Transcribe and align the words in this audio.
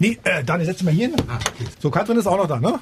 Nee, 0.00 0.18
äh, 0.24 0.42
Daniel, 0.42 0.66
setz 0.66 0.78
dich 0.78 0.86
mal 0.86 0.94
hier 0.94 1.08
hin. 1.08 1.16
Ah, 1.28 1.36
okay. 1.36 1.70
So, 1.78 1.90
Katrin 1.90 2.16
ist 2.16 2.26
auch 2.26 2.38
noch 2.38 2.48
da, 2.48 2.58
ne? 2.58 2.80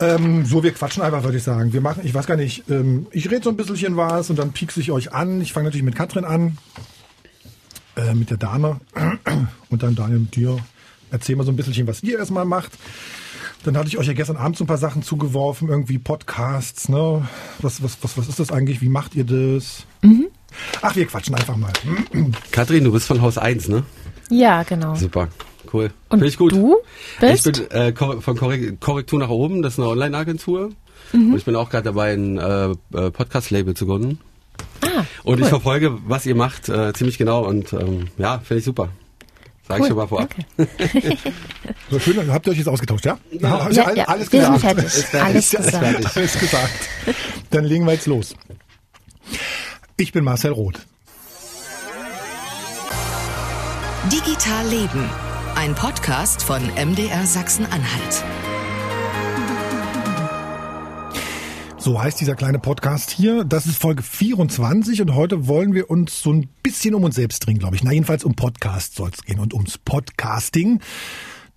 Ähm, 0.00 0.44
so, 0.44 0.64
wir 0.64 0.72
quatschen 0.72 1.02
einfach, 1.02 1.22
würde 1.22 1.38
ich 1.38 1.44
sagen. 1.44 1.72
Wir 1.72 1.80
machen, 1.80 2.02
ich 2.04 2.12
weiß 2.12 2.26
gar 2.26 2.36
nicht, 2.36 2.68
ähm, 2.68 3.06
ich 3.12 3.30
rede 3.30 3.44
so 3.44 3.50
ein 3.50 3.56
bisschen 3.56 3.96
was 3.96 4.28
und 4.28 4.38
dann 4.38 4.52
piekse 4.52 4.80
ich 4.80 4.90
euch 4.90 5.12
an. 5.12 5.40
Ich 5.40 5.52
fange 5.52 5.66
natürlich 5.66 5.84
mit 5.84 5.94
Katrin 5.94 6.24
an, 6.24 6.58
äh, 7.96 8.12
mit 8.14 8.30
der 8.30 8.38
Dame 8.38 8.80
und 9.70 9.82
dann 9.84 9.94
Daniel 9.94 10.18
mit 10.18 10.34
dir. 10.34 10.58
Erzähl 11.12 11.36
mal 11.36 11.44
so 11.44 11.52
ein 11.52 11.56
bisschen, 11.56 11.86
was 11.86 12.02
ihr 12.02 12.18
erstmal 12.18 12.44
macht. 12.44 12.72
Dann 13.62 13.76
hatte 13.76 13.86
ich 13.86 13.98
euch 13.98 14.08
ja 14.08 14.12
gestern 14.12 14.36
Abend 14.36 14.56
so 14.56 14.64
ein 14.64 14.66
paar 14.66 14.78
Sachen 14.78 15.04
zugeworfen, 15.04 15.68
irgendwie 15.68 15.98
Podcasts, 15.98 16.88
ne? 16.88 17.28
Was, 17.60 17.80
was, 17.84 17.98
was, 18.02 18.18
was 18.18 18.28
ist 18.28 18.40
das 18.40 18.50
eigentlich? 18.50 18.80
Wie 18.80 18.88
macht 18.88 19.14
ihr 19.14 19.24
das? 19.24 19.86
Mhm. 20.02 20.26
Ach, 20.80 20.96
wir 20.96 21.06
quatschen 21.06 21.36
einfach 21.36 21.56
mal. 21.56 21.72
Katrin, 22.50 22.82
du 22.82 22.90
bist 22.90 23.06
von 23.06 23.22
Haus 23.22 23.38
1, 23.38 23.68
ne? 23.68 23.84
Ja, 24.30 24.64
genau. 24.64 24.96
Super. 24.96 25.28
Cool. 25.72 25.90
Und 26.10 26.18
Finde 26.18 26.26
ich 26.26 26.36
gut. 26.36 26.52
du 26.52 26.76
bist? 27.20 27.46
Ich 27.46 27.68
bin 27.68 27.70
äh, 27.70 27.94
von 27.94 28.36
Korrektur 28.36 29.18
nach 29.18 29.30
oben, 29.30 29.62
das 29.62 29.74
ist 29.74 29.78
eine 29.78 29.88
Online-Agentur. 29.88 30.70
Mhm. 31.12 31.32
Und 31.32 31.38
ich 31.38 31.44
bin 31.44 31.56
auch 31.56 31.70
gerade 31.70 31.84
dabei, 31.84 32.12
ein 32.12 32.38
äh, 32.38 32.70
äh, 32.70 33.10
Podcast-Label 33.10 33.74
zu 33.74 33.86
gründen. 33.86 34.18
Ah, 34.82 35.04
und 35.24 35.36
cool. 35.36 35.42
ich 35.42 35.48
verfolge, 35.48 35.98
was 36.06 36.26
ihr 36.26 36.34
macht, 36.34 36.68
äh, 36.68 36.92
ziemlich 36.92 37.16
genau 37.16 37.46
und 37.46 37.72
ähm, 37.72 38.08
ja, 38.18 38.38
finde 38.40 38.58
ich 38.58 38.64
super. 38.64 38.90
Sag 39.66 39.78
cool. 39.78 39.84
ich 39.84 39.88
schon 39.88 39.96
mal 39.96 40.06
vorab. 40.08 40.34
Okay. 40.58 41.16
so 41.90 41.98
schön, 41.98 42.32
habt 42.32 42.46
ihr 42.46 42.52
euch 42.52 42.58
jetzt 42.58 42.68
ausgetauscht, 42.68 43.06
ja? 43.06 43.18
Ja, 43.30 43.70
ja, 43.70 43.94
ja, 43.94 44.04
alles 44.06 44.30
wir 44.32 44.40
gesagt. 44.40 44.60
sind 44.60 44.70
fertig. 44.76 44.92
fertig. 44.92 45.22
Alles 45.22 45.50
gesagt. 45.50 46.16
Alles 46.16 46.38
gesagt. 46.38 46.88
Dann 47.50 47.64
legen 47.64 47.86
wir 47.86 47.92
jetzt 47.92 48.06
los. 48.06 48.34
Ich 49.96 50.12
bin 50.12 50.24
Marcel 50.24 50.52
Roth. 50.52 50.86
Digital 54.10 54.66
Leben 54.68 55.31
ein 55.62 55.76
Podcast 55.76 56.42
von 56.42 56.60
MDR 56.74 57.24
Sachsen-Anhalt. 57.24 58.24
So 61.78 62.02
heißt 62.02 62.20
dieser 62.20 62.34
kleine 62.34 62.58
Podcast 62.58 63.12
hier. 63.12 63.44
Das 63.44 63.66
ist 63.66 63.76
Folge 63.76 64.02
24 64.02 65.02
und 65.02 65.14
heute 65.14 65.46
wollen 65.46 65.72
wir 65.72 65.88
uns 65.88 66.20
so 66.20 66.32
ein 66.32 66.48
bisschen 66.64 66.96
um 66.96 67.04
uns 67.04 67.14
selbst 67.14 67.46
drehen, 67.46 67.60
glaube 67.60 67.76
ich. 67.76 67.84
Na, 67.84 67.92
jedenfalls 67.92 68.24
um 68.24 68.34
Podcast 68.34 68.96
soll 68.96 69.10
es 69.10 69.22
gehen 69.22 69.38
und 69.38 69.54
ums 69.54 69.78
Podcasting. 69.78 70.80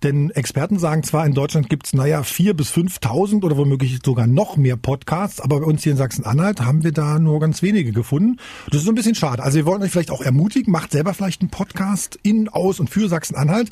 Denn 0.02 0.30
Experten 0.30 0.78
sagen 0.78 1.02
zwar, 1.02 1.24
in 1.24 1.32
Deutschland 1.32 1.70
gibt's 1.70 1.94
naja, 1.94 2.22
vier 2.22 2.54
bis 2.54 2.70
5.000 2.70 3.42
oder 3.42 3.56
womöglich 3.56 3.98
sogar 4.04 4.26
noch 4.26 4.56
mehr 4.56 4.76
Podcasts, 4.76 5.40
aber 5.40 5.60
bei 5.60 5.66
uns 5.66 5.82
hier 5.82 5.92
in 5.92 5.98
Sachsen-Anhalt 5.98 6.60
haben 6.60 6.84
wir 6.84 6.92
da 6.92 7.18
nur 7.18 7.40
ganz 7.40 7.62
wenige 7.62 7.92
gefunden. 7.92 8.38
Das 8.66 8.78
ist 8.78 8.84
so 8.84 8.92
ein 8.92 8.94
bisschen 8.94 9.14
schade. 9.14 9.42
Also 9.42 9.56
wir 9.56 9.64
wollen 9.64 9.82
euch 9.82 9.90
vielleicht 9.90 10.10
auch 10.10 10.20
ermutigen, 10.20 10.70
macht 10.70 10.92
selber 10.92 11.14
vielleicht 11.14 11.40
einen 11.40 11.50
Podcast 11.50 12.18
in, 12.22 12.48
aus 12.50 12.78
und 12.78 12.90
für 12.90 13.08
Sachsen-Anhalt. 13.08 13.70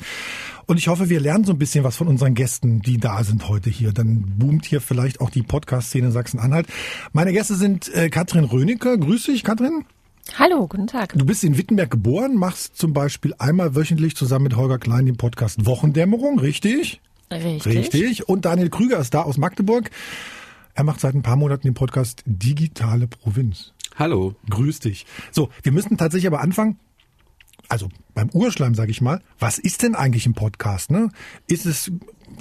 Und 0.65 0.77
ich 0.77 0.87
hoffe, 0.87 1.09
wir 1.09 1.19
lernen 1.19 1.43
so 1.43 1.53
ein 1.53 1.59
bisschen 1.59 1.83
was 1.83 1.95
von 1.95 2.07
unseren 2.07 2.33
Gästen, 2.33 2.81
die 2.81 2.97
da 2.97 3.23
sind 3.23 3.47
heute 3.47 3.69
hier. 3.69 3.93
Dann 3.93 4.25
boomt 4.37 4.65
hier 4.65 4.81
vielleicht 4.81 5.21
auch 5.21 5.29
die 5.29 5.43
Podcast-Szene 5.43 6.11
Sachsen-Anhalt. 6.11 6.65
Meine 7.13 7.33
Gäste 7.33 7.53
sind 7.55 7.93
äh, 7.93 8.09
Katrin 8.09 8.45
Rönecke. 8.45 8.97
Grüß 8.97 9.25
dich, 9.25 9.43
Katrin. 9.43 9.85
Hallo, 10.33 10.67
guten 10.67 10.87
Tag. 10.87 11.13
Du 11.13 11.25
bist 11.25 11.43
in 11.43 11.57
Wittenberg 11.57 11.91
geboren, 11.91 12.35
machst 12.35 12.77
zum 12.77 12.93
Beispiel 12.93 13.33
einmal 13.37 13.75
wöchentlich 13.75 14.15
zusammen 14.15 14.43
mit 14.43 14.55
Holger 14.55 14.79
Klein 14.79 15.05
den 15.05 15.17
Podcast 15.17 15.65
Wochendämmerung, 15.65 16.39
richtig? 16.39 16.99
Richtig. 17.31 17.65
Richtig. 17.65 18.27
Und 18.27 18.45
Daniel 18.45 18.69
Krüger 18.69 18.99
ist 18.99 19.13
da 19.13 19.21
aus 19.21 19.37
Magdeburg. 19.37 19.91
Er 20.73 20.83
macht 20.83 20.99
seit 20.99 21.15
ein 21.15 21.21
paar 21.21 21.37
Monaten 21.37 21.67
den 21.67 21.73
Podcast 21.73 22.23
Digitale 22.25 23.07
Provinz. 23.07 23.71
Hallo. 23.97 24.35
Grüß 24.49 24.79
dich. 24.79 25.05
So, 25.31 25.49
wir 25.63 25.71
müssen 25.71 25.97
tatsächlich 25.97 26.27
aber 26.27 26.41
anfangen. 26.41 26.79
Also 27.69 27.89
beim 28.13 28.29
Urschleim 28.29 28.75
sage 28.75 28.91
ich 28.91 29.01
mal, 29.01 29.21
was 29.39 29.59
ist 29.59 29.83
denn 29.83 29.95
eigentlich 29.95 30.25
ein 30.25 30.33
Podcast? 30.33 30.91
Ne? 30.91 31.09
Ist 31.47 31.65
es 31.65 31.91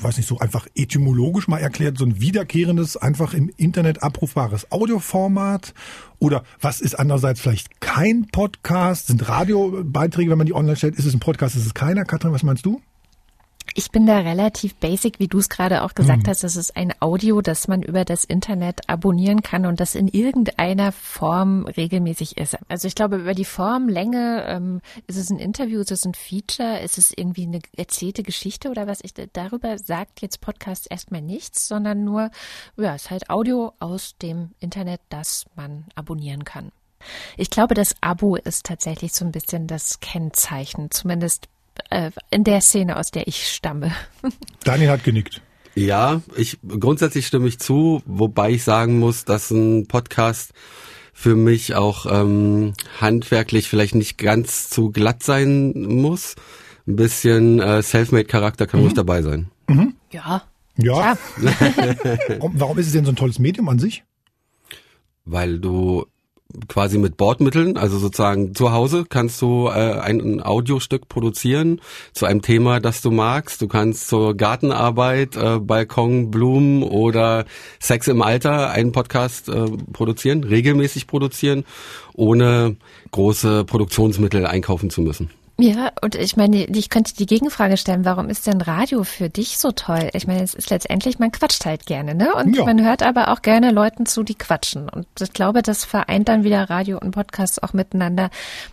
weiß 0.01 0.17
nicht, 0.17 0.27
so 0.27 0.39
einfach 0.39 0.67
etymologisch 0.75 1.49
mal 1.49 1.59
erklärt, 1.59 1.99
so 1.99 2.05
ein 2.05 2.21
wiederkehrendes, 2.21 2.97
einfach 2.97 3.35
im 3.35 3.51
Internet 3.57 4.03
abrufbares 4.03 4.71
Audioformat? 4.73 5.75
Oder 6.19 6.45
was 6.61 6.81
ist 6.81 6.95
andererseits 6.95 7.41
vielleicht 7.41 7.81
kein 7.81 8.27
Podcast? 8.27 9.09
Sind 9.09 9.29
Radiobeiträge, 9.29 10.31
wenn 10.31 10.39
man 10.39 10.47
die 10.47 10.55
online 10.55 10.77
stellt? 10.77 10.97
Ist 10.97 11.05
es 11.05 11.15
ein 11.15 11.21
Podcast? 11.21 11.57
Ist 11.57 11.67
es 11.67 11.75
keiner? 11.75 12.05
Katrin, 12.05 12.33
was 12.33 12.43
meinst 12.43 12.65
du? 12.67 12.81
Ich 13.73 13.91
bin 13.91 14.07
da 14.07 14.19
relativ 14.19 14.75
basic, 14.77 15.19
wie 15.19 15.27
du 15.27 15.39
es 15.39 15.49
gerade 15.49 15.83
auch 15.83 15.95
gesagt 15.95 16.25
mhm. 16.25 16.31
hast. 16.31 16.45
Das 16.45 16.57
ist 16.57 16.77
ein 16.77 16.93
Audio, 17.01 17.41
das 17.41 17.67
man 17.67 17.83
über 17.83 18.05
das 18.05 18.25
Internet 18.25 18.89
abonnieren 18.89 19.43
kann 19.43 19.65
und 19.65 19.81
das 19.81 19.95
in 19.95 20.07
irgendeiner 20.07 20.93
Form 20.93 21.67
regelmäßig 21.67 22.37
ist. 22.37 22.57
Also 22.69 22.87
ich 22.87 22.95
glaube, 22.95 23.17
über 23.17 23.35
die 23.35 23.45
Form, 23.45 23.89
Länge, 23.89 24.45
ähm, 24.47 24.81
ist 25.07 25.17
es 25.17 25.31
ein 25.31 25.39
Interview, 25.39 25.81
ist 25.81 25.91
es 25.91 26.05
ein 26.05 26.15
Feature, 26.15 26.81
ist 26.81 26.99
es 26.99 27.13
irgendwie 27.17 27.47
eine 27.47 27.61
erzählte 27.77 28.23
Geschichte 28.23 28.71
oder 28.71 28.87
was? 28.87 29.01
Ich, 29.03 29.15
darüber 29.33 29.79
sagt 29.79 30.21
jetzt 30.21 30.41
Podcast 30.41 30.87
erstmal 30.91 31.23
nichts, 31.23 31.67
sondern 31.67 32.05
nur, 32.05 32.31
ja, 32.77 32.95
es 32.95 33.05
ist 33.05 33.11
halt 33.11 33.31
Audio 33.31 33.73
aus 33.81 34.17
dem 34.19 34.51
Internet, 34.61 35.01
das 35.09 35.47
man 35.57 35.87
abonnieren 35.95 36.45
kann. 36.45 36.71
Ich 37.37 37.51
glaube, 37.51 37.75
das 37.75 37.95
Abo 38.01 38.37
ist 38.37 38.67
tatsächlich 38.67 39.13
so 39.13 39.25
ein 39.25 39.33
bisschen 39.33 39.67
das 39.67 40.01
Kennzeichen, 40.01 40.91
zumindest 40.91 41.49
äh, 41.91 42.11
in 42.31 42.45
der 42.45 42.61
Szene, 42.61 42.97
aus 42.97 43.11
der 43.11 43.27
ich 43.27 43.49
stamme. 43.49 43.93
Daniel 44.65 44.91
hat 44.91 45.05
genickt. 45.05 45.41
Ja, 45.75 46.23
ich 46.37 46.59
grundsätzlich 46.67 47.27
stimme 47.27 47.49
ich 47.49 47.59
zu, 47.59 48.03
wobei 48.07 48.53
ich 48.53 48.63
sagen 48.63 48.99
muss, 48.99 49.25
dass 49.25 49.51
ein 49.51 49.87
Podcast 49.87 50.53
für 51.13 51.35
mich 51.35 51.75
auch 51.75 52.07
ähm, 52.07 52.75
handwerklich 53.01 53.69
vielleicht 53.69 53.95
nicht 53.95 54.19
ganz 54.19 54.69
zu 54.71 54.91
glatt 54.91 55.23
sein 55.23 55.73
muss. 55.73 56.37
Ein 56.87 56.97
bisschen 56.97 57.61
äh, 57.61 57.83
Selfmade-Charakter 57.83 58.67
kann 58.67 58.81
mhm. 58.81 58.87
ruhig 58.87 58.95
dabei 58.95 59.23
sein. 59.23 59.51
Mhm. 59.69 59.95
Ja. 60.11 60.43
Ja. 60.77 61.17
Warum 62.39 62.79
ist 62.79 62.87
es 62.87 62.93
denn 62.93 63.05
so 63.05 63.13
ein 63.13 63.17
tolles 63.17 63.39
Medium 63.39 63.69
an 63.69 63.79
sich? 63.79 64.05
Weil 65.25 65.59
du 65.59 66.07
quasi 66.69 66.99
mit 66.99 67.17
Bordmitteln, 67.17 67.77
also 67.77 67.99
sozusagen 67.99 68.55
zu 68.55 68.73
Hause 68.73 69.05
kannst 69.09 69.41
du 69.43 69.69
äh, 69.69 69.71
ein, 69.71 70.41
Audiostück 70.41 71.09
produzieren 71.09 71.81
zu 72.13 72.27
einem 72.27 72.43
Thema, 72.43 72.81
das 72.81 73.01
du 73.01 73.11
magst. 73.11 73.61
Du 73.61 73.69
kannst 73.69 74.09
zur 74.09 74.37
Gartenarbeit, 74.37 75.37
äh, 75.37 75.59
Balkon, 75.59 76.31
Blumen 76.31 76.83
oder 76.83 77.45
Sex 77.81 78.09
im 78.09 78.23
Alter 78.23 78.71
einen 78.71 78.93
Podcast 78.93 79.49
äh, 79.49 79.67
produzieren, 79.93 80.45
regelmäßig 80.45 81.07
produzieren, 81.07 81.65
ohne 82.15 82.77
große 83.11 83.65
Produktionsmittel 83.65 84.47
einkaufen 84.47 84.91
zu 84.91 85.01
müssen. 85.01 85.31
Ja, 85.59 85.93
und 86.03 86.17
ich 86.17 86.37
meine, 86.37 86.65
ich 86.65 86.91
könnte 86.91 87.15
die 87.15 87.27
Gegenfrage 87.27 87.77
stellen, 87.77 88.05
warum 88.05 88.29
ist 88.29 88.47
denn 88.47 88.61
Radio 88.61 89.05
für 89.05 89.29
dich 89.29 89.59
so 89.59 89.71
toll? 89.71 90.11
Ich 90.13 90.27
meine, 90.27 90.43
es 90.43 90.53
ist 90.55 90.71
letztendlich, 90.71 91.21
man 91.21 91.31
quatscht 91.31 91.65
halt 91.65 91.87
gerne, 91.87 92.17
ne? 92.17 92.35
Und 92.35 92.57
ja. 92.57 92.65
man 92.65 92.85
hört 92.85 93.05
aber 93.05 93.29
auch 93.29 93.41
gerne 93.41 93.71
Leuten 93.71 94.05
zu, 94.05 94.25
die 94.25 94.35
quatschen. 94.35 94.89
Und 94.89 95.07
ich 95.21 95.33
glaube, 95.33 95.63
das 95.63 95.85
vereint 95.85 96.29
dann 96.29 96.43
wieder 96.43 96.69
Radio 96.71 96.99
und 96.99 97.13
Podcast 97.13 97.63
auch 97.63 97.73
miteinander, 97.73 98.31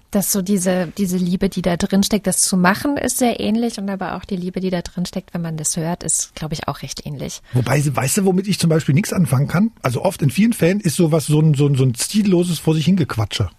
dass 0.10 0.32
so 0.32 0.42
diese, 0.42 0.92
diese 0.98 1.18
Liebe, 1.18 1.50
die 1.50 1.62
da 1.62 1.78
drin 1.78 2.02
steckt, 2.02 2.26
das 2.26 2.42
zu 2.42 2.58
machen, 2.58 2.98
ist 2.98 3.20
sehr 3.20 3.40
ähnlich 3.40 3.78
und 3.78 3.88
aber 3.88 4.16
auch 4.16 4.26
die 4.26 4.36
Liebe, 4.36 4.60
die 4.60 4.72
da 4.72 4.82
drin 4.82 5.06
steckt, 5.06 5.36
wenn 5.36 5.42
man 5.42 5.58
das 5.58 5.78
hört, 5.78 6.04
ist, 6.04 6.34
glaube 6.34 6.56
ich, 6.56 6.68
auch 6.68 6.82
recht 6.82 7.06
ähnlich. 7.06 7.44
Wobei, 7.54 7.84
weißt 7.86 8.18
du, 8.18 8.26
womit 8.26 8.48
ich 8.48 8.58
zum 8.58 8.72
Beispiel 8.72 8.96
nichts 8.96 9.14
anfangen 9.14 9.48
kann? 9.48 9.72
Also 9.84 10.04
oft 10.04 10.24
in 10.24 10.32
vielen 10.32 10.54
Fällen 10.54 10.80
ist 10.80 10.96
sowas 10.96 11.28
so 11.28 11.40
ein, 11.40 11.54
so 11.54 11.68
ein, 11.68 11.76
so 11.76 11.84
ein 11.84 11.94
zielloses 11.94 12.58
vor 12.58 12.74
sich 12.74 12.86
hingequatsche. 12.86 13.50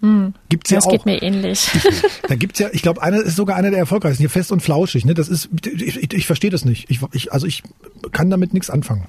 Hm. 0.00 0.34
Gibt's 0.48 0.70
ja 0.70 0.78
das 0.78 0.86
auch. 0.86 0.90
geht 0.90 1.06
mir 1.06 1.22
ähnlich. 1.22 1.68
da 2.28 2.34
gibt's 2.34 2.58
ja, 2.58 2.68
ich 2.72 2.82
glaube, 2.82 3.02
einer 3.02 3.20
ist 3.20 3.36
sogar 3.36 3.56
einer 3.56 3.70
der 3.70 3.78
erfolgreichsten, 3.78 4.22
hier 4.22 4.30
fest 4.30 4.52
und 4.52 4.60
flauschig. 4.60 5.04
Ne? 5.04 5.14
Das 5.14 5.28
ist, 5.28 5.48
ich, 5.64 5.96
ich, 5.96 6.12
ich 6.12 6.26
verstehe 6.26 6.50
das 6.50 6.64
nicht. 6.64 6.90
Ich, 6.90 7.00
ich, 7.12 7.32
also 7.32 7.46
ich 7.46 7.62
kann 8.12 8.30
damit 8.30 8.52
nichts 8.52 8.70
anfangen. 8.70 9.08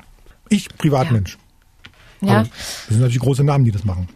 Ich, 0.49 0.69
Privatmensch. 0.77 1.37
Ja. 2.21 2.27
ja. 2.27 2.43
das 2.43 2.87
sind 2.89 2.99
natürlich 2.99 3.19
große 3.19 3.43
Namen, 3.43 3.65
die 3.65 3.71
das 3.71 3.83
machen. 3.83 4.07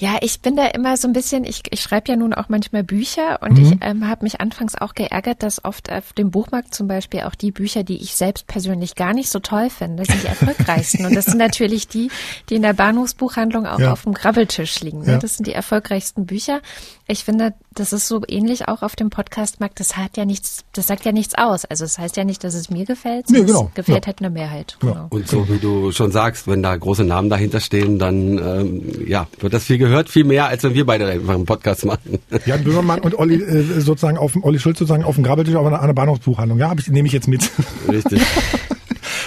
Ja, 0.00 0.16
ich 0.22 0.40
bin 0.40 0.56
da 0.56 0.66
immer 0.68 0.96
so 0.96 1.06
ein 1.06 1.12
bisschen, 1.12 1.44
ich, 1.44 1.60
ich 1.70 1.82
schreibe 1.82 2.10
ja 2.10 2.16
nun 2.16 2.32
auch 2.32 2.48
manchmal 2.48 2.82
Bücher 2.82 3.42
und 3.42 3.58
mhm. 3.58 3.64
ich 3.64 3.78
ähm, 3.82 4.08
habe 4.08 4.24
mich 4.24 4.40
anfangs 4.40 4.74
auch 4.74 4.94
geärgert, 4.94 5.42
dass 5.42 5.62
oft 5.62 5.92
auf 5.92 6.14
dem 6.14 6.30
Buchmarkt 6.30 6.74
zum 6.74 6.88
Beispiel 6.88 7.20
auch 7.20 7.34
die 7.34 7.50
Bücher, 7.50 7.84
die 7.84 7.96
ich 7.96 8.14
selbst 8.14 8.46
persönlich 8.46 8.94
gar 8.94 9.12
nicht 9.12 9.28
so 9.28 9.40
toll 9.40 9.68
finde, 9.68 10.06
sind 10.06 10.22
die 10.22 10.28
erfolgreichsten. 10.28 11.04
und 11.04 11.14
das 11.14 11.26
sind 11.26 11.36
natürlich 11.36 11.86
die, 11.86 12.10
die 12.48 12.54
in 12.54 12.62
der 12.62 12.72
Bahnhofsbuchhandlung 12.72 13.66
auch 13.66 13.78
ja. 13.78 13.92
auf 13.92 14.04
dem 14.04 14.14
Grabbeltisch 14.14 14.80
liegen. 14.80 15.00
Ne? 15.00 15.12
Ja. 15.12 15.18
Das 15.18 15.36
sind 15.36 15.46
die 15.46 15.52
erfolgreichsten 15.52 16.24
Bücher. 16.24 16.62
Ich 17.10 17.24
finde, 17.24 17.54
das 17.74 17.92
ist 17.92 18.06
so 18.06 18.22
ähnlich 18.28 18.68
auch 18.68 18.82
auf 18.82 18.94
dem 18.94 19.10
Podcastmarkt. 19.10 19.80
Das 19.80 19.96
hat 19.96 20.16
ja 20.16 20.24
nichts, 20.24 20.64
das 20.72 20.86
sagt 20.86 21.04
ja 21.04 21.10
nichts 21.10 21.34
aus. 21.34 21.64
Also 21.64 21.84
es 21.84 21.94
das 21.94 21.98
heißt 21.98 22.16
ja 22.16 22.22
nicht, 22.22 22.44
dass 22.44 22.54
es 22.54 22.70
mir 22.70 22.84
gefällt. 22.84 23.28
Nee, 23.30 23.42
genau. 23.42 23.66
Es 23.70 23.74
gefällt 23.74 24.04
ja. 24.04 24.06
halt 24.06 24.20
eine 24.20 24.30
Mehrheit. 24.30 24.76
Genau. 24.78 25.08
Und 25.10 25.26
so 25.26 25.48
wie 25.48 25.58
du 25.58 25.90
schon 25.90 26.12
sagst, 26.12 26.46
wenn 26.46 26.62
da 26.62 26.76
große 26.76 27.02
Namen 27.02 27.28
dahinter 27.28 27.58
stehen, 27.58 27.98
dann 27.98 28.38
ähm, 28.38 29.08
ja, 29.08 29.26
wird 29.40 29.52
das 29.52 29.64
viel 29.64 29.78
gehört 29.78 30.08
viel 30.08 30.22
mehr, 30.22 30.46
als 30.46 30.62
wenn 30.62 30.74
wir 30.74 30.86
beide 30.86 31.06
einfach 31.06 31.34
einen 31.34 31.46
Podcast 31.46 31.84
machen. 31.84 32.20
Jan 32.46 32.62
Böhmermann 32.62 33.00
und 33.00 33.18
Olli 33.18 33.42
äh, 33.42 33.80
sozusagen 33.80 34.16
auf 34.16 34.34
dem 34.34 34.44
Olli 34.44 34.60
Schulz 34.60 34.78
sozusagen 34.78 35.02
auf 35.02 35.16
dem 35.16 35.24
Grabbeltisch 35.24 35.56
auf 35.56 35.66
einer, 35.66 35.82
einer 35.82 35.94
Bahnhofsbuchhandlung. 35.94 36.60
Ja, 36.60 36.72
ich, 36.78 36.86
nehme 36.86 37.08
ich 37.08 37.12
jetzt 37.12 37.26
mit. 37.26 37.50
Richtig. 37.88 38.22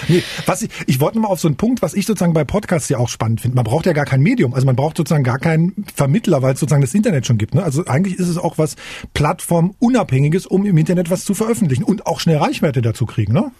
Nee, 0.08 0.22
was 0.46 0.62
ich, 0.62 0.70
ich 0.86 1.00
wollte 1.00 1.18
mal 1.18 1.28
auf 1.28 1.40
so 1.40 1.48
einen 1.48 1.56
Punkt, 1.56 1.82
was 1.82 1.94
ich 1.94 2.06
sozusagen 2.06 2.32
bei 2.32 2.44
Podcasts 2.44 2.88
ja 2.88 2.98
auch 2.98 3.08
spannend 3.08 3.40
finde. 3.40 3.56
Man 3.56 3.64
braucht 3.64 3.86
ja 3.86 3.92
gar 3.92 4.04
kein 4.04 4.20
Medium, 4.20 4.54
also 4.54 4.66
man 4.66 4.76
braucht 4.76 4.96
sozusagen 4.96 5.24
gar 5.24 5.38
keinen 5.38 5.84
Vermittler, 5.94 6.42
weil 6.42 6.54
es 6.54 6.60
sozusagen 6.60 6.82
das 6.82 6.94
Internet 6.94 7.26
schon 7.26 7.38
gibt. 7.38 7.54
Ne? 7.54 7.62
Also 7.62 7.84
eigentlich 7.86 8.18
ist 8.18 8.28
es 8.28 8.38
auch 8.38 8.58
was 8.58 8.76
Plattformunabhängiges, 9.14 10.46
um 10.46 10.66
im 10.66 10.76
Internet 10.76 11.10
was 11.10 11.24
zu 11.24 11.34
veröffentlichen 11.34 11.84
und 11.84 12.06
auch 12.06 12.20
schnell 12.20 12.38
Reichweite 12.38 12.82
dazu 12.82 13.06
kriegen. 13.06 13.32
Ne? 13.32 13.50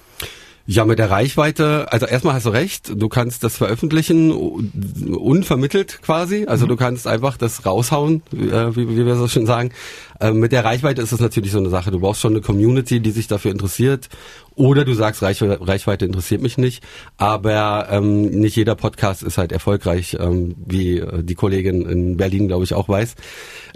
Ja, 0.66 0.86
mit 0.86 0.98
der 0.98 1.10
Reichweite, 1.10 1.92
also 1.92 2.06
erstmal 2.06 2.34
hast 2.34 2.46
du 2.46 2.50
recht, 2.50 2.90
du 2.96 3.10
kannst 3.10 3.44
das 3.44 3.54
veröffentlichen 3.54 4.30
unvermittelt 4.32 6.00
quasi, 6.00 6.46
also 6.46 6.64
mhm. 6.64 6.70
du 6.70 6.76
kannst 6.76 7.06
einfach 7.06 7.36
das 7.36 7.66
raushauen, 7.66 8.22
äh, 8.32 8.74
wie, 8.74 8.88
wie 8.88 9.04
wir 9.04 9.16
so 9.16 9.28
schön 9.28 9.44
sagen. 9.44 9.72
Äh, 10.20 10.32
mit 10.32 10.52
der 10.52 10.64
Reichweite 10.64 11.02
ist 11.02 11.12
es 11.12 11.20
natürlich 11.20 11.52
so 11.52 11.58
eine 11.58 11.70
Sache, 11.70 11.90
du 11.90 12.00
brauchst 12.00 12.20
schon 12.20 12.32
eine 12.32 12.40
Community, 12.40 13.00
die 13.00 13.10
sich 13.10 13.26
dafür 13.26 13.50
interessiert 13.50 14.08
oder 14.56 14.84
du 14.84 14.94
sagst, 14.94 15.22
Reichweite, 15.22 15.66
Reichweite 15.66 16.04
interessiert 16.04 16.40
mich 16.40 16.58
nicht, 16.58 16.84
aber 17.16 17.88
ähm, 17.90 18.26
nicht 18.30 18.56
jeder 18.56 18.76
Podcast 18.76 19.22
ist 19.22 19.38
halt 19.38 19.50
erfolgreich, 19.52 20.16
ähm, 20.20 20.54
wie 20.64 20.98
äh, 20.98 21.22
die 21.24 21.34
Kollegin 21.34 21.86
in 21.86 22.16
Berlin, 22.16 22.48
glaube 22.48 22.64
ich, 22.64 22.74
auch 22.74 22.88
weiß. 22.88 23.16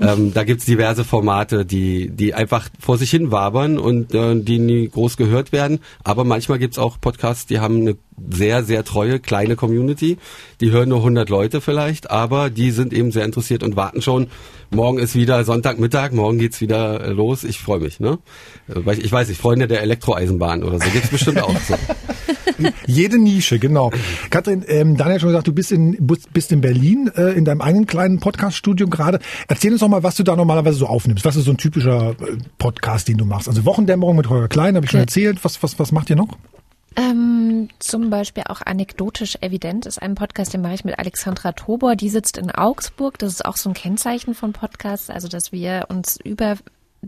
Ähm, 0.01 0.33
da 0.33 0.45
gibt's 0.45 0.67
diverse 0.67 1.05
Formate, 1.05 1.65
die, 1.65 2.11
die 2.11 2.35
einfach 2.35 2.69
vor 2.79 2.97
sich 2.99 3.11
hin 3.11 3.33
wabern 3.33 3.79
und 3.79 4.15
äh, 4.15 4.37
die 4.37 4.59
nie 4.59 4.89
groß 4.89 5.17
gehört 5.17 5.51
werden. 5.51 5.81
Aber 6.05 6.25
manchmal 6.25 6.59
gibt's 6.59 6.79
auch 6.79 7.01
Podcasts, 7.01 7.47
die 7.47 7.59
haben 7.59 7.81
eine 7.81 7.97
sehr, 8.31 8.63
sehr 8.63 8.85
treue 8.85 9.19
kleine 9.19 9.57
Community. 9.57 10.19
Die 10.61 10.71
hören 10.71 10.91
nur 10.91 10.99
100 10.99 11.29
Leute 11.29 11.61
vielleicht, 11.61 12.11
aber 12.11 12.51
die 12.51 12.71
sind 12.71 12.93
eben 12.93 13.11
sehr 13.11 13.25
interessiert 13.25 13.63
und 13.63 13.77
warten 13.77 14.03
schon. 14.03 14.29
Morgen 14.71 14.99
ist 14.99 15.15
wieder 15.15 15.45
Sonntagmittag, 15.45 16.13
morgen 16.13 16.39
geht's 16.39 16.61
wieder 16.61 17.03
äh, 17.03 17.11
los. 17.11 17.43
Ich 17.43 17.59
freue 17.59 17.81
mich, 17.81 18.01
ne? 18.01 18.19
Äh, 18.69 18.95
ich 18.99 19.11
weiß 19.11 19.29
nicht, 19.29 19.41
Freunde 19.41 19.67
der 19.67 19.81
Elektroeisenbahn 19.83 20.63
oder 20.63 20.79
so 20.79 20.91
gibt's 20.91 21.09
bestimmt 21.09 21.41
auch. 21.41 21.59
So. 21.61 21.75
Jede 22.87 23.19
Nische, 23.19 23.59
genau. 23.59 23.91
Katrin, 24.29 24.65
ähm, 24.69 24.97
Daniel 24.97 25.15
hat 25.15 25.21
schon 25.23 25.31
gesagt, 25.31 25.47
du 25.47 25.53
bist 25.53 25.73
in, 25.73 25.97
bist 26.33 26.53
in 26.53 26.61
Berlin 26.61 27.11
äh, 27.17 27.33
in 27.33 27.47
deinem 27.47 27.63
eigenen 27.63 27.87
kleinen 27.87 28.21
Podcast-Studio 28.21 28.89
gerade. 28.89 29.21
Erzähl 29.47 29.73
uns 29.73 29.81
doch 29.81 29.89
mal, 29.89 30.03
was 30.03 30.17
du 30.17 30.23
da 30.23 30.37
normalerweise 30.37 30.77
so 30.77 30.87
aufnimmst. 30.87 31.25
Was 31.25 31.37
ist 31.37 31.47
so 31.47 31.53
ein 31.53 31.57
typischer 31.57 32.11
äh, 32.11 32.37
Podcast, 32.59 33.09
den 33.09 33.17
du 33.17 33.25
machst? 33.25 33.49
Also 33.49 33.65
Wochendämmerung 33.65 34.17
mit 34.17 34.29
Holger 34.29 34.49
Klein, 34.49 34.77
habe 34.77 34.85
ich 34.85 34.91
schon 34.91 35.01
erzählt. 35.01 35.45
Was, 35.45 35.63
was, 35.63 35.79
was 35.79 35.93
macht 35.93 36.11
ihr 36.11 36.17
noch? 36.17 36.37
Ähm, 36.99 37.69
zum 37.79 38.11
Beispiel 38.11 38.43
auch 38.49 38.61
anekdotisch 38.61 39.37
evident 39.41 39.87
ist 39.87 40.03
ein 40.03 40.17
Podcast, 40.17 40.53
den 40.53 40.63
mache 40.63 40.75
ich 40.75 40.85
mit 40.85 40.99
Alexandra 40.99 41.53
Tobor. 41.53 41.95
Die 41.95 42.09
sitzt 42.09 42.37
in 42.37 42.51
Augsburg. 42.51 43.19
Das 43.19 43.33
ist 43.33 43.45
auch 43.45 43.57
so 43.57 43.71
ein 43.71 43.75
Kennzeichen 43.75 44.35
von 44.35 44.53
Podcasts, 44.53 45.09
also 45.09 45.29
dass 45.29 45.53
wir 45.53 45.87
uns 45.91 46.19
über 46.25 46.57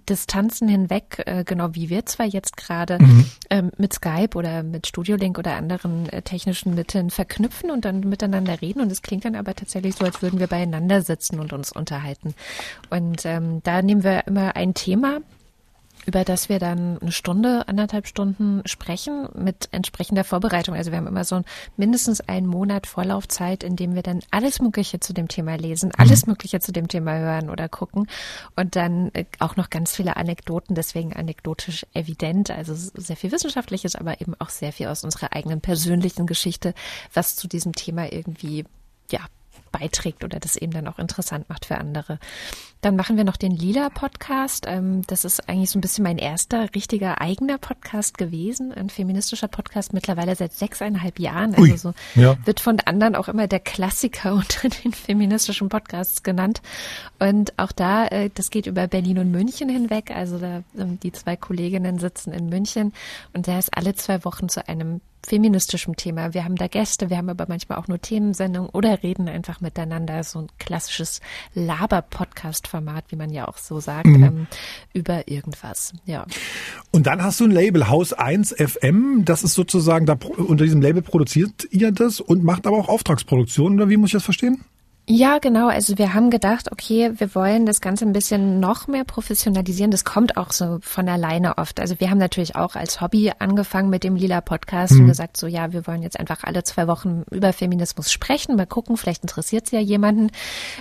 Distanzen 0.08 0.68
hinweg, 0.68 1.24
äh, 1.26 1.42
genau 1.42 1.74
wie 1.74 1.90
wir 1.90 2.06
zwar 2.06 2.26
jetzt 2.26 2.56
gerade 2.56 3.02
mhm. 3.02 3.26
ähm, 3.50 3.72
mit 3.76 3.92
Skype 3.92 4.36
oder 4.36 4.62
mit 4.62 4.86
Studiolink 4.86 5.36
oder 5.36 5.56
anderen 5.56 6.08
äh, 6.10 6.22
technischen 6.22 6.76
Mitteln 6.76 7.10
verknüpfen 7.10 7.72
und 7.72 7.84
dann 7.84 8.00
miteinander 8.00 8.62
reden 8.62 8.82
und 8.82 8.92
es 8.92 9.02
klingt 9.02 9.24
dann 9.24 9.34
aber 9.34 9.56
tatsächlich 9.56 9.96
so, 9.96 10.04
als 10.04 10.22
würden 10.22 10.38
wir 10.38 10.46
beieinander 10.46 11.02
sitzen 11.02 11.40
und 11.40 11.52
uns 11.52 11.72
unterhalten. 11.72 12.34
Und 12.90 13.26
ähm, 13.26 13.62
da 13.64 13.82
nehmen 13.82 14.04
wir 14.04 14.28
immer 14.28 14.54
ein 14.54 14.74
Thema 14.74 15.22
über 16.06 16.24
das 16.24 16.48
wir 16.48 16.58
dann 16.58 16.98
eine 16.98 17.12
Stunde, 17.12 17.68
anderthalb 17.68 18.06
Stunden 18.06 18.62
sprechen 18.66 19.28
mit 19.34 19.68
entsprechender 19.72 20.24
Vorbereitung. 20.24 20.74
Also 20.74 20.90
wir 20.90 20.98
haben 20.98 21.06
immer 21.06 21.24
so 21.24 21.42
mindestens 21.76 22.20
einen 22.20 22.46
Monat 22.46 22.86
Vorlaufzeit, 22.86 23.62
in 23.62 23.76
dem 23.76 23.94
wir 23.94 24.02
dann 24.02 24.20
alles 24.30 24.60
Mögliche 24.60 25.00
zu 25.00 25.12
dem 25.12 25.28
Thema 25.28 25.56
lesen, 25.56 25.88
mhm. 25.88 25.94
alles 25.98 26.26
Mögliche 26.26 26.60
zu 26.60 26.72
dem 26.72 26.88
Thema 26.88 27.18
hören 27.18 27.50
oder 27.50 27.68
gucken 27.68 28.06
und 28.56 28.76
dann 28.76 29.10
äh, 29.14 29.24
auch 29.38 29.56
noch 29.56 29.70
ganz 29.70 29.94
viele 29.94 30.16
Anekdoten, 30.16 30.74
deswegen 30.74 31.12
anekdotisch 31.12 31.86
evident, 31.94 32.50
also 32.50 32.74
sehr 32.74 33.16
viel 33.16 33.32
Wissenschaftliches, 33.32 33.96
aber 33.96 34.20
eben 34.20 34.34
auch 34.38 34.48
sehr 34.48 34.72
viel 34.72 34.88
aus 34.88 35.04
unserer 35.04 35.32
eigenen 35.34 35.60
persönlichen 35.60 36.26
Geschichte, 36.26 36.74
was 37.12 37.36
zu 37.36 37.48
diesem 37.48 37.72
Thema 37.72 38.12
irgendwie 38.12 38.64
ja 39.10 39.20
beiträgt 39.70 40.24
oder 40.24 40.40
das 40.40 40.56
eben 40.56 40.72
dann 40.72 40.88
auch 40.88 40.98
interessant 40.98 41.48
macht 41.48 41.66
für 41.66 41.78
andere. 41.78 42.18
Dann 42.80 42.96
machen 42.96 43.18
wir 43.18 43.24
noch 43.24 43.36
den 43.36 43.52
Lila-Podcast. 43.52 44.64
Ähm, 44.66 45.02
das 45.06 45.26
ist 45.26 45.48
eigentlich 45.48 45.70
so 45.70 45.78
ein 45.78 45.82
bisschen 45.82 46.02
mein 46.02 46.16
erster 46.16 46.74
richtiger 46.74 47.20
eigener 47.20 47.58
Podcast 47.58 48.16
gewesen, 48.16 48.72
ein 48.72 48.88
feministischer 48.88 49.48
Podcast 49.48 49.92
mittlerweile 49.92 50.34
seit 50.34 50.54
sechseinhalb 50.54 51.18
Jahren. 51.18 51.54
Also 51.54 51.76
so 51.76 51.94
ja. 52.14 52.36
wird 52.46 52.60
von 52.60 52.80
anderen 52.80 53.16
auch 53.16 53.28
immer 53.28 53.46
der 53.48 53.60
Klassiker 53.60 54.32
unter 54.34 54.68
den 54.68 54.92
feministischen 54.92 55.68
Podcasts 55.68 56.22
genannt. 56.22 56.62
Und 57.18 57.58
auch 57.58 57.72
da, 57.72 58.06
äh, 58.06 58.30
das 58.32 58.50
geht 58.50 58.66
über 58.66 58.86
Berlin 58.86 59.18
und 59.18 59.30
München 59.30 59.68
hinweg. 59.68 60.10
Also 60.10 60.38
da, 60.38 60.62
ähm, 60.78 60.98
die 61.00 61.12
zwei 61.12 61.36
Kolleginnen 61.36 61.98
sitzen 61.98 62.32
in 62.32 62.48
München 62.48 62.94
und 63.34 63.46
der 63.46 63.58
ist 63.58 63.76
alle 63.76 63.94
zwei 63.94 64.24
Wochen 64.24 64.48
zu 64.48 64.66
einem 64.66 65.02
feministischem 65.26 65.96
Thema. 65.96 66.34
Wir 66.34 66.44
haben 66.44 66.56
da 66.56 66.66
Gäste, 66.66 67.10
wir 67.10 67.16
haben 67.16 67.28
aber 67.28 67.46
manchmal 67.48 67.78
auch 67.78 67.88
nur 67.88 68.00
Themensendungen 68.00 68.70
oder 68.70 69.02
reden 69.02 69.28
einfach 69.28 69.60
miteinander. 69.60 70.24
So 70.24 70.40
ein 70.40 70.48
klassisches 70.58 71.20
Laber-Podcast-Format, 71.54 73.04
wie 73.08 73.16
man 73.16 73.30
ja 73.30 73.48
auch 73.48 73.58
so 73.58 73.80
sagt, 73.80 74.06
mhm. 74.06 74.22
ähm, 74.22 74.46
über 74.92 75.28
irgendwas. 75.28 75.92
Ja. 76.06 76.26
Und 76.90 77.06
dann 77.06 77.22
hast 77.22 77.40
du 77.40 77.44
ein 77.44 77.50
Label, 77.50 77.88
Haus 77.88 78.12
1 78.12 78.54
FM. 78.58 79.24
Das 79.24 79.42
ist 79.42 79.54
sozusagen, 79.54 80.06
da 80.06 80.16
unter 80.36 80.64
diesem 80.64 80.80
Label 80.80 81.02
produziert 81.02 81.66
ihr 81.70 81.92
das 81.92 82.20
und 82.20 82.44
macht 82.44 82.66
aber 82.66 82.78
auch 82.78 82.88
Auftragsproduktion, 82.88 83.74
oder 83.74 83.88
wie 83.88 83.96
muss 83.96 84.10
ich 84.10 84.14
das 84.14 84.24
verstehen? 84.24 84.64
Ja, 85.12 85.38
genau. 85.40 85.66
Also 85.66 85.98
wir 85.98 86.14
haben 86.14 86.30
gedacht, 86.30 86.70
okay, 86.70 87.10
wir 87.16 87.34
wollen 87.34 87.66
das 87.66 87.80
Ganze 87.80 88.04
ein 88.04 88.12
bisschen 88.12 88.60
noch 88.60 88.86
mehr 88.86 89.02
professionalisieren. 89.02 89.90
Das 89.90 90.04
kommt 90.04 90.36
auch 90.36 90.52
so 90.52 90.78
von 90.82 91.08
alleine 91.08 91.58
oft. 91.58 91.80
Also 91.80 91.98
wir 91.98 92.10
haben 92.10 92.18
natürlich 92.18 92.54
auch 92.54 92.76
als 92.76 93.00
Hobby 93.00 93.32
angefangen 93.40 93.90
mit 93.90 94.04
dem 94.04 94.14
Lila 94.14 94.40
Podcast 94.40 94.92
mhm. 94.92 95.00
und 95.00 95.06
gesagt, 95.08 95.36
so 95.36 95.48
ja, 95.48 95.72
wir 95.72 95.88
wollen 95.88 96.04
jetzt 96.04 96.16
einfach 96.20 96.44
alle 96.44 96.62
zwei 96.62 96.86
Wochen 96.86 97.24
über 97.32 97.52
Feminismus 97.52 98.12
sprechen, 98.12 98.54
mal 98.54 98.66
gucken, 98.66 98.96
vielleicht 98.96 99.22
interessiert 99.22 99.64
es 99.64 99.72
ja 99.72 99.80
jemanden. 99.80 100.30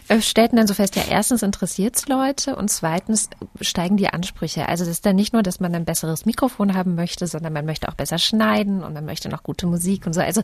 Äh, 0.09 0.21
stellten 0.21 0.57
dann 0.57 0.67
so 0.67 0.75
fest, 0.75 0.95
ja, 0.95 1.05
erstens 1.09 1.41
interessiert 1.41 1.95
es 1.95 2.07
Leute 2.07 2.55
und 2.55 2.69
zweitens 2.69 3.31
steigen 3.61 3.97
die 3.97 4.09
Ansprüche. 4.09 4.69
Also 4.69 4.83
das 4.83 4.91
ist 4.91 5.07
dann 5.07 5.15
nicht 5.15 5.33
nur, 5.33 5.41
dass 5.41 5.59
man 5.59 5.73
ein 5.73 5.85
besseres 5.85 6.27
Mikrofon 6.27 6.75
haben 6.75 6.93
möchte, 6.93 7.25
sondern 7.25 7.51
man 7.51 7.65
möchte 7.65 7.89
auch 7.89 7.95
besser 7.95 8.19
schneiden 8.19 8.83
und 8.83 8.93
man 8.93 9.05
möchte 9.05 9.27
noch 9.27 9.41
gute 9.41 9.65
Musik 9.65 10.05
und 10.05 10.13
so. 10.13 10.21
Also 10.21 10.43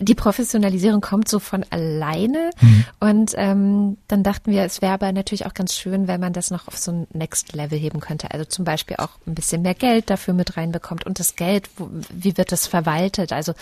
die 0.00 0.16
Professionalisierung 0.16 1.00
kommt 1.00 1.28
so 1.28 1.38
von 1.38 1.64
alleine 1.70 2.50
mhm. 2.60 2.84
und 2.98 3.19
und 3.20 3.34
ähm, 3.36 3.98
dann 4.08 4.22
dachten 4.22 4.50
wir, 4.50 4.62
es 4.62 4.80
wäre 4.80 4.94
aber 4.94 5.12
natürlich 5.12 5.44
auch 5.44 5.52
ganz 5.52 5.74
schön, 5.74 6.08
wenn 6.08 6.20
man 6.20 6.32
das 6.32 6.50
noch 6.50 6.68
auf 6.68 6.78
so 6.78 6.90
ein 6.90 7.06
Next 7.12 7.52
Level 7.52 7.78
heben 7.78 8.00
könnte. 8.00 8.30
Also 8.30 8.46
zum 8.46 8.64
Beispiel 8.64 8.96
auch 8.96 9.10
ein 9.26 9.34
bisschen 9.34 9.60
mehr 9.60 9.74
Geld 9.74 10.08
dafür 10.08 10.32
mit 10.32 10.56
reinbekommt. 10.56 11.04
Und 11.04 11.18
das 11.18 11.36
Geld, 11.36 11.68
wo, 11.76 11.90
wie 12.10 12.38
wird 12.38 12.50
das 12.50 12.66
verwaltet? 12.66 13.34
Also 13.34 13.52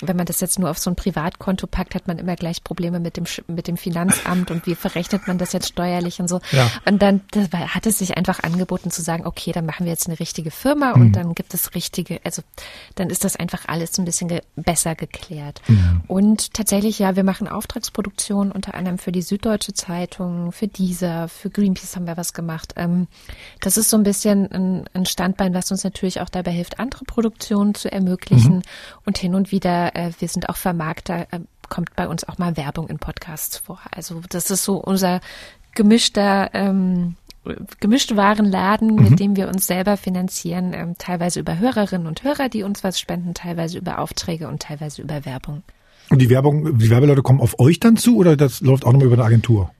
wenn 0.00 0.16
man 0.16 0.26
das 0.26 0.40
jetzt 0.40 0.60
nur 0.60 0.70
auf 0.70 0.78
so 0.78 0.88
ein 0.88 0.94
Privatkonto 0.94 1.66
packt, 1.66 1.96
hat 1.96 2.06
man 2.06 2.18
immer 2.18 2.36
gleich 2.36 2.62
Probleme 2.62 3.00
mit 3.00 3.16
dem 3.16 3.24
mit 3.48 3.66
dem 3.66 3.76
Finanzamt 3.76 4.52
und 4.52 4.66
wie 4.66 4.76
verrechnet 4.76 5.26
man 5.26 5.36
das 5.36 5.52
jetzt 5.52 5.68
steuerlich 5.70 6.20
und 6.20 6.28
so. 6.28 6.40
Ja. 6.52 6.70
Und 6.84 7.02
dann 7.02 7.22
das 7.32 7.50
hat 7.50 7.86
es 7.86 7.98
sich 7.98 8.16
einfach 8.16 8.44
angeboten 8.44 8.92
zu 8.92 9.02
sagen, 9.02 9.26
okay, 9.26 9.50
dann 9.50 9.66
machen 9.66 9.84
wir 9.84 9.90
jetzt 9.90 10.06
eine 10.06 10.20
richtige 10.20 10.52
Firma 10.52 10.94
mhm. 10.94 11.02
und 11.02 11.12
dann 11.14 11.34
gibt 11.34 11.54
es 11.54 11.74
richtige, 11.74 12.20
also 12.22 12.42
dann 12.94 13.10
ist 13.10 13.24
das 13.24 13.34
einfach 13.34 13.66
alles 13.66 13.98
ein 13.98 14.04
bisschen 14.04 14.28
ge 14.28 14.42
besser 14.54 14.94
geklärt. 14.94 15.60
Mhm. 15.66 16.02
Und 16.06 16.54
tatsächlich, 16.54 17.00
ja, 17.00 17.16
wir 17.16 17.24
machen 17.24 17.48
Auftragsproduktion 17.48 18.52
unter 18.52 18.74
anderem 18.74 18.97
für 18.98 19.12
die 19.12 19.22
Süddeutsche 19.22 19.72
Zeitung, 19.72 20.52
für 20.52 20.68
dieser, 20.68 21.28
für 21.28 21.50
Greenpeace 21.50 21.96
haben 21.96 22.06
wir 22.06 22.16
was 22.16 22.32
gemacht. 22.32 22.74
Ähm, 22.76 23.08
das 23.60 23.76
ist 23.76 23.90
so 23.90 23.96
ein 23.96 24.02
bisschen 24.02 24.50
ein, 24.52 24.84
ein 24.92 25.06
Standbein, 25.06 25.54
was 25.54 25.70
uns 25.70 25.84
natürlich 25.84 26.20
auch 26.20 26.28
dabei 26.28 26.50
hilft, 26.50 26.78
andere 26.80 27.04
Produktionen 27.04 27.74
zu 27.74 27.90
ermöglichen. 27.90 28.56
Mhm. 28.56 28.62
Und 29.06 29.18
hin 29.18 29.34
und 29.34 29.52
wieder, 29.52 29.96
äh, 29.96 30.12
wir 30.18 30.28
sind 30.28 30.48
auch 30.48 30.56
Vermarkter, 30.56 31.26
äh, 31.30 31.40
kommt 31.68 31.94
bei 31.96 32.08
uns 32.08 32.24
auch 32.24 32.38
mal 32.38 32.56
Werbung 32.56 32.88
in 32.88 32.98
Podcasts 32.98 33.58
vor. 33.58 33.80
Also 33.90 34.22
das 34.28 34.50
ist 34.50 34.64
so 34.64 34.76
unser 34.76 35.20
gemischter 35.74 36.50
ähm, 36.54 37.16
gemischt 37.80 38.16
Warenladen, 38.16 38.94
mhm. 38.94 39.02
mit 39.02 39.20
dem 39.20 39.36
wir 39.36 39.48
uns 39.48 39.66
selber 39.66 39.96
finanzieren, 39.96 40.72
ähm, 40.74 40.94
teilweise 40.98 41.40
über 41.40 41.58
Hörerinnen 41.58 42.06
und 42.06 42.22
Hörer, 42.22 42.48
die 42.48 42.62
uns 42.62 42.84
was 42.84 43.00
spenden, 43.00 43.34
teilweise 43.34 43.78
über 43.78 43.98
Aufträge 43.98 44.48
und 44.48 44.62
teilweise 44.62 45.02
über 45.02 45.24
Werbung. 45.24 45.62
Und 46.10 46.22
die 46.22 46.30
Werbung, 46.30 46.78
die 46.78 46.90
Werbeleute 46.90 47.22
kommen 47.22 47.40
auf 47.40 47.58
euch 47.58 47.80
dann 47.80 47.96
zu 47.96 48.16
oder 48.16 48.36
das 48.36 48.60
läuft 48.60 48.84
auch 48.84 48.92
nochmal 48.92 49.06
über 49.06 49.16
eine 49.16 49.24
Agentur? 49.24 49.70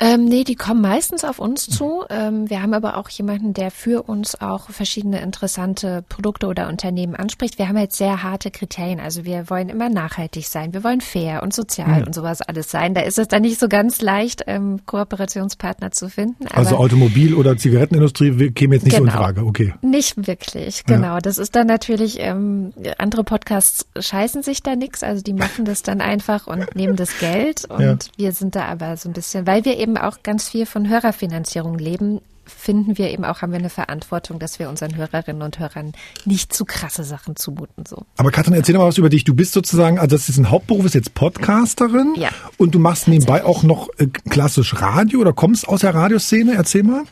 Ähm, 0.00 0.24
nee, 0.24 0.42
die 0.42 0.56
kommen 0.56 0.80
meistens 0.80 1.24
auf 1.24 1.38
uns 1.38 1.68
zu. 1.68 2.04
Ähm, 2.10 2.50
wir 2.50 2.62
haben 2.62 2.74
aber 2.74 2.96
auch 2.96 3.08
jemanden, 3.10 3.54
der 3.54 3.70
für 3.70 4.02
uns 4.02 4.40
auch 4.40 4.70
verschiedene 4.70 5.20
interessante 5.20 6.04
Produkte 6.08 6.48
oder 6.48 6.68
Unternehmen 6.68 7.14
anspricht. 7.14 7.58
Wir 7.58 7.68
haben 7.68 7.78
halt 7.78 7.92
sehr 7.92 8.24
harte 8.24 8.50
Kriterien. 8.50 8.98
Also 8.98 9.24
wir 9.24 9.48
wollen 9.50 9.68
immer 9.68 9.88
nachhaltig 9.88 10.48
sein, 10.48 10.74
wir 10.74 10.82
wollen 10.82 11.00
fair 11.00 11.44
und 11.44 11.54
sozial 11.54 12.00
mhm. 12.00 12.06
und 12.08 12.14
sowas 12.14 12.42
alles 12.42 12.70
sein. 12.70 12.94
Da 12.94 13.02
ist 13.02 13.18
es 13.20 13.28
dann 13.28 13.42
nicht 13.42 13.60
so 13.60 13.68
ganz 13.68 14.02
leicht, 14.02 14.42
ähm, 14.48 14.80
Kooperationspartner 14.84 15.92
zu 15.92 16.08
finden. 16.08 16.48
also 16.48 16.76
Automobil- 16.76 17.34
oder 17.34 17.56
Zigarettenindustrie 17.56 18.50
käme 18.50 18.74
jetzt 18.74 18.84
nicht 18.84 18.96
genau, 18.96 19.04
so 19.04 19.04
in 19.04 19.10
genau. 19.12 19.24
Frage, 19.24 19.46
okay. 19.46 19.74
Nicht 19.82 20.26
wirklich, 20.26 20.84
genau. 20.84 21.14
Ja. 21.14 21.18
Das 21.20 21.38
ist 21.38 21.54
dann 21.54 21.68
natürlich, 21.68 22.18
ähm, 22.18 22.72
andere 22.98 23.22
Podcasts 23.22 23.86
scheißen 23.96 24.42
sich 24.42 24.62
da 24.62 24.74
nichts, 24.74 25.04
also 25.04 25.22
die 25.22 25.34
machen 25.34 25.64
das 25.64 25.82
dann 25.82 26.00
einfach 26.00 26.48
und 26.48 26.74
nehmen 26.74 26.96
das 26.96 27.18
Geld 27.20 27.64
und 27.66 27.80
ja. 27.80 27.96
wir 28.16 28.32
sind 28.32 28.56
da 28.56 28.64
aber 28.64 28.96
so 28.96 29.08
ein 29.08 29.12
bisschen, 29.12 29.46
weil 29.46 29.64
wir 29.64 29.83
eben 29.84 29.96
auch 29.96 30.22
ganz 30.22 30.48
viel 30.48 30.66
von 30.66 30.88
Hörerfinanzierung 30.88 31.78
leben, 31.78 32.20
finden 32.46 32.98
wir 32.98 33.10
eben 33.10 33.24
auch, 33.24 33.42
haben 33.42 33.52
wir 33.52 33.58
eine 33.58 33.70
Verantwortung, 33.70 34.38
dass 34.38 34.58
wir 34.58 34.68
unseren 34.68 34.96
Hörerinnen 34.96 35.42
und 35.42 35.58
Hörern 35.58 35.92
nicht 36.24 36.52
zu 36.52 36.64
krasse 36.64 37.04
Sachen 37.04 37.36
zumuten. 37.36 37.86
So. 37.86 38.04
Aber 38.16 38.30
Katrin, 38.30 38.54
erzähl 38.54 38.76
mal 38.76 38.86
was 38.86 38.98
über 38.98 39.08
dich. 39.08 39.24
Du 39.24 39.34
bist 39.34 39.52
sozusagen, 39.52 39.98
also 39.98 40.16
das 40.16 40.28
ist 40.28 40.38
ein 40.38 40.50
Hauptberuf, 40.50 40.84
ist 40.84 40.94
jetzt 40.94 41.14
Podcasterin. 41.14 42.14
Ja. 42.16 42.30
Und 42.58 42.74
du 42.74 42.78
machst 42.78 43.08
nebenbei 43.08 43.44
auch 43.44 43.62
noch 43.62 43.88
äh, 43.98 44.06
klassisch 44.06 44.80
Radio 44.80 45.20
oder 45.20 45.32
kommst 45.32 45.68
aus 45.68 45.80
der 45.80 45.94
Radioszene. 45.94 46.54
Erzähl 46.54 46.82
mal. 46.82 47.04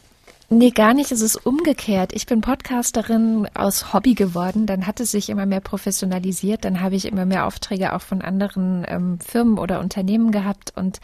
Nee, 0.54 0.70
gar 0.70 0.92
nicht. 0.92 1.10
Es 1.12 1.22
ist 1.22 1.46
umgekehrt. 1.46 2.12
Ich 2.12 2.26
bin 2.26 2.42
Podcasterin 2.42 3.48
aus 3.54 3.94
Hobby 3.94 4.12
geworden. 4.12 4.66
Dann 4.66 4.86
hat 4.86 5.00
es 5.00 5.12
sich 5.12 5.30
immer 5.30 5.46
mehr 5.46 5.60
professionalisiert. 5.60 6.66
Dann 6.66 6.82
habe 6.82 6.94
ich 6.94 7.06
immer 7.06 7.24
mehr 7.24 7.46
Aufträge 7.46 7.94
auch 7.94 8.02
von 8.02 8.20
anderen 8.20 8.84
ähm, 8.86 9.18
Firmen 9.18 9.58
oder 9.58 9.80
Unternehmen 9.80 10.30
gehabt. 10.30 10.74
Und 10.76 11.00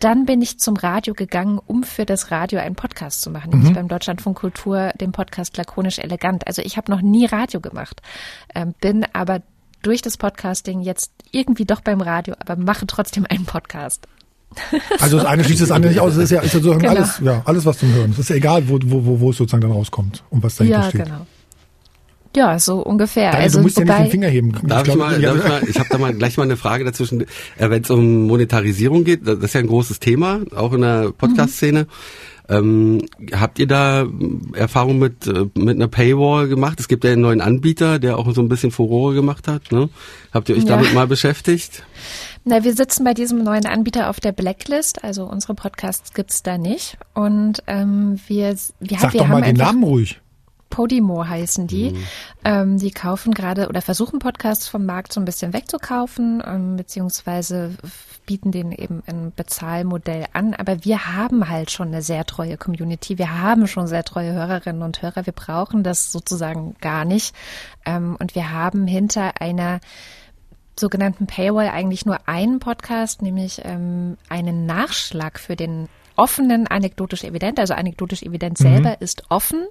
dann 0.00 0.26
bin 0.26 0.42
ich 0.42 0.58
zum 0.58 0.76
Radio 0.76 1.14
gegangen, 1.14 1.58
um 1.64 1.82
für 1.82 2.04
das 2.04 2.30
Radio 2.30 2.58
einen 2.60 2.74
Podcast 2.74 3.22
zu 3.22 3.30
machen, 3.30 3.50
nämlich 3.50 3.72
beim 3.72 3.88
Deutschlandfunk 3.88 4.36
Kultur, 4.38 4.90
den 5.00 5.12
Podcast 5.12 5.56
Lakonisch 5.56 5.98
Elegant. 5.98 6.46
Also 6.46 6.60
ich 6.62 6.76
habe 6.76 6.90
noch 6.90 7.00
nie 7.02 7.24
Radio 7.26 7.60
gemacht, 7.60 8.02
ähm, 8.54 8.74
bin 8.80 9.06
aber 9.12 9.40
durch 9.82 10.02
das 10.02 10.16
Podcasting 10.16 10.80
jetzt 10.80 11.12
irgendwie 11.30 11.64
doch 11.64 11.80
beim 11.80 12.00
Radio, 12.00 12.34
aber 12.38 12.56
mache 12.56 12.86
trotzdem 12.86 13.26
einen 13.28 13.44
Podcast. 13.46 14.06
Also 15.00 15.18
das 15.18 15.26
eine 15.26 15.44
schließt 15.44 15.60
das 15.62 15.70
andere 15.70 15.92
nicht 15.92 16.00
aus. 16.00 16.12
Es 16.12 16.18
ist 16.24 16.30
ja, 16.30 16.40
ist 16.40 16.54
ja 16.54 16.60
sozusagen 16.60 16.80
Genau. 16.80 16.92
alles, 16.94 17.18
ja, 17.22 17.42
alles 17.44 17.66
was 17.66 17.78
zum 17.78 17.92
Hören. 17.92 18.10
Es 18.12 18.18
ist 18.20 18.30
ja 18.30 18.36
egal, 18.36 18.68
wo, 18.68 18.78
wo, 18.84 19.04
wo, 19.04 19.20
wo 19.20 19.30
es 19.30 19.36
sozusagen 19.36 19.60
dann 19.62 19.72
rauskommt 19.72 20.22
und 20.30 20.42
was 20.42 20.56
dahinter 20.56 20.80
Ja, 20.82 20.88
steht. 20.88 21.04
genau. 21.04 21.26
Ja, 22.36 22.58
so 22.58 22.80
ungefähr. 22.82 23.30
Daniel, 23.30 23.42
also 23.44 23.58
du 23.58 23.62
musst 23.64 23.78
ja 23.78 23.84
nicht 23.84 23.92
wobei, 23.94 24.02
den 24.04 24.10
Finger 24.10 24.28
heben. 24.28 24.52
Darf 24.68 24.86
ich, 24.86 24.94
glaub, 24.94 24.98
mal, 24.98 25.18
darf 25.20 25.36
ich, 25.36 25.42
mal, 25.48 25.62
ich 25.68 25.78
habe 25.78 25.88
da 25.90 25.96
mal 25.98 26.12
gleich 26.12 26.36
mal 26.36 26.42
eine 26.42 26.58
Frage 26.58 26.84
dazwischen. 26.84 27.22
Äh, 27.22 27.26
Wenn 27.70 27.82
es 27.82 27.88
um 27.90 28.26
Monetarisierung 28.26 29.04
geht, 29.04 29.26
das 29.26 29.38
ist 29.38 29.54
ja 29.54 29.60
ein 29.60 29.66
großes 29.68 30.00
Thema, 30.00 30.40
auch 30.54 30.74
in 30.74 30.82
der 30.82 31.12
Podcast-Szene. 31.16 31.86
Ähm, 32.48 33.06
habt 33.32 33.58
ihr 33.58 33.66
da 33.66 34.02
ähm, 34.02 34.52
Erfahrung 34.54 34.98
mit, 34.98 35.26
äh, 35.26 35.46
mit 35.54 35.76
einer 35.76 35.88
Paywall 35.88 36.46
gemacht? 36.46 36.78
Es 36.78 36.88
gibt 36.88 37.04
ja 37.04 37.10
einen 37.12 37.22
neuen 37.22 37.40
Anbieter, 37.40 37.98
der 37.98 38.18
auch 38.18 38.30
so 38.34 38.40
ein 38.42 38.48
bisschen 38.48 38.70
Furore 38.70 39.14
gemacht 39.14 39.48
hat. 39.48 39.72
Ne? 39.72 39.88
Habt 40.32 40.48
ihr 40.50 40.56
euch 40.56 40.64
Ja. 40.64 40.76
damit 40.76 40.92
mal 40.94 41.06
beschäftigt? 41.06 41.84
Na, 42.44 42.62
wir 42.62 42.74
sitzen 42.74 43.02
bei 43.02 43.14
diesem 43.14 43.42
neuen 43.42 43.66
Anbieter 43.66 44.10
auf 44.10 44.20
der 44.20 44.30
Blacklist, 44.30 45.02
also 45.02 45.24
unsere 45.24 45.54
Podcasts 45.54 46.12
gibt's 46.14 46.44
da 46.44 46.58
nicht. 46.58 46.98
Und 47.14 47.62
ähm, 47.66 48.20
wir, 48.28 48.54
wir, 48.78 48.98
Sag 49.00 49.14
wir 49.14 49.20
doch 49.20 49.26
haben 49.26 49.32
mal 49.32 49.42
den 49.42 49.58
einfach 49.58 49.72
Namen 49.72 49.82
ruhig. 49.82 50.20
Podimo 50.70 51.26
heißen 51.26 51.66
die. 51.66 51.94
Ähm, 52.44 52.78
die 52.78 52.90
kaufen 52.90 53.34
gerade 53.34 53.68
oder 53.68 53.82
versuchen 53.82 54.18
Podcasts 54.18 54.68
vom 54.68 54.84
Markt 54.84 55.12
so 55.12 55.20
ein 55.20 55.24
bisschen 55.24 55.52
wegzukaufen, 55.52 56.42
ähm, 56.46 56.76
beziehungsweise 56.76 57.72
bieten 58.26 58.50
den 58.50 58.72
eben 58.72 59.02
ein 59.06 59.32
Bezahlmodell 59.34 60.26
an. 60.32 60.54
Aber 60.54 60.84
wir 60.84 61.14
haben 61.14 61.48
halt 61.48 61.70
schon 61.70 61.88
eine 61.88 62.02
sehr 62.02 62.24
treue 62.26 62.56
Community. 62.56 63.18
Wir 63.18 63.40
haben 63.40 63.66
schon 63.66 63.86
sehr 63.86 64.04
treue 64.04 64.32
Hörerinnen 64.32 64.82
und 64.82 65.00
Hörer. 65.00 65.26
Wir 65.26 65.32
brauchen 65.32 65.82
das 65.82 66.12
sozusagen 66.12 66.76
gar 66.80 67.04
nicht. 67.04 67.34
Ähm, 67.84 68.16
und 68.18 68.34
wir 68.34 68.52
haben 68.52 68.86
hinter 68.86 69.40
einer 69.40 69.80
sogenannten 70.78 71.26
Paywall 71.26 71.68
eigentlich 71.68 72.04
nur 72.04 72.28
einen 72.28 72.58
Podcast, 72.58 73.22
nämlich 73.22 73.62
ähm, 73.64 74.18
einen 74.28 74.66
Nachschlag 74.66 75.38
für 75.38 75.56
den 75.56 75.88
offenen 76.16 76.66
anekdotisch 76.66 77.24
evident. 77.24 77.58
Also 77.60 77.74
anekdotisch 77.74 78.22
evident 78.22 78.58
selber 78.58 79.00
ist 79.00 79.24
offen. 79.30 79.66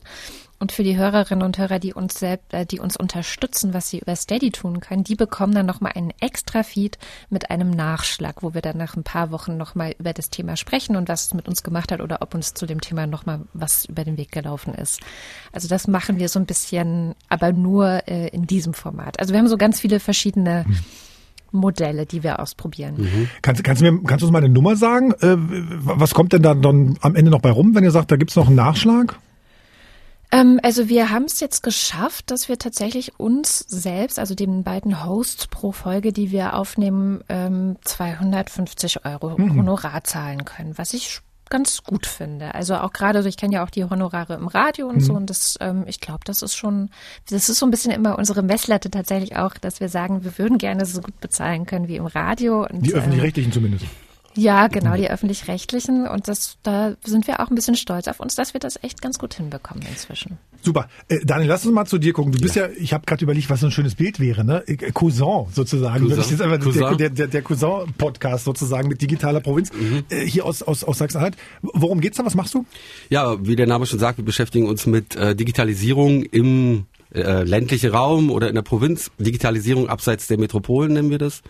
Und 0.58 0.72
für 0.72 0.84
die 0.84 0.96
Hörerinnen 0.96 1.44
und 1.44 1.58
Hörer, 1.58 1.80
die 1.80 1.94
uns 1.94 2.18
selbst, 2.18 2.54
äh, 2.54 2.66
die 2.66 2.80
uns 2.80 2.96
unterstützen, 2.96 3.74
was 3.74 3.90
sie 3.90 4.00
über 4.00 4.16
Steady 4.16 4.52
tun 4.52 4.80
können, 4.80 5.04
die 5.04 5.16
bekommen 5.16 5.54
dann 5.54 5.66
nochmal 5.66 5.92
einen 5.96 6.14
extra 6.22 6.64
Feed 6.64 6.98
mit 7.30 7.52
einem 7.52 7.72
Nachschlag, 7.72 8.42
wo 8.42 8.54
wir 8.54 8.62
dann 8.62 8.78
nach 8.78 8.96
ein 8.96 9.04
paar 9.04 9.32
Wochen 9.32 9.58
nochmal 9.58 9.94
über 10.00 10.14
das 10.14 10.30
Thema 10.30 10.56
sprechen 10.56 10.96
und 10.96 11.10
was 11.10 11.26
es 11.26 11.34
mit 11.34 11.50
uns 11.50 11.62
gemacht 11.62 11.92
hat 11.92 12.00
oder 12.00 12.22
ob 12.22 12.34
uns 12.34 12.54
zu 12.54 12.66
dem 12.66 12.80
Thema 12.80 13.06
nochmal 13.06 13.42
was 13.54 13.86
über 13.86 14.06
den 14.06 14.18
Weg 14.18 14.32
gelaufen 14.32 14.74
ist. 14.74 15.02
Also 15.52 15.68
das 15.68 15.88
machen 15.88 16.20
wir 16.20 16.30
so 16.30 16.40
ein 16.40 16.46
bisschen, 16.46 17.16
aber 17.28 17.52
nur 17.52 18.08
äh, 18.08 18.30
in 18.30 18.48
diesem 18.48 18.74
Format. 18.74 19.20
Also 19.20 19.34
wir 19.34 19.40
haben 19.40 19.50
so 19.50 19.58
ganz 19.58 19.82
viele 19.82 20.00
verschiedene 20.00 20.66
Modelle, 21.56 22.06
die 22.06 22.24
wir 22.24 22.40
ausprobieren. 22.40 23.28
Kannst, 23.42 23.64
kannst, 23.64 23.82
du 23.82 23.92
mir, 23.92 24.04
kannst 24.04 24.22
du 24.22 24.28
uns 24.28 24.34
mal 24.34 24.40
eine 24.40 24.50
Nummer 24.50 24.76
sagen? 24.76 25.12
Äh, 25.22 25.36
was 25.38 26.14
kommt 26.14 26.34
denn 26.34 26.42
da 26.42 26.54
dann 26.54 26.98
am 27.02 27.16
Ende 27.16 27.32
noch 27.32 27.42
bei 27.42 27.52
rum, 27.52 27.76
wenn 27.76 27.84
ihr 27.84 27.92
sagt, 27.92 28.12
da 28.12 28.16
gibt's 28.16 28.36
noch 28.36 28.48
einen 28.48 28.56
Nachschlag? 28.56 29.18
Ähm, 30.32 30.60
also 30.64 30.90
wir 30.90 31.12
haben 31.12 31.26
es 31.26 31.40
jetzt 31.40 31.64
geschafft, 31.64 32.32
dass 32.32 32.50
wir 32.50 32.58
tatsächlich 32.58 33.20
uns 33.20 33.60
selbst, 33.60 34.20
also 34.20 34.36
den 34.36 34.64
beiden 34.64 35.06
Hosts 35.06 35.48
pro 35.48 35.72
Folge, 35.72 36.12
die 36.12 36.32
wir 36.32 36.56
aufnehmen, 36.56 37.24
ähm, 37.30 37.78
250 37.84 39.06
Euro 39.06 39.38
Honorar 39.38 40.04
zahlen 40.04 40.46
können, 40.46 40.78
was 40.78 40.94
ich 40.94 41.22
ganz 41.50 41.84
gut 41.84 42.06
finde. 42.06 42.56
Also 42.56 42.76
auch 42.76 42.94
gerade, 42.94 43.22
so, 43.22 43.30
ich 43.30 43.38
kenne 43.38 43.56
ja 43.56 43.64
auch 43.64 43.70
die 43.70 43.86
Honorare 43.86 44.34
im 44.36 44.48
Radio 44.48 44.88
und 44.88 45.02
so 45.02 45.14
und 45.14 45.30
das, 45.30 45.58
ähm, 45.60 45.84
ich 45.88 46.00
glaube, 46.00 46.22
das 46.26 46.42
ist 46.42 46.56
schon, 46.56 46.90
das 47.30 47.50
ist 47.50 47.60
so 47.60 47.66
ein 47.66 47.72
bisschen 47.72 47.92
immer 47.92 48.18
unsere 48.18 48.44
Messlatte 48.44 48.90
tatsächlich 48.90 49.36
auch, 49.36 49.56
dass 49.56 49.80
wir 49.80 49.90
sagen, 49.90 50.24
wir 50.24 50.38
würden 50.38 50.58
gerne 50.58 50.86
so 50.86 51.02
gut 51.02 51.20
bezahlen 51.20 51.66
können 51.66 51.88
wie 51.88 51.98
im 51.98 52.06
Radio. 52.06 52.66
Und, 52.66 52.86
Die 52.86 52.92
ähm, 52.92 52.98
öffentlich-rechtlichen 52.98 53.52
zumindest. 53.52 53.86
Ja, 54.36 54.68
genau, 54.68 54.96
die 54.96 55.10
öffentlich-rechtlichen. 55.10 56.08
Und 56.08 56.28
das, 56.28 56.58
da 56.64 56.96
sind 57.04 57.28
wir 57.28 57.40
auch 57.40 57.50
ein 57.50 57.56
bisschen 57.56 57.76
stolz 57.76 58.08
auf 58.08 58.20
uns, 58.20 58.36
dass 58.36 58.54
wir 58.54 58.60
das 58.60 58.82
echt 58.84 59.02
ganz 59.02 59.18
gut 59.18 59.34
hinbekommen 59.34 59.84
inzwischen. 59.90 60.38
Super. 60.62 60.88
Äh, 61.08 61.20
Daniel, 61.24 61.50
lass 61.50 61.66
uns 61.66 61.74
mal 61.74 61.86
zu 61.86 61.98
dir 61.98 62.12
gucken. 62.12 62.32
Du 62.32 62.40
bist 62.40 62.56
ja, 62.56 62.68
ich 62.70 62.94
habe 62.94 63.06
gerade 63.06 63.24
überlegt, 63.24 63.50
was 63.50 63.60
so 63.60 63.68
ein 63.68 63.72
schönes 63.72 63.96
Bild 63.96 64.20
wäre, 64.20 64.44
ne? 64.44 64.64
Äh, 64.68 64.76
Cousin 64.92 65.46
sozusagen. 65.54 66.02
Cousin. 66.02 66.18
Das 66.18 66.32
ist 66.32 66.42
einfach 66.42 66.60
Cousin. 66.60 66.98
Der, 66.98 67.10
der, 67.10 67.28
der 67.28 67.42
Cousin-Podcast 67.42 68.46
sozusagen 68.46 68.88
mit 68.88 69.02
digitaler 69.02 69.42
Provinz 69.42 69.72
äh, 70.10 70.26
hier 70.26 70.46
aus, 70.46 70.64
aus, 70.64 70.84
aus 70.84 70.98
Sachsen-Anhalt. 70.98 71.36
Worum 71.62 72.02
geht's 72.02 72.18
da? 72.18 72.26
Was 72.26 72.36
machst 72.36 72.54
du? 72.54 72.66
Ja, 73.10 73.38
wie 73.46 73.56
der 73.56 73.68
Name 73.68 73.86
schon 73.86 74.00
sagt, 74.00 74.18
wir 74.18 74.26
beschäftigen 74.26 74.68
uns 74.68 74.86
mit 74.86 75.16
äh, 75.16 75.36
Digitalisierung 75.36 76.24
im 76.24 76.86
äh, 77.14 77.44
ländlichen 77.44 77.92
Raum 77.92 78.32
oder 78.32 78.50
in 78.50 78.56
der 78.56 78.62
Provinz. 78.62 79.12
Digitalisierung 79.20 79.88
abseits 79.88 80.28
der 80.28 80.40
Metropolen 80.40 80.94
nennen 80.94 81.10
wir 81.10 81.20
das. 81.20 81.42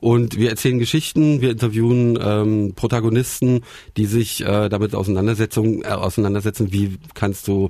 Und 0.00 0.38
wir 0.38 0.48
erzählen 0.48 0.78
Geschichten, 0.78 1.42
wir 1.42 1.50
interviewen 1.50 2.18
ähm, 2.22 2.72
Protagonisten, 2.74 3.60
die 3.98 4.06
sich 4.06 4.40
äh, 4.40 4.70
damit 4.70 4.94
auseinandersetzen, 4.94 5.82
äh, 5.82 5.88
auseinandersetzen, 5.88 6.72
wie 6.72 6.96
kannst 7.12 7.46
du 7.48 7.68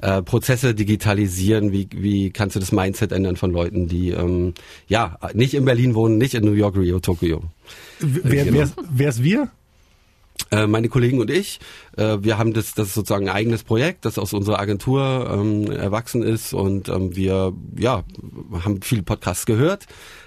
äh, 0.00 0.22
Prozesse 0.22 0.74
digitalisieren, 0.74 1.72
wie, 1.72 1.88
wie 1.92 2.30
kannst 2.30 2.54
du 2.54 2.60
das 2.60 2.70
Mindset 2.70 3.10
ändern 3.10 3.34
von 3.34 3.50
Leuten, 3.50 3.88
die 3.88 4.10
ähm, 4.10 4.54
ja 4.86 5.18
nicht 5.34 5.54
in 5.54 5.64
Berlin 5.64 5.94
wohnen, 5.96 6.18
nicht 6.18 6.34
in 6.34 6.44
New 6.44 6.52
York, 6.52 6.76
Rio, 6.76 7.00
Tokio. 7.00 7.42
W- 7.98 8.20
Wer, 8.22 8.44
genau. 8.44 8.58
wer's, 8.58 8.74
wer's 8.90 9.22
wir? 9.22 9.48
Äh, 10.50 10.66
meine 10.66 10.88
Kollegen 10.88 11.20
und 11.20 11.30
ich, 11.30 11.60
äh, 11.96 12.18
wir 12.20 12.38
haben 12.38 12.52
das, 12.52 12.74
das 12.74 12.88
ist 12.88 12.94
sozusagen 12.94 13.28
ein 13.28 13.34
eigenes 13.34 13.64
Projekt, 13.64 14.04
das 14.04 14.18
aus 14.18 14.32
unserer 14.32 14.58
Agentur 14.60 15.28
ähm, 15.32 15.70
erwachsen 15.70 16.22
ist 16.22 16.52
und 16.52 16.88
ähm, 16.88 17.14
wir 17.14 17.52
ja 17.78 18.02
haben 18.64 18.80
viele 18.82 19.02
Podcasts 19.02 19.46
gehört, 19.46 19.86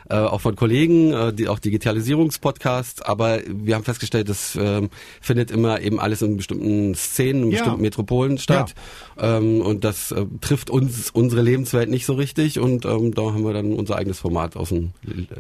äh, 0.10 0.16
auch 0.16 0.42
von 0.42 0.56
Kollegen, 0.56 1.14
äh, 1.14 1.34
die 1.34 1.48
auch 1.48 1.60
Digitalisierungspodcasts, 1.60 3.02
aber 3.02 3.40
wir 3.48 3.76
haben 3.76 3.84
festgestellt, 3.84 4.30
das 4.30 4.58
ähm, 4.60 4.90
findet 5.22 5.52
immer 5.52 5.82
eben 5.82 6.00
alles 6.00 6.22
in 6.22 6.38
bestimmten 6.38 6.96
Szenen, 6.96 7.44
in 7.44 7.52
Ja. 7.52 7.58
bestimmten 7.60 7.82
Metropolen 7.82 8.38
statt 8.38 8.74
ähm, 9.20 9.62
und 9.62 9.84
das 9.84 10.12
äh, 10.12 10.26
trifft 10.42 10.70
uns 10.70 11.10
unsere 11.12 11.42
Lebenswelt 11.42 11.90
nicht 11.90 12.06
so 12.06 12.14
richtig 12.14 12.60
und 12.60 12.86
ähm, 12.86 13.14
da 13.14 13.24
haben 13.24 13.44
wir 13.44 13.54
dann 13.54 13.74
unser 13.74 13.96
eigenes 13.98 14.20
Format 14.20 14.56
aus 14.56 14.70
dem, 14.70 14.92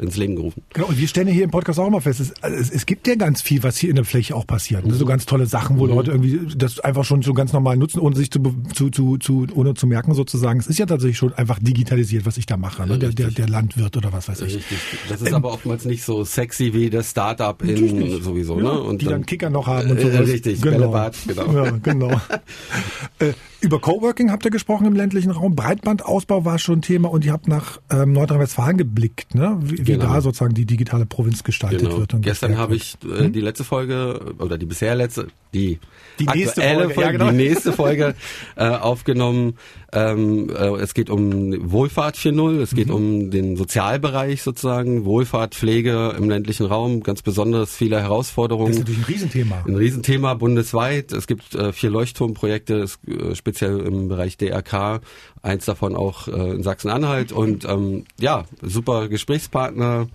ins 0.01 0.17
Leben 0.17 0.36
gerufen. 0.36 0.63
Genau, 0.74 0.88
und 0.88 0.98
wir 1.00 1.07
stellen 1.07 1.27
ja 1.27 1.34
hier 1.34 1.43
im 1.43 1.51
Podcast 1.51 1.79
auch 1.79 1.88
immer 1.88 2.01
fest, 2.01 2.19
es, 2.19 2.34
es, 2.41 2.69
es 2.72 2.86
gibt 2.86 3.07
ja 3.07 3.15
ganz 3.15 3.41
viel, 3.41 3.63
was 3.63 3.77
hier 3.77 3.89
in 3.89 3.95
der 3.95 4.05
Fläche 4.05 4.36
auch 4.36 4.48
passiert. 4.48 4.86
Ne? 4.86 4.93
So 4.93 5.05
ganz 5.05 5.25
tolle 5.25 5.45
Sachen, 5.45 5.77
wo 5.79 5.86
Leute 5.86 6.12
irgendwie 6.12 6.55
das 6.55 6.79
einfach 6.79 7.05
schon 7.05 7.22
so 7.22 7.34
ganz 7.34 7.53
normal 7.53 7.77
nutzen, 7.77 8.00
ohne 8.00 8.15
sich 8.15 8.31
zu, 8.31 8.39
zu, 8.74 8.89
zu, 8.89 9.17
zu 9.17 9.48
ohne 9.53 9.74
zu 9.74 9.88
merken 9.88 10.13
sozusagen. 10.13 10.60
Es 10.60 10.67
ist 10.67 10.79
ja 10.79 10.86
tatsächlich 10.86 11.17
schon 11.17 11.34
einfach 11.34 11.60
digitalisiert, 11.60 12.25
was 12.25 12.38
ich 12.38 12.45
da 12.45 12.57
mache, 12.57 12.86
ne? 12.88 12.98
der, 12.98 13.10
der, 13.12 13.31
der 13.31 13.48
Landwirt 13.48 13.95
oder 13.98 14.12
was 14.13 14.27
weiß 14.27 14.41
ich. 14.41 14.54
Richtig. 14.55 14.77
Das 15.09 15.21
ist 15.21 15.33
aber 15.33 15.51
oftmals 15.51 15.85
nicht 15.85 16.03
so 16.03 16.24
sexy 16.24 16.74
wie 16.74 16.89
das 16.89 17.12
Startup 17.12 17.62
in 17.63 18.21
sowieso, 18.24 18.57
Ja, 18.57 18.63
ne? 18.63 18.81
Und 18.81 19.01
die 19.01 19.05
dann, 19.05 19.25
Kicker 19.25 19.50
noch 19.50 19.67
haben 19.67 19.91
und 19.91 19.97
Äh, 20.00 20.12
sowas. 20.12 20.27
richtig, 20.27 20.62
genau. 20.62 20.77
Bällebad, 20.91 21.15
genau. 21.27 21.53
Ja, 21.65 21.71
genau. 21.81 22.21
äh, 23.19 23.33
über 23.62 23.79
Coworking 23.79 24.31
habt 24.31 24.45
ihr 24.45 24.51
gesprochen 24.51 24.85
im 24.85 24.93
ländlichen 24.93 25.31
Raum. 25.31 25.55
Breitbandausbau 25.55 26.45
war 26.45 26.59
schon 26.59 26.81
Thema 26.81 27.09
und 27.09 27.25
ihr 27.25 27.31
habt 27.33 27.47
nach 27.47 27.79
ähm, 27.89 28.13
Nordrhein-Westfalen 28.13 28.77
geblickt, 28.77 29.33
ne? 29.35 29.57
wie, 29.62 29.79
wie 29.79 29.83
Genau. 29.83 30.05
da 30.05 30.21
sozusagen 30.21 30.53
die 30.53 30.65
digitale 30.65 31.05
Provinz 31.05 31.43
gestaltet 31.43 31.81
Genau. 31.81 31.97
wird. 31.97 32.15
Gestern 32.21 32.57
habe 32.57 32.75
ich 32.75 32.97
äh, 33.17 33.29
die 33.29 33.41
letzte 33.41 33.63
Folge 33.63 34.33
oder 34.39 34.57
die 34.57 34.65
bisher 34.65 34.93
letzte, 34.95 35.27
die, 35.55 35.79
Die 36.19 36.25
nächste 36.25 36.62
aktuelle 36.62 36.89
Folge, 36.89 37.01
ja, 37.01 37.12
genau. 37.12 37.29
die 37.31 37.38
nächste 37.38 37.71
Folge 37.74 38.15
äh, 38.55 38.67
aufgenommen. 38.67 39.57
Ähm, 39.91 40.50
äh, 40.50 40.67
es 40.81 40.93
geht 40.93 41.09
um 41.09 41.71
Wohlfahrt 41.71 42.17
4.0, 42.17 42.62
es 42.62 42.71
Mhm. 42.74 42.75
geht 42.75 42.89
um 42.91 43.31
den 43.31 43.55
Sozialbereich 43.55 44.41
sozusagen, 44.43 45.05
Wohlfahrt, 45.05 45.55
Pflege 45.55 46.13
im 46.17 46.29
ländlichen 46.29 46.65
Raum, 46.65 47.01
ganz 47.01 47.21
besonders 47.21 47.74
viele 47.75 48.01
Herausforderungen. 48.01 48.67
Das 48.71 48.75
ist 48.77 48.81
natürlich 48.81 49.01
ein 49.01 49.13
Riesenthema. 49.13 49.63
Ein 49.65 49.75
Riesenthema 49.75 50.33
bundesweit. 50.33 51.13
Es 51.13 51.27
gibt 51.27 51.55
äh, 51.55 51.71
vier 51.71 51.89
Leuchtturmprojekte, 51.89 52.85
äh, 53.07 53.35
speziell 53.35 53.79
im 53.79 54.09
Bereich 54.09 54.38
DRK, 54.38 55.00
eins 55.41 55.65
davon 55.65 55.95
auch 55.95 56.27
äh, 56.27 56.51
in 56.51 56.63
Sachsen-Anhalt. 56.63 57.31
Und 57.31 57.63
ähm, 57.65 58.03
ja, 58.19 58.45
super 58.62 59.07
Gesprächspartner, 59.07 60.07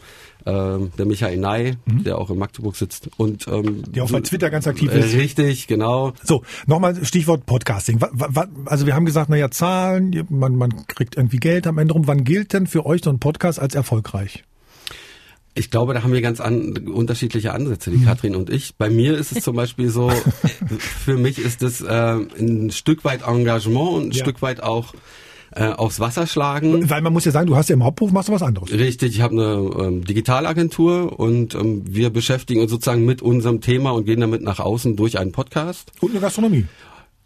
ähm, 0.46 0.92
der 0.98 1.06
Michael 1.06 1.38
Ney, 1.38 1.74
mhm. 1.84 2.04
der 2.04 2.18
auch 2.18 2.30
in 2.30 2.38
Magdeburg 2.38 2.76
sitzt 2.76 3.10
und 3.16 3.46
ähm, 3.48 3.82
der 3.92 4.04
auch 4.04 4.10
bei 4.10 4.20
Twitter 4.20 4.50
ganz 4.50 4.66
aktiv 4.66 4.92
ist. 4.92 5.14
Äh, 5.14 5.18
richtig, 5.18 5.66
genau. 5.66 6.12
So, 6.22 6.42
nochmal 6.66 7.04
Stichwort 7.04 7.46
Podcasting. 7.46 8.00
Also 8.66 8.86
wir 8.86 8.94
haben 8.94 9.06
gesagt, 9.06 9.30
naja, 9.30 9.50
Zahlen, 9.50 10.26
man, 10.30 10.56
man 10.56 10.86
kriegt 10.86 11.16
irgendwie 11.16 11.38
Geld 11.38 11.66
am 11.66 11.78
Ende 11.78 11.94
rum. 11.94 12.06
Wann 12.06 12.24
gilt 12.24 12.52
denn 12.52 12.66
für 12.66 12.86
euch 12.86 13.02
so 13.04 13.10
ein 13.10 13.18
Podcast 13.18 13.58
als 13.58 13.74
erfolgreich? 13.74 14.44
Ich 15.54 15.70
glaube, 15.70 15.94
da 15.94 16.02
haben 16.04 16.12
wir 16.12 16.22
ganz 16.22 16.40
an, 16.40 16.88
unterschiedliche 16.88 17.52
Ansätze, 17.52 17.90
die 17.90 17.98
mhm. 17.98 18.04
Katrin 18.04 18.36
und 18.36 18.50
ich. 18.50 18.76
Bei 18.76 18.88
mir 18.88 19.18
ist 19.18 19.32
es 19.32 19.42
zum 19.42 19.56
Beispiel 19.56 19.90
so, 19.90 20.10
für 20.78 21.16
mich 21.16 21.38
ist 21.38 21.62
es 21.62 21.80
äh, 21.80 22.16
ein 22.38 22.70
Stück 22.70 23.04
weit 23.04 23.22
Engagement 23.26 23.90
und 23.90 24.06
ein 24.08 24.12
ja. 24.12 24.22
Stück 24.22 24.42
weit 24.42 24.62
auch 24.62 24.94
äh, 25.54 25.68
aufs 25.68 26.00
Wasser 26.00 26.26
schlagen. 26.26 26.88
Weil 26.88 27.02
man 27.02 27.12
muss 27.12 27.24
ja 27.24 27.32
sagen, 27.32 27.46
du 27.46 27.56
hast 27.56 27.68
ja 27.68 27.74
im 27.74 27.84
Hauptberuf 27.84 28.12
machst 28.12 28.28
du 28.28 28.32
was 28.32 28.42
anderes. 28.42 28.72
Richtig, 28.72 29.14
ich 29.14 29.20
habe 29.20 29.34
eine 29.34 29.86
ähm, 29.86 30.04
Digitalagentur 30.04 31.18
und 31.18 31.54
ähm, 31.54 31.82
wir 31.86 32.10
beschäftigen 32.10 32.60
uns 32.60 32.70
sozusagen 32.70 33.04
mit 33.04 33.22
unserem 33.22 33.60
Thema 33.60 33.90
und 33.90 34.04
gehen 34.04 34.20
damit 34.20 34.42
nach 34.42 34.60
außen 34.60 34.96
durch 34.96 35.18
einen 35.18 35.32
Podcast. 35.32 35.92
Und 36.00 36.10
eine 36.10 36.20
Gastronomie. 36.20 36.66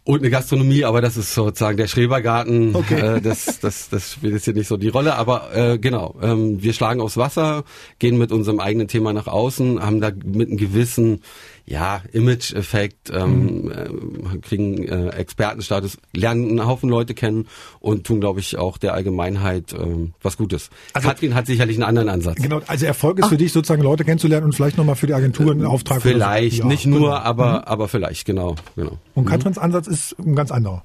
Und 0.07 0.19
eine 0.19 0.29
Gastronomie, 0.29 0.85
aber 0.85 1.01
das 1.01 1.17
ist 1.17 1.33
sozusagen 1.33 1.77
der 1.77 1.87
Schrebergarten. 1.87 2.75
Okay. 2.75 3.15
Äh, 3.15 3.21
das, 3.21 3.59
das, 3.59 3.89
das 3.89 4.13
spielt 4.13 4.33
jetzt 4.33 4.45
hier 4.45 4.53
nicht 4.53 4.67
so 4.67 4.77
die 4.77 4.89
Rolle. 4.89 5.15
Aber 5.15 5.55
äh, 5.55 5.79
genau, 5.79 6.15
ähm, 6.21 6.61
wir 6.61 6.73
schlagen 6.73 7.01
aufs 7.01 7.17
Wasser, 7.17 7.63
gehen 7.97 8.15
mit 8.19 8.31
unserem 8.31 8.59
eigenen 8.59 8.87
Thema 8.87 9.13
nach 9.13 9.25
außen, 9.25 9.81
haben 9.83 10.01
da 10.01 10.11
mit 10.23 10.49
einem 10.49 10.57
gewissen 10.57 11.21
ja, 11.67 12.01
Image-Effekt, 12.11 13.09
ähm, 13.11 13.63
mhm. 13.63 13.71
äh, 13.71 14.37
kriegen 14.39 14.87
äh, 14.87 15.09
Expertenstatus, 15.09 15.97
lernen 16.13 16.49
einen 16.49 16.67
Haufen 16.67 16.89
Leute 16.89 17.15
kennen 17.15 17.47
und 17.79 18.05
tun, 18.05 18.19
glaube 18.19 18.39
ich, 18.39 18.57
auch 18.57 18.77
der 18.77 18.93
Allgemeinheit 18.93 19.73
äh, 19.73 20.09
was 20.21 20.37
Gutes. 20.37 20.69
Also, 20.93 21.07
Katrin 21.07 21.33
hat 21.33 21.47
sicherlich 21.47 21.77
einen 21.77 21.83
anderen 21.83 22.09
Ansatz. 22.09 22.37
Genau, 22.37 22.61
also 22.67 22.85
Erfolg 22.85 23.17
ist 23.17 23.25
Ach. 23.25 23.29
für 23.29 23.37
dich 23.37 23.51
sozusagen 23.51 23.81
Leute 23.81 24.03
kennenzulernen 24.03 24.45
und 24.45 24.53
vielleicht 24.53 24.77
nochmal 24.77 24.95
für 24.95 25.07
die 25.07 25.13
Agentur 25.15 25.51
einen 25.51 25.65
Auftrag. 25.65 26.01
Vielleicht, 26.01 26.61
so. 26.61 26.67
nicht 26.67 26.85
nur, 26.85 26.99
genau. 26.99 27.13
aber, 27.13 27.59
mhm. 27.59 27.63
aber 27.65 27.87
vielleicht, 27.87 28.25
genau, 28.25 28.55
genau. 28.75 28.99
Und 29.15 29.25
Katrins 29.25 29.57
Ansatz 29.57 29.87
ist 29.87 30.15
ein 30.19 30.35
ganz 30.35 30.51
anderer. 30.51 30.83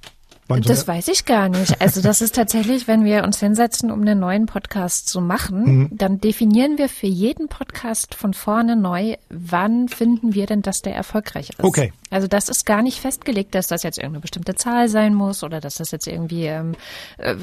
Das 0.58 0.88
weiß 0.88 1.08
ich 1.08 1.24
gar 1.24 1.48
nicht. 1.48 1.80
Also 1.80 2.00
das 2.00 2.20
ist 2.20 2.34
tatsächlich, 2.34 2.88
wenn 2.88 3.04
wir 3.04 3.24
uns 3.24 3.40
hinsetzen, 3.40 3.90
um 3.90 4.00
einen 4.00 4.18
neuen 4.18 4.46
Podcast 4.46 5.08
zu 5.08 5.20
machen, 5.20 5.64
mhm. 5.64 5.88
dann 5.92 6.20
definieren 6.20 6.78
wir 6.78 6.88
für 6.88 7.06
jeden 7.06 7.48
Podcast 7.48 8.14
von 8.14 8.34
vorne 8.34 8.76
neu, 8.76 9.16
wann 9.28 9.88
finden 9.88 10.34
wir 10.34 10.46
denn, 10.46 10.62
dass 10.62 10.82
der 10.82 10.94
erfolgreich 10.94 11.50
ist. 11.50 11.62
Okay. 11.62 11.92
Also 12.10 12.26
das 12.26 12.48
ist 12.48 12.66
gar 12.66 12.82
nicht 12.82 13.00
festgelegt, 13.00 13.54
dass 13.54 13.68
das 13.68 13.82
jetzt 13.82 13.98
irgendeine 13.98 14.20
bestimmte 14.20 14.54
Zahl 14.54 14.88
sein 14.88 15.14
muss 15.14 15.42
oder 15.42 15.60
dass 15.60 15.76
das 15.76 15.90
jetzt 15.90 16.06
irgendwie 16.06 16.46
ähm, 16.46 16.74
äh, 17.18 17.34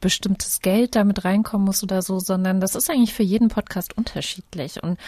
bestimmtes 0.00 0.60
Geld 0.60 0.96
damit 0.96 1.24
reinkommen 1.24 1.64
muss 1.64 1.82
oder 1.82 2.02
so, 2.02 2.18
sondern 2.18 2.60
das 2.60 2.74
ist 2.74 2.90
eigentlich 2.90 3.14
für 3.14 3.22
jeden 3.22 3.48
Podcast 3.48 3.96
unterschiedlich. 3.96 4.82
Und 4.82 4.98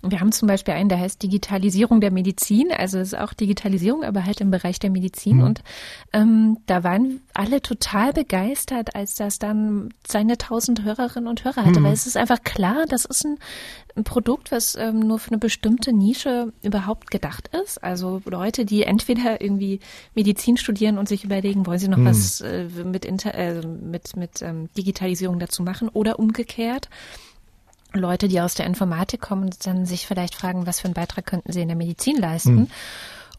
wir 0.00 0.20
haben 0.20 0.30
zum 0.30 0.46
Beispiel 0.46 0.74
einen, 0.74 0.88
der 0.88 1.00
heißt 1.00 1.20
Digitalisierung 1.22 2.00
der 2.00 2.12
Medizin, 2.12 2.70
also 2.70 2.98
es 2.98 3.08
ist 3.08 3.18
auch 3.18 3.32
Digitalisierung, 3.32 4.04
aber 4.04 4.24
halt 4.24 4.40
im 4.40 4.50
Bereich 4.50 4.78
der 4.78 4.90
Medizin. 4.90 5.38
Mhm. 5.38 5.42
Und 5.42 5.62
ähm, 6.12 6.58
da 6.66 6.84
waren 6.84 7.20
alle 7.34 7.60
total 7.60 8.12
begeistert, 8.12 8.94
als 8.94 9.16
das 9.16 9.40
dann 9.40 9.92
seine 10.06 10.38
tausend 10.38 10.84
Hörerinnen 10.84 11.28
und 11.28 11.44
Hörer 11.44 11.64
hatte, 11.64 11.80
mhm. 11.80 11.84
weil 11.84 11.92
es 11.94 12.06
ist 12.06 12.16
einfach 12.16 12.44
klar, 12.44 12.84
das 12.88 13.06
ist 13.06 13.24
ein, 13.24 13.38
ein 13.96 14.04
Produkt, 14.04 14.52
was 14.52 14.76
ähm, 14.76 15.00
nur 15.00 15.18
für 15.18 15.32
eine 15.32 15.38
bestimmte 15.38 15.92
Nische 15.92 16.52
überhaupt 16.62 17.10
gedacht 17.10 17.50
ist. 17.64 17.82
Also 17.82 18.22
Leute, 18.24 18.64
die 18.68 18.82
entweder 18.82 19.40
irgendwie 19.40 19.80
Medizin 20.14 20.56
studieren 20.56 20.98
und 20.98 21.08
sich 21.08 21.24
überlegen, 21.24 21.66
wollen 21.66 21.78
sie 21.78 21.88
noch 21.88 21.98
mhm. 21.98 22.06
was 22.06 22.40
äh, 22.40 22.66
mit, 22.84 23.04
Inter 23.04 23.34
äh, 23.34 23.66
mit, 23.66 24.16
mit 24.16 24.42
ähm, 24.42 24.68
Digitalisierung 24.76 25.38
dazu 25.38 25.62
machen 25.62 25.88
oder 25.88 26.18
umgekehrt. 26.18 26.88
Leute, 27.94 28.28
die 28.28 28.40
aus 28.40 28.54
der 28.54 28.66
Informatik 28.66 29.20
kommen 29.20 29.44
und 29.44 29.66
dann 29.66 29.86
sich 29.86 30.06
vielleicht 30.06 30.34
fragen, 30.34 30.66
was 30.66 30.80
für 30.80 30.86
einen 30.86 30.94
Beitrag 30.94 31.24
könnten 31.24 31.52
sie 31.52 31.62
in 31.62 31.68
der 31.68 31.76
Medizin 31.76 32.16
leisten. 32.16 32.54
Mhm. 32.54 32.66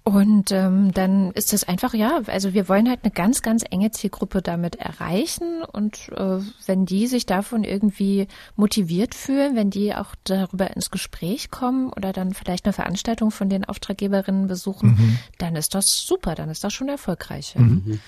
Und 0.03 0.51
ähm, 0.51 0.91
dann 0.93 1.31
ist 1.31 1.53
es 1.53 1.67
einfach, 1.67 1.93
ja, 1.93 2.21
also 2.27 2.53
wir 2.53 2.67
wollen 2.67 2.89
halt 2.89 3.01
eine 3.03 3.11
ganz, 3.11 3.41
ganz 3.41 3.63
enge 3.69 3.91
Zielgruppe 3.91 4.41
damit 4.41 4.75
erreichen. 4.75 5.61
Und 5.61 6.09
äh, 6.15 6.39
wenn 6.65 6.85
die 6.85 7.05
sich 7.05 7.25
davon 7.25 7.63
irgendwie 7.63 8.27
motiviert 8.55 9.13
fühlen, 9.13 9.55
wenn 9.55 9.69
die 9.69 9.93
auch 9.93 10.15
darüber 10.23 10.75
ins 10.75 10.89
Gespräch 10.89 11.51
kommen 11.51 11.91
oder 11.93 12.11
dann 12.11 12.33
vielleicht 12.33 12.65
eine 12.65 12.73
Veranstaltung 12.73 13.29
von 13.29 13.49
den 13.49 13.65
Auftraggeberinnen 13.65 14.47
besuchen, 14.47 14.89
mhm. 14.89 15.19
dann 15.37 15.55
ist 15.55 15.75
das 15.75 16.01
super, 16.01 16.33
dann 16.33 16.49
ist 16.49 16.63
das 16.63 16.73
schon 16.73 16.89
erfolgreich. 16.89 17.55
Mhm. 17.55 17.99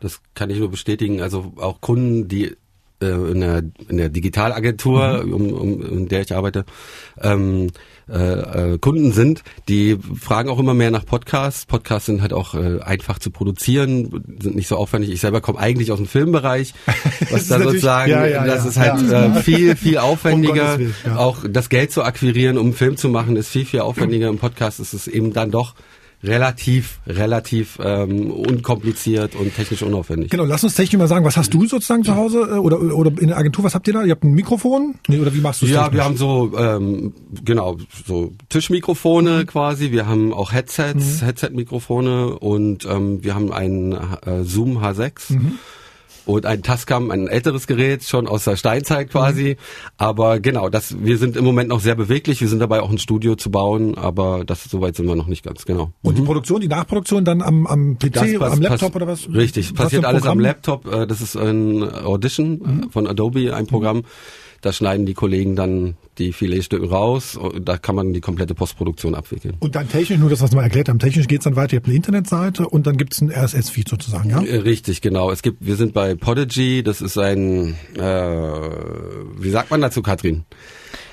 Das 0.00 0.20
kann 0.34 0.50
ich 0.50 0.58
nur 0.58 0.70
bestätigen. 0.70 1.20
Also 1.20 1.52
auch 1.56 1.80
Kunden, 1.80 2.28
die 2.28 2.56
äh, 3.00 3.06
in, 3.06 3.40
der, 3.40 3.62
in 3.88 3.96
der 3.96 4.08
Digitalagentur, 4.08 5.24
mhm. 5.24 5.32
um, 5.32 5.52
um, 5.52 5.82
in 5.82 6.08
der 6.08 6.22
ich 6.22 6.34
arbeite, 6.34 6.64
ähm, 7.20 7.68
äh, 8.10 8.72
äh, 8.72 8.78
Kunden 8.78 9.12
sind, 9.12 9.42
die 9.68 9.98
fragen 10.18 10.48
auch 10.48 10.58
immer 10.58 10.74
mehr 10.74 10.90
nach 10.90 11.04
Podcasts. 11.04 11.66
Podcasts 11.66 12.06
sind 12.06 12.22
halt 12.22 12.32
auch 12.32 12.54
äh, 12.54 12.80
einfach 12.80 13.18
zu 13.18 13.30
produzieren, 13.30 14.24
sind 14.40 14.56
nicht 14.56 14.68
so 14.68 14.76
aufwendig. 14.76 15.10
Ich 15.10 15.20
selber 15.20 15.40
komme 15.40 15.58
eigentlich 15.58 15.92
aus 15.92 15.98
dem 15.98 16.06
Filmbereich, 16.06 16.74
was 17.30 17.48
da 17.48 17.60
sozusagen, 17.60 18.10
ja, 18.10 18.26
ja, 18.26 18.44
das 18.44 18.64
ja, 18.64 18.70
ist 18.70 18.78
halt 18.78 19.10
äh, 19.10 19.42
viel, 19.42 19.76
viel 19.76 19.98
aufwendiger. 19.98 20.74
Um 20.74 20.80
Willen, 20.80 21.16
auch 21.16 21.44
das 21.48 21.68
Geld 21.68 21.92
zu 21.92 22.02
akquirieren, 22.02 22.58
um 22.58 22.66
einen 22.66 22.74
Film 22.74 22.96
zu 22.96 23.08
machen, 23.08 23.36
ist 23.36 23.48
viel, 23.48 23.64
viel 23.64 23.80
aufwendiger. 23.80 24.28
Im 24.28 24.38
Podcast 24.38 24.80
ist 24.80 24.94
es 24.94 25.06
eben 25.06 25.32
dann 25.32 25.50
doch 25.50 25.74
relativ, 26.22 27.00
relativ 27.06 27.78
ähm, 27.82 28.30
unkompliziert 28.30 29.34
und 29.34 29.54
technisch 29.54 29.82
unaufwendig. 29.82 30.30
Genau, 30.30 30.44
lass 30.44 30.64
uns 30.64 30.74
technisch 30.74 30.98
mal 30.98 31.06
sagen, 31.06 31.24
was 31.24 31.36
hast 31.36 31.54
du 31.54 31.66
sozusagen 31.66 32.02
zu 32.02 32.16
Hause 32.16 32.40
äh, 32.40 32.58
oder, 32.58 32.80
oder 32.80 33.12
in 33.20 33.28
der 33.28 33.36
Agentur, 33.36 33.64
was 33.64 33.74
habt 33.74 33.86
ihr 33.86 33.94
da? 33.94 34.02
Ihr 34.02 34.12
habt 34.12 34.24
ein 34.24 34.32
Mikrofon? 34.32 34.96
Nee, 35.06 35.20
oder 35.20 35.32
wie 35.32 35.40
machst 35.40 35.62
du 35.62 35.66
es? 35.66 35.72
Ja, 35.72 35.84
technisch? 35.84 35.98
wir 35.98 36.04
haben 36.04 36.16
so, 36.16 36.52
ähm, 36.58 37.14
genau, 37.44 37.76
so 38.06 38.32
Tischmikrofone 38.48 39.40
mhm. 39.40 39.46
quasi, 39.46 39.92
wir 39.92 40.06
haben 40.06 40.32
auch 40.32 40.52
Headsets, 40.52 41.20
mhm. 41.20 41.26
Headset-Mikrofone 41.26 42.38
und 42.38 42.84
ähm, 42.84 43.22
wir 43.22 43.34
haben 43.34 43.52
einen 43.52 43.92
äh, 43.92 44.42
Zoom 44.42 44.78
H6. 44.78 45.34
Mhm 45.34 45.58
und 46.28 46.44
ein 46.44 46.62
Tascam, 46.62 47.10
ein 47.10 47.26
älteres 47.26 47.66
Gerät, 47.66 48.04
schon 48.04 48.28
aus 48.28 48.44
der 48.44 48.56
Steinzeit 48.56 49.08
quasi. 49.10 49.56
Mhm. 49.58 49.92
Aber 49.96 50.40
genau, 50.40 50.68
das, 50.68 51.02
wir 51.02 51.16
sind 51.16 51.38
im 51.38 51.44
Moment 51.44 51.70
noch 51.70 51.80
sehr 51.80 51.94
beweglich. 51.94 52.42
Wir 52.42 52.48
sind 52.48 52.58
dabei 52.58 52.82
auch 52.82 52.90
ein 52.90 52.98
Studio 52.98 53.34
zu 53.34 53.50
bauen, 53.50 53.96
aber 53.96 54.44
das 54.44 54.64
soweit 54.64 54.94
sind 54.94 55.06
wir 55.06 55.16
noch 55.16 55.26
nicht 55.26 55.42
ganz 55.42 55.64
genau. 55.64 55.90
Und 56.02 56.14
mhm. 56.14 56.20
die 56.20 56.26
Produktion, 56.26 56.60
die 56.60 56.68
Nachproduktion 56.68 57.24
dann 57.24 57.40
am, 57.40 57.66
am 57.66 57.98
PC, 57.98 58.38
pass, 58.38 58.52
am 58.52 58.60
Laptop 58.60 58.94
oder 58.94 59.06
was? 59.06 59.26
Richtig, 59.32 59.74
passiert 59.74 60.04
alles 60.04 60.26
am 60.26 60.38
Laptop. 60.38 60.86
Äh, 60.92 61.06
das 61.06 61.22
ist 61.22 61.34
ein 61.34 61.82
Audition 61.82 62.60
mhm. 62.62 62.90
von 62.90 63.06
Adobe, 63.06 63.54
ein 63.56 63.66
Programm. 63.66 64.02
Da 64.60 64.72
schneiden 64.72 65.06
die 65.06 65.14
Kollegen 65.14 65.54
dann 65.54 65.96
die 66.18 66.32
Filetstücken 66.32 66.88
raus. 66.88 67.38
Da 67.62 67.78
kann 67.78 67.94
man 67.94 68.12
die 68.12 68.20
komplette 68.20 68.54
Postproduktion 68.54 69.14
abwickeln. 69.14 69.56
Und 69.60 69.76
dann 69.76 69.88
technisch, 69.88 70.18
nur 70.18 70.30
das, 70.30 70.40
was 70.40 70.52
wir 70.52 70.62
erklärt 70.62 70.88
haben, 70.88 70.98
technisch 70.98 71.28
geht's 71.28 71.44
dann 71.44 71.54
weiter. 71.56 71.74
Ihr 71.74 71.76
habt 71.78 71.86
eine 71.86 71.96
Internetseite 71.96 72.68
und 72.68 72.86
dann 72.86 72.96
gibt's 72.96 73.20
ein 73.20 73.30
RSS-Feed 73.30 73.88
sozusagen, 73.88 74.30
ja? 74.30 74.42
Äh, 74.42 74.56
richtig, 74.56 75.00
genau. 75.00 75.30
Es 75.30 75.42
gibt, 75.42 75.64
wir 75.64 75.76
sind 75.76 75.94
bei 75.94 76.14
Podigy, 76.14 76.82
das 76.82 77.00
ist 77.00 77.16
ein, 77.18 77.76
äh, 77.96 78.00
wie 78.00 79.50
sagt 79.50 79.70
man 79.70 79.80
dazu, 79.80 80.02
Katrin? 80.02 80.44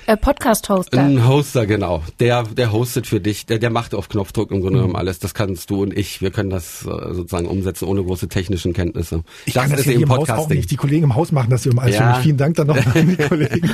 Äh, 0.06 0.16
Podcast-Hoster. 0.16 1.00
Ein 1.00 1.26
Hoster, 1.26 1.66
genau. 1.66 2.02
Der, 2.20 2.44
der 2.44 2.70
hostet 2.70 3.08
für 3.08 3.20
dich, 3.20 3.44
der, 3.44 3.58
der 3.58 3.70
macht 3.70 3.92
auf 3.92 4.08
Knopfdruck 4.08 4.52
im 4.52 4.60
Grunde 4.60 4.78
genommen 4.78 4.92
mhm. 4.92 4.96
alles. 4.96 5.18
Das 5.18 5.34
kannst 5.34 5.68
du 5.70 5.82
und 5.82 5.96
ich. 5.96 6.22
Wir 6.22 6.30
können 6.30 6.48
das 6.48 6.82
äh, 6.82 7.12
sozusagen 7.12 7.46
umsetzen 7.46 7.86
ohne 7.86 8.04
große 8.04 8.28
technischen 8.28 8.72
Kenntnisse. 8.72 9.24
Ich 9.46 9.54
das 9.54 9.62
kann 9.64 9.72
das 9.72 9.80
ist 9.80 9.86
ja 9.86 9.92
eben 9.92 10.08
Haus 10.08 10.30
auch 10.30 10.48
nicht. 10.48 10.70
Die 10.70 10.76
Kollegen 10.76 11.04
im 11.04 11.14
Haus 11.16 11.32
machen 11.32 11.50
das 11.50 11.64
hier 11.64 11.72
um 11.72 11.80
alles 11.80 11.96
ja. 11.96 12.14
Vielen 12.20 12.36
Dank 12.36 12.54
dann 12.54 12.68
noch 12.68 12.76
an 12.76 13.08
die 13.08 13.16
Kollegen. 13.28 13.68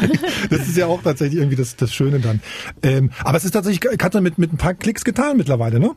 Das 0.48 0.60
ist 0.60 0.76
ja 0.76 0.86
auch 0.86 1.02
tatsächlich 1.02 1.38
irgendwie 1.38 1.56
das, 1.56 1.76
das 1.76 1.92
Schöne 1.92 2.18
dann. 2.18 2.40
Ähm, 2.82 3.10
aber 3.22 3.36
es 3.36 3.44
ist 3.44 3.52
tatsächlich, 3.52 3.98
Katja, 3.98 4.22
mit, 4.22 4.38
mit 4.38 4.54
ein 4.54 4.56
paar 4.56 4.72
Klicks 4.72 5.04
getan 5.04 5.36
mittlerweile, 5.36 5.80
ne? 5.80 5.94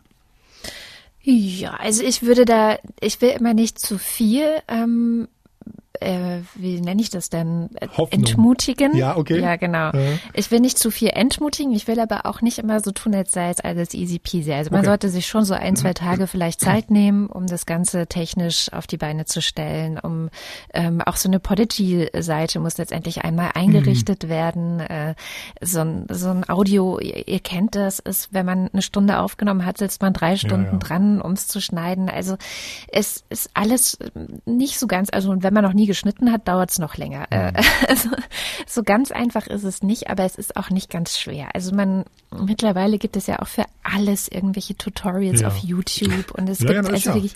Ja, 1.21 1.75
also 1.75 2.03
ich 2.03 2.23
würde 2.23 2.45
da, 2.45 2.77
ich 2.99 3.21
will 3.21 3.29
immer 3.29 3.53
nicht 3.53 3.79
zu 3.79 3.97
viel 3.97 4.45
ähm, 4.67 5.27
äh, 6.01 6.41
wie 6.55 6.81
nenne 6.81 7.01
ich 7.01 7.09
das 7.09 7.29
denn? 7.29 7.69
Hoffnung. 7.97 8.09
Entmutigen. 8.11 8.95
Ja, 8.95 9.17
okay. 9.17 9.39
Ja, 9.39 9.55
genau. 9.55 9.91
Ja. 9.91 10.19
Ich 10.33 10.51
will 10.51 10.59
nicht 10.59 10.77
zu 10.77 10.91
viel 10.91 11.09
entmutigen, 11.09 11.73
ich 11.73 11.87
will 11.87 11.99
aber 11.99 12.25
auch 12.25 12.41
nicht 12.41 12.57
immer 12.57 12.79
so 12.79 12.91
tun, 12.91 13.15
als 13.15 13.31
sei 13.31 13.49
es 13.49 13.59
alles 13.59 13.93
easy 13.93 14.19
peasy. 14.19 14.53
Also 14.53 14.71
man 14.71 14.79
okay. 14.79 14.89
sollte 14.89 15.09
sich 15.09 15.27
schon 15.27 15.45
so 15.45 15.53
ein, 15.53 15.75
zwei 15.75 15.93
Tage 15.93 16.27
vielleicht 16.27 16.59
Zeit 16.59 16.91
nehmen, 16.91 17.27
um 17.27 17.47
das 17.47 17.65
Ganze 17.65 18.07
technisch 18.07 18.71
auf 18.71 18.87
die 18.87 18.97
Beine 18.97 19.25
zu 19.25 19.41
stellen, 19.41 19.99
um 19.99 20.29
ähm, 20.73 21.01
auch 21.01 21.15
so 21.15 21.29
eine 21.29 21.39
Podigy-Seite 21.39 22.59
muss 22.59 22.77
letztendlich 22.77 23.23
einmal 23.23 23.51
eingerichtet 23.53 24.23
mhm. 24.23 24.29
werden. 24.29 24.79
Äh, 24.79 25.15
so, 25.61 25.81
ein, 25.81 26.05
so 26.09 26.29
ein 26.29 26.47
Audio, 26.49 26.99
ihr, 26.99 27.27
ihr, 27.27 27.39
kennt 27.39 27.75
das, 27.75 27.99
ist, 27.99 28.33
wenn 28.33 28.45
man 28.45 28.69
eine 28.71 28.81
Stunde 28.81 29.19
aufgenommen 29.19 29.65
hat, 29.65 29.77
sitzt 29.77 30.01
man 30.01 30.13
drei 30.13 30.35
Stunden 30.35 30.65
ja, 30.65 30.71
ja. 30.71 30.77
dran, 30.77 31.21
um 31.21 31.33
es 31.33 31.47
zu 31.47 31.61
schneiden. 31.61 32.09
Also 32.09 32.37
es 32.91 33.23
ist 33.29 33.49
alles 33.53 33.97
nicht 34.45 34.79
so 34.79 34.87
ganz, 34.87 35.09
also 35.11 35.35
wenn 35.37 35.53
man 35.53 35.63
noch 35.63 35.73
nie 35.73 35.84
nie 35.85 35.87
geschnitten 35.87 36.31
hat, 36.31 36.47
dauert 36.47 36.71
es 36.71 36.79
noch 36.79 36.97
länger. 36.97 37.27
Mhm. 37.31 37.53
Also, 37.87 38.09
so 38.67 38.83
ganz 38.83 39.11
einfach 39.11 39.47
ist 39.47 39.63
es 39.63 39.83
nicht, 39.83 40.09
aber 40.09 40.23
es 40.23 40.35
ist 40.35 40.57
auch 40.57 40.69
nicht 40.69 40.89
ganz 40.89 41.19
schwer. 41.19 41.49
Also 41.53 41.75
man 41.75 42.05
mittlerweile 42.31 42.97
gibt 42.97 43.15
es 43.15 43.27
ja 43.27 43.39
auch 43.39 43.47
für 43.47 43.65
alles 43.83 44.27
irgendwelche 44.27 44.75
Tutorials 44.75 45.41
ja. 45.41 45.47
auf 45.47 45.57
YouTube 45.57 46.31
und 46.31 46.49
es 46.49 46.59
ja, 46.59 46.73
gibt 46.73 46.87
ja, 46.87 46.93
also 46.93 47.13
wirklich 47.13 47.35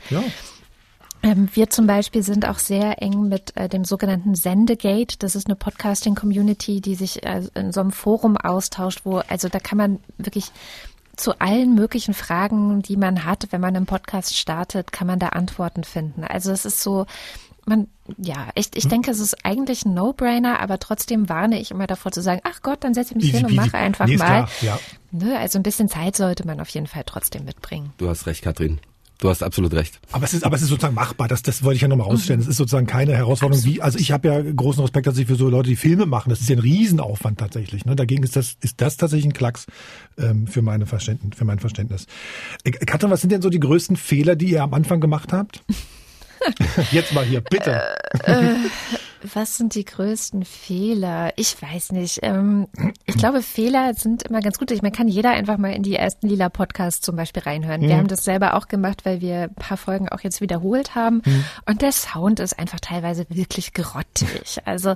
Ähm, 1.22 1.50
wir 1.54 1.70
zum 1.70 1.86
Beispiel 1.86 2.24
sind 2.24 2.48
auch 2.48 2.60
sehr 2.60 3.02
eng 3.02 3.28
mit 3.28 3.56
äh, 3.58 3.68
dem 3.68 3.84
sogenannten 3.84 4.36
Sendegate. 4.36 5.18
Das 5.20 5.36
ist 5.36 5.48
eine 5.48 5.56
Podcasting-Community, 5.56 6.80
die 6.80 6.96
sich 6.96 7.24
äh, 7.24 7.44
in 7.56 7.74
so 7.74 7.82
einem 7.82 7.92
Forum 7.92 8.38
austauscht, 8.38 9.02
wo, 9.04 9.18
also 9.28 9.50
da 9.50 9.60
kann 9.60 9.78
man 9.78 10.00
wirklich 10.18 10.52
zu 11.18 11.38
allen 11.40 11.76
möglichen 11.76 12.14
Fragen, 12.14 12.82
die 12.82 12.96
man 12.96 13.26
hat, 13.26 13.48
wenn 13.52 13.60
man 13.62 13.76
einen 13.76 13.86
Podcast 13.86 14.38
startet, 14.38 14.94
kann 14.94 15.08
man 15.08 15.20
da 15.20 15.30
Antworten 15.30 15.84
finden. 15.84 16.24
Also 16.24 16.52
es 16.52 16.64
ist 16.66 16.82
so, 16.82 17.06
man, 17.66 17.88
ja, 18.18 18.50
ich, 18.56 18.70
ich 18.76 18.84
hm. 18.84 18.90
denke, 18.90 19.12
es 19.12 19.20
ist 19.20 19.46
eigentlich 19.46 19.86
ein 19.86 19.94
No-Brainer, 19.94 20.60
aber 20.60 20.80
trotzdem 20.80 21.30
warne 21.30 21.60
ich 21.60 21.72
immer 21.72 21.88
davor 21.88 22.12
zu 22.12 22.22
sagen, 22.22 22.42
ach 22.44 22.62
Gott, 22.62 22.84
dann 22.84 22.94
setze 22.94 23.12
ich 23.12 23.16
mich 23.16 23.26
easy, 23.26 23.38
hin 23.38 23.46
und 23.46 23.56
mache 23.56 23.78
einfach 23.78 24.08
nee, 24.08 24.18
mal. 24.18 24.46
Klar, 24.46 24.50
ja. 24.62 24.80
Ne, 25.12 25.38
also 25.38 25.60
ein 25.60 25.64
bisschen 25.64 25.90
Zeit 25.90 26.16
sollte 26.16 26.46
man 26.46 26.60
auf 26.60 26.70
jeden 26.70 26.88
Fall 26.88 27.04
trotzdem 27.06 27.46
mitbringen. 27.46 27.94
Du 27.98 28.10
hast 28.10 28.28
recht, 28.28 28.44
Katrin. 28.44 28.80
Du 29.22 29.28
hast 29.30 29.44
absolut 29.44 29.74
recht. 29.74 30.00
Aber 30.14 30.24
es 30.24 30.34
ist, 30.34 30.46
aber 30.46 30.56
es 30.56 30.62
ist 30.62 30.70
sozusagen 30.70 30.96
machbar. 30.96 31.28
Das, 31.28 31.44
das 31.44 31.62
wollte 31.64 31.76
ich 31.76 31.82
ja 31.82 31.90
nochmal 31.90 32.08
rausstellen. 32.08 32.40
Es 32.40 32.48
ist 32.48 32.56
sozusagen 32.56 32.88
keine 32.88 33.18
Herausforderung 33.18 33.66
wie, 33.66 33.82
also 33.82 34.00
ich 34.00 34.14
habe 34.14 34.30
ja 34.30 34.42
großen 34.42 34.82
Respekt 34.82 35.06
tatsächlich 35.06 35.28
für 35.28 35.36
so 35.36 35.50
Leute, 35.50 35.68
die 35.68 35.76
Filme 35.76 36.06
machen. 36.06 36.30
Das 36.30 36.40
ist 36.40 36.48
ja 36.48 36.56
ein 36.56 36.62
Riesenaufwand 36.62 37.38
tatsächlich. 37.38 37.84
Ne? 37.84 37.98
Dagegen 37.98 38.24
ist 38.24 38.38
das, 38.38 38.56
ist 38.62 38.80
das 38.80 38.96
tatsächlich 38.96 39.26
ein 39.26 39.34
Klacks 39.34 39.66
ähm, 40.18 40.48
für 40.48 40.62
meine 40.62 40.86
Verständnis, 40.86 41.38
für 41.38 41.44
mein 41.44 41.60
Verständnis. 41.60 42.06
Äh, 42.64 42.72
Katrin, 42.72 43.10
was 43.10 43.20
sind 43.20 43.34
denn 43.34 43.42
so 43.42 43.50
die 43.50 43.60
größten 43.60 43.98
Fehler, 43.98 44.38
die 44.38 44.52
ihr 44.52 44.64
am 44.64 44.74
Anfang 44.74 45.02
gemacht 45.02 45.34
habt? 45.34 45.66
Jetzt 46.92 47.14
mal 47.14 47.26
hier, 47.26 47.42
bitte. 47.42 47.82
Äh, 48.24 48.32
äh, 48.32 48.56
was 49.34 49.58
sind 49.58 49.76
die 49.76 49.86
größten 49.86 50.46
Fehler? 50.46 51.34
Ich 51.36 51.62
weiß 51.62 51.92
nicht. 51.92 52.20
Ähm, 52.24 52.68
ich 53.06 53.18
glaube, 53.18 53.42
Fehler 53.42 53.94
sind 53.94 54.24
immer 54.24 54.40
ganz 54.40 54.58
gut. 54.58 54.72
Ich 54.72 54.82
meine, 54.82 54.96
kann 54.96 55.08
jeder 55.08 55.32
einfach 55.32 55.58
mal 55.58 55.74
in 55.74 55.84
die 55.84 55.96
ersten 55.96 56.28
Lila 56.28 56.50
Podcasts 56.50 57.02
zum 57.02 57.16
Beispiel 57.16 57.44
reinhören. 57.44 57.82
Wir 57.82 57.90
mhm. 57.90 57.98
haben 57.98 58.08
das 58.08 58.24
selber 58.24 58.56
auch 58.56 58.68
gemacht, 58.68 59.06
weil 59.06 59.22
wir 59.22 59.44
ein 59.44 59.56
paar 59.56 59.78
Folgen 59.78 60.10
auch 60.10 60.22
jetzt 60.22 60.42
wiederholt 60.42 60.96
haben. 60.96 61.22
Mhm. 61.26 61.46
Und 61.66 61.82
der 61.82 61.92
Sound 61.92 62.40
ist 62.40 62.58
einfach 62.58 62.80
teilweise 62.80 63.26
wirklich 63.30 63.74
grottig. 63.74 64.60
Also 64.66 64.96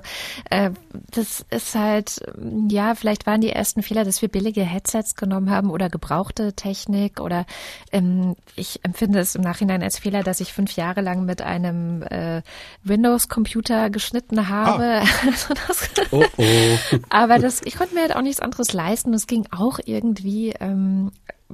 äh, 0.50 0.70
das 1.10 1.44
ist 1.50 1.74
halt, 1.74 2.20
ja, 2.68 2.94
vielleicht 2.94 3.26
waren 3.26 3.40
die 3.40 3.50
ersten 3.50 3.82
Fehler, 3.82 4.04
dass 4.04 4.22
wir 4.22 4.28
billige 4.28 4.62
Headsets 4.62 5.16
genommen 5.16 5.50
haben 5.50 5.70
oder 5.70 5.90
gebrauchte 5.90 6.54
Technik 6.54 7.20
oder 7.20 7.44
ähm, 7.92 8.36
ich 8.56 8.84
empfinde 8.84 9.18
es 9.20 9.34
im 9.34 9.42
Nachhinein 9.42 9.82
als 9.82 9.98
Fehler, 9.98 10.22
dass 10.22 10.40
ich 10.40 10.52
fünf 10.52 10.72
Jahre 10.76 11.02
lang 11.02 11.24
mit 11.24 11.42
einem 11.42 12.02
äh, 12.02 12.42
Windows-Computer 12.82 13.90
geschnitten 13.90 14.13
geschnitten 14.14 14.48
habe. 14.48 15.02
Ah. 15.02 15.04
Also 15.24 15.54
das, 15.66 15.90
oh, 16.10 16.24
oh. 16.36 16.98
aber 17.10 17.38
das, 17.38 17.62
ich 17.64 17.76
konnte 17.76 17.94
mir 17.94 18.02
halt 18.02 18.14
auch 18.14 18.22
nichts 18.22 18.40
anderes 18.40 18.72
leisten. 18.72 19.12
Es 19.14 19.26
ging 19.26 19.46
auch 19.50 19.78
irgendwie. 19.84 20.54
Ähm, 20.60 21.10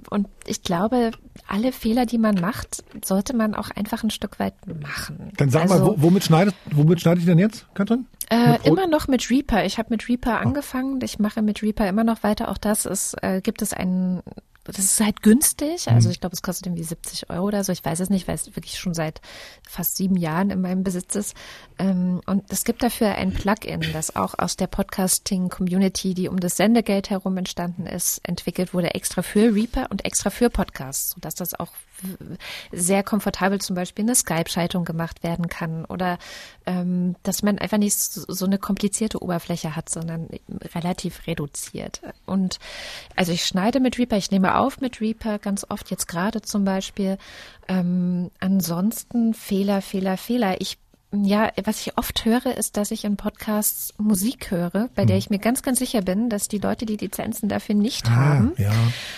und 0.08 0.28
ich 0.46 0.62
glaube, 0.62 1.12
alle 1.46 1.72
Fehler, 1.72 2.06
die 2.06 2.18
man 2.18 2.36
macht, 2.36 2.82
sollte 3.04 3.34
man 3.36 3.54
auch 3.54 3.70
einfach 3.70 4.02
ein 4.02 4.10
Stück 4.10 4.38
weit 4.38 4.54
machen. 4.66 5.32
Dann 5.36 5.50
sag 5.50 5.62
also, 5.62 5.92
mal, 5.92 5.94
womit 5.98 6.24
schneidet, 6.24 6.54
womit 6.70 7.00
schneidet 7.00 7.24
ihr 7.24 7.26
denn 7.26 7.38
jetzt, 7.38 7.66
Katrin? 7.74 8.06
Äh, 8.28 8.58
immer 8.64 8.86
noch 8.86 9.08
mit 9.08 9.30
Reaper. 9.30 9.64
Ich 9.64 9.78
habe 9.78 9.88
mit 9.90 10.08
Reaper 10.08 10.40
oh. 10.40 10.46
angefangen. 10.46 11.00
Ich 11.02 11.18
mache 11.18 11.42
mit 11.42 11.62
Reaper 11.62 11.88
immer 11.88 12.04
noch 12.04 12.22
weiter. 12.22 12.48
Auch 12.48 12.58
das 12.58 12.86
ist, 12.86 13.14
äh, 13.22 13.40
gibt 13.40 13.62
es 13.62 13.72
einen 13.72 14.22
das 14.64 14.78
ist 14.78 15.00
halt 15.00 15.22
günstig. 15.22 15.88
Also 15.88 16.08
mhm. 16.08 16.12
ich 16.12 16.20
glaube, 16.20 16.34
es 16.34 16.42
kostet 16.42 16.66
irgendwie 16.66 16.84
70 16.84 17.30
Euro 17.30 17.46
oder 17.46 17.64
so. 17.64 17.72
Ich 17.72 17.84
weiß 17.84 18.00
es 18.00 18.10
nicht, 18.10 18.28
weil 18.28 18.34
es 18.34 18.54
wirklich 18.56 18.78
schon 18.78 18.94
seit 18.94 19.20
fast 19.68 19.96
sieben 19.96 20.16
Jahren 20.16 20.50
in 20.50 20.60
meinem 20.60 20.84
Besitz 20.84 21.14
ist. 21.14 21.34
Ähm, 21.78 22.20
und 22.26 22.44
es 22.50 22.64
gibt 22.64 22.82
dafür 22.82 23.14
ein 23.14 23.32
Plugin, 23.32 23.80
das 23.92 24.14
auch 24.16 24.34
aus 24.38 24.56
der 24.56 24.66
Podcasting-Community, 24.66 26.14
die 26.14 26.28
um 26.28 26.38
das 26.38 26.56
Sendegeld 26.56 27.10
herum 27.10 27.36
entstanden 27.38 27.86
ist, 27.86 28.20
entwickelt 28.22 28.74
wurde, 28.74 28.94
extra 28.94 29.22
für 29.22 29.54
Reaper 29.54 29.88
und 29.90 30.04
extra 30.04 30.30
für 30.30 30.50
Podcasts, 30.50 31.10
sodass 31.10 31.34
das 31.34 31.58
auch 31.58 31.72
sehr 32.72 33.02
komfortabel 33.02 33.60
zum 33.60 33.76
Beispiel 33.76 34.04
eine 34.04 34.14
Skype-Schaltung 34.14 34.84
gemacht 34.84 35.22
werden 35.22 35.48
kann 35.48 35.84
oder 35.84 36.18
ähm, 36.66 37.16
dass 37.22 37.42
man 37.42 37.58
einfach 37.58 37.78
nicht 37.78 37.98
so 37.98 38.44
eine 38.44 38.58
komplizierte 38.58 39.22
Oberfläche 39.22 39.76
hat, 39.76 39.88
sondern 39.88 40.28
relativ 40.74 41.26
reduziert. 41.26 42.00
Und 42.26 42.58
also 43.16 43.32
ich 43.32 43.44
schneide 43.44 43.80
mit 43.80 43.98
Reaper, 43.98 44.16
ich 44.16 44.30
nehme 44.30 44.56
auf 44.56 44.80
mit 44.80 45.00
Reaper 45.00 45.38
ganz 45.38 45.66
oft, 45.68 45.90
jetzt 45.90 46.06
gerade 46.06 46.42
zum 46.42 46.64
Beispiel. 46.64 47.18
Ähm, 47.68 48.30
ansonsten 48.40 49.34
Fehler, 49.34 49.82
Fehler, 49.82 50.16
Fehler. 50.16 50.60
Ich 50.60 50.78
ja, 51.12 51.50
was 51.64 51.80
ich 51.80 51.98
oft 51.98 52.24
höre, 52.24 52.56
ist, 52.56 52.76
dass 52.76 52.92
ich 52.92 53.04
in 53.04 53.16
Podcasts 53.16 53.94
Musik 53.98 54.50
höre, 54.50 54.88
bei 54.94 55.04
der 55.04 55.16
hm. 55.16 55.18
ich 55.18 55.30
mir 55.30 55.38
ganz, 55.38 55.62
ganz 55.62 55.78
sicher 55.80 56.02
bin, 56.02 56.28
dass 56.28 56.46
die 56.46 56.58
Leute 56.58 56.86
die 56.86 56.96
Lizenzen 56.96 57.48
dafür 57.48 57.74
nicht 57.74 58.06
ah, 58.06 58.10
haben. 58.10 58.52
Ja. 58.58 58.72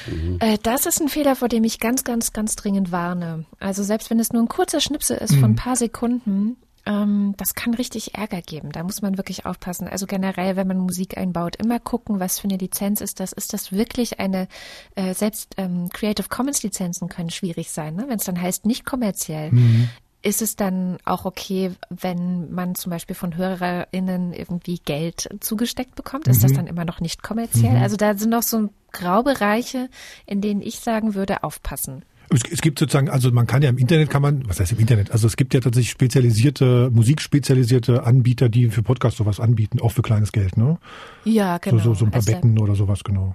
Mhm. 0.07 0.39
Das 0.63 0.87
ist 0.87 1.01
ein 1.01 1.09
Fehler, 1.09 1.37
vor 1.37 1.49
dem 1.49 1.65
ich 1.65 1.81
ganz, 1.81 2.05
ganz, 2.05 2.33
ganz 2.33 2.57
dringend 2.57 2.93
warne. 2.93 3.45
Also 3.61 3.83
selbst 3.83 4.11
wenn 4.11 4.21
es 4.21 4.33
nur 4.33 4.43
ein 4.43 4.49
kurzer 4.49 4.81
Schnipsel 4.81 5.19
ist 5.19 5.33
mhm. 5.33 5.41
von 5.41 5.51
ein 5.53 5.57
paar 5.57 5.77
Sekunden, 5.77 6.57
ähm, 6.87 7.35
das 7.37 7.55
kann 7.55 7.75
richtig 7.75 8.15
Ärger 8.15 8.41
geben. 8.41 8.73
Da 8.73 8.83
muss 8.83 9.03
man 9.03 9.17
wirklich 9.17 9.47
aufpassen. 9.47 9.87
Also 9.87 10.07
generell, 10.07 10.57
wenn 10.57 10.67
man 10.67 10.79
Musik 10.79 11.17
einbaut, 11.17 11.57
immer 11.57 11.79
gucken, 11.79 12.21
was 12.21 12.39
für 12.39 12.49
eine 12.49 12.57
Lizenz 12.57 13.01
ist 13.01 13.21
das. 13.21 13.33
Ist 13.33 13.53
das 13.53 13.71
wirklich 13.71 14.19
eine, 14.19 14.49
äh, 14.95 15.15
selbst 15.15 15.55
ähm, 15.59 15.91
Creative 15.91 16.29
Commons 16.29 16.63
Lizenzen 16.63 17.09
können 17.09 17.31
schwierig 17.31 17.71
sein, 17.71 17.95
ne? 17.97 18.07
wenn 18.09 18.19
es 18.19 18.25
dann 18.25 18.41
heißt, 18.41 18.67
nicht 18.67 18.85
kommerziell. 18.85 19.53
Mhm 19.53 19.89
ist 20.23 20.43
es 20.43 20.57
dann 20.57 20.99
auch 21.05 21.25
okay, 21.25 21.73
wenn 21.91 22.53
man 22.53 22.75
zum 22.75 22.91
Beispiel 22.91 23.17
von 23.17 23.37
HörerInnen 23.37 24.33
irgendwie 24.33 24.79
Geld 24.85 25.29
zugesteckt 25.41 25.95
bekommt? 25.95 26.29
Ist 26.29 26.39
mhm. 26.39 26.43
das 26.43 26.53
dann 26.53 26.67
immer 26.67 26.85
noch 26.85 27.01
nicht 27.01 27.23
kommerziell? 27.23 27.77
Mhm. 27.77 27.83
Also 27.83 27.97
da 27.97 28.17
sind 28.17 28.31
noch 28.31 28.43
so 28.43 28.71
Graubereiche, 28.93 29.89
in 30.27 30.41
denen 30.41 30.63
ich 30.63 30.81
sagen 30.81 31.15
würde, 31.15 31.43
aufpassen. 31.43 32.05
Es, 32.31 32.63
gibt 32.63 32.79
sozusagen, 32.79 33.11
also 33.11 33.31
man 33.31 33.47
kann 33.47 33.61
ja 33.61 33.69
im 33.69 33.77
Internet 33.77 34.09
kann 34.09 34.23
man, 34.23 34.49
was 34.49 34.59
heißt 34.59 34.73
im 34.73 34.79
Internet? 34.79 35.11
Also 35.11 35.27
es 35.27 35.37
gibt 35.37 35.53
ja 35.53 35.61
tatsächlich 35.61 35.91
spezialisierte, 35.91 36.91
musikspezialisierte 36.91 38.05
Anbieter, 38.05 38.49
die 38.49 38.71
für 38.71 38.83
Podcasts 38.83 39.19
sowas 39.19 39.39
anbieten, 39.39 39.81
auch 39.81 39.91
für 39.91 40.03
kleines 40.03 40.33
Geld, 40.33 40.57
ne? 40.57 40.79
Ja, 41.25 41.59
genau. 41.59 41.79
So, 41.79 41.91
so, 41.91 41.95
so 41.95 42.05
ein 42.07 42.11
paar 42.11 42.21
also, 42.21 42.33
Betten 42.33 42.59
oder 42.59 42.75
sowas, 42.75 43.05
genau. 43.05 43.35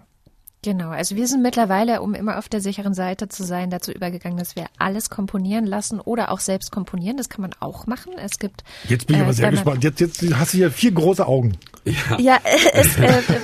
Genau, 0.63 0.89
also 0.89 1.15
wir 1.15 1.27
sind 1.27 1.43
mittlerweile, 1.43 2.01
um 2.01 2.15
immer 2.15 2.39
auf 2.39 2.49
der 2.49 2.61
sicheren 2.61 2.93
Seite 2.93 3.29
zu 3.29 3.43
sein, 3.43 3.69
dazu 3.69 3.91
übergegangen, 3.91 4.37
dass 4.37 4.55
wir 4.55 4.65
alles 4.79 5.09
komponieren 5.09 5.65
lassen 5.65 5.99
oder 5.99 6.31
auch 6.31 6.39
selbst 6.39 6.71
komponieren. 6.71 7.15
Das 7.15 7.29
kann 7.29 7.41
man 7.41 7.51
auch 7.59 7.85
machen. 7.85 8.13
Es 8.17 8.39
gibt. 8.39 8.63
Jetzt 8.89 9.05
bin 9.05 9.17
ich 9.17 9.21
äh, 9.21 9.23
aber 9.23 9.33
sehr 9.33 9.51
gespannt. 9.51 9.83
Jetzt, 9.83 9.99
jetzt 9.99 10.21
hast 10.35 10.53
du 10.53 10.57
hier 10.57 10.71
vier 10.71 10.91
große 10.91 11.25
Augen. 11.27 11.57
Ja, 11.85 12.19
ja 12.19 12.39
es, 12.73 12.97
äh, 12.97 13.21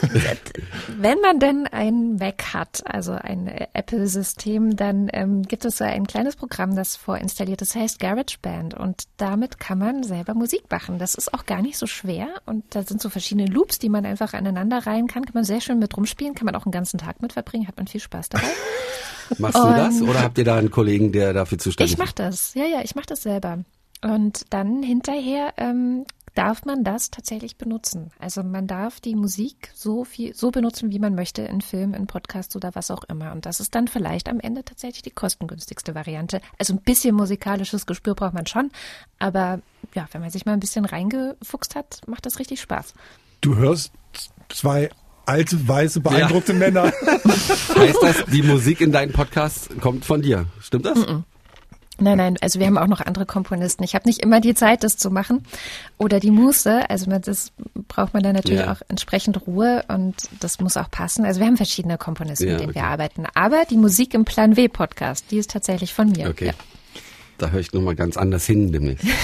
wenn 0.98 1.20
man 1.22 1.40
denn 1.40 1.68
ein 1.68 2.16
Mac 2.16 2.54
hat, 2.54 2.84
also 2.86 3.14
ein 3.14 3.48
Apple-System, 3.48 4.76
dann 4.76 5.10
ähm, 5.14 5.44
gibt 5.44 5.66
es 5.66 5.78
so 5.78 5.84
ein 5.84 6.08
kleines 6.08 6.36
Programm, 6.36 6.76
das 6.76 6.96
vorinstalliert 6.96 7.62
ist, 7.62 7.76
heißt 7.76 8.00
GarageBand 8.00 8.74
und 8.74 9.04
damit 9.18 9.60
kann 9.60 9.78
man 9.78 10.04
selber 10.04 10.34
Musik 10.34 10.64
machen. 10.70 11.00
Das 11.00 11.16
ist 11.16 11.34
auch 11.34 11.46
gar 11.46 11.62
nicht 11.62 11.78
so 11.78 11.88
schwer 11.88 12.28
und 12.46 12.64
da 12.76 12.84
sind 12.84 13.02
so 13.02 13.10
verschiedene 13.10 13.48
Loops, 13.48 13.80
die 13.80 13.90
man 13.90 14.06
einfach 14.06 14.34
aneinander 14.34 14.86
reihen 14.86 15.08
kann. 15.08 15.24
Kann 15.24 15.36
man 15.36 15.46
sehr 15.46 15.62
schön 15.62 15.80
mit 15.80 15.96
rumspielen, 15.96 16.36
kann 16.36 16.46
man 16.46 16.56
auch 16.56 16.66
einen 16.66 16.72
ganzen 16.72 16.98
Tag 16.98 17.13
mit 17.22 17.34
verbringen, 17.34 17.68
hat 17.68 17.78
man 17.78 17.88
viel 17.88 18.02
Spaß 18.02 18.30
dabei. 18.30 18.48
Machst 19.38 19.56
und 19.56 19.72
du 19.72 19.76
das 19.76 20.02
oder 20.02 20.22
habt 20.22 20.38
ihr 20.38 20.44
da 20.44 20.58
einen 20.58 20.72
Kollegen, 20.72 21.12
der 21.12 21.34
dafür 21.34 21.58
zuständig 21.58 21.94
ist? 21.94 22.00
Ich 22.00 22.06
mach 22.06 22.12
das, 22.12 22.54
ja, 22.54 22.66
ja, 22.66 22.82
ich 22.84 22.96
mach 22.96 23.06
das 23.06 23.24
selber. 23.24 23.60
Und 24.02 24.46
dann 24.50 24.84
hinterher 24.84 25.54
ähm, 25.58 26.06
darf 26.36 26.66
man 26.66 26.84
das 26.84 27.12
tatsächlich 27.12 27.58
benutzen. 27.58 28.12
Also 28.20 28.44
man 28.44 28.68
darf 28.68 29.00
die 29.00 29.16
Musik 29.16 29.70
so 29.74 30.04
viel, 30.04 30.34
so 30.34 30.52
benutzen, 30.52 30.92
wie 30.92 31.00
man 31.00 31.16
möchte, 31.16 31.44
in 31.44 31.62
Film, 31.62 31.94
in 31.94 32.08
Podcasts 32.08 32.56
oder 32.56 32.74
was 32.76 32.92
auch 32.92 33.04
immer. 33.06 33.32
Und 33.32 33.46
das 33.46 33.60
ist 33.60 33.76
dann 33.76 33.88
vielleicht 33.88 34.30
am 34.30 34.40
Ende 34.40 34.64
tatsächlich 34.64 35.04
die 35.04 35.12
kostengünstigste 35.12 35.96
Variante. 35.96 36.42
Also 36.58 36.74
ein 36.74 36.82
bisschen 36.82 37.16
musikalisches 37.16 37.86
Gespür 37.86 38.16
braucht 38.16 38.34
man 38.34 38.48
schon, 38.48 38.72
aber 39.20 39.62
ja, 39.94 40.08
wenn 40.12 40.22
man 40.22 40.32
sich 40.32 40.46
mal 40.46 40.54
ein 40.54 40.60
bisschen 40.60 40.86
reingefuchst 40.86 41.76
hat, 41.76 42.02
macht 42.08 42.26
das 42.26 42.40
richtig 42.40 42.62
Spaß. 42.62 42.94
Du 43.42 43.56
hörst 43.56 43.92
zwei 44.50 44.90
alte, 45.26 45.68
weiße, 45.68 46.00
beeindruckte 46.00 46.54
ja. 46.54 46.60
Männer. 46.60 46.84
heißt 47.76 47.98
das, 48.02 48.26
die 48.32 48.44
Musik 48.44 48.82
in 48.82 48.92
deinen 48.92 49.12
Podcasts 49.12 49.70
kommt 49.80 50.06
von 50.06 50.22
dir? 50.22 50.46
Stimmt 50.60 50.86
das? 50.86 50.98
Mm 50.98 51.02
-mm. 51.02 51.24
Nein, 52.00 52.18
nein, 52.18 52.38
also 52.42 52.60
wir 52.60 52.66
haben 52.66 52.78
auch 52.78 52.88
noch 52.88 53.02
andere 53.02 53.26
Komponisten. 53.26 53.84
Ich 53.84 53.94
habe 53.94 54.08
nicht 54.08 54.20
immer 54.20 54.42
die 54.42 54.56
Zeit, 54.56 54.84
das 54.84 54.98
zu 54.98 55.12
machen 55.12 55.46
oder 56.00 56.20
die 56.20 56.32
Muße. 56.32 56.90
Also 56.90 57.12
das 57.20 57.52
braucht 57.88 58.16
man 58.16 58.24
dann 58.24 58.34
natürlich 58.34 58.62
ja. 58.62 58.72
auch 58.72 58.82
entsprechend 58.88 59.46
Ruhe 59.46 59.84
und 59.88 60.16
das 60.40 60.60
muss 60.60 60.76
auch 60.76 60.90
passen. 60.90 61.24
Also 61.24 61.40
wir 61.40 61.48
haben 61.48 61.58
verschiedene 61.58 62.00
Komponisten, 62.00 62.48
ja, 62.48 62.54
mit 62.54 62.62
denen 62.62 62.72
okay. 62.72 62.80
wir 62.80 62.88
arbeiten. 62.88 63.26
Aber 63.36 63.64
die 63.70 63.78
Musik 63.78 64.16
im 64.16 64.26
Plan 64.26 64.58
W 64.58 64.68
Podcast, 64.70 65.26
die 65.30 65.38
ist 65.38 65.52
tatsächlich 65.52 65.94
von 65.94 66.10
mir. 66.10 66.30
Okay. 66.30 66.48
Ja. 66.48 66.54
Da 67.38 67.50
höre 67.50 67.60
ich 67.60 67.74
nochmal 67.74 67.96
ganz 67.96 68.18
anders 68.18 68.46
hin 68.46 68.72
demnächst. 68.72 69.06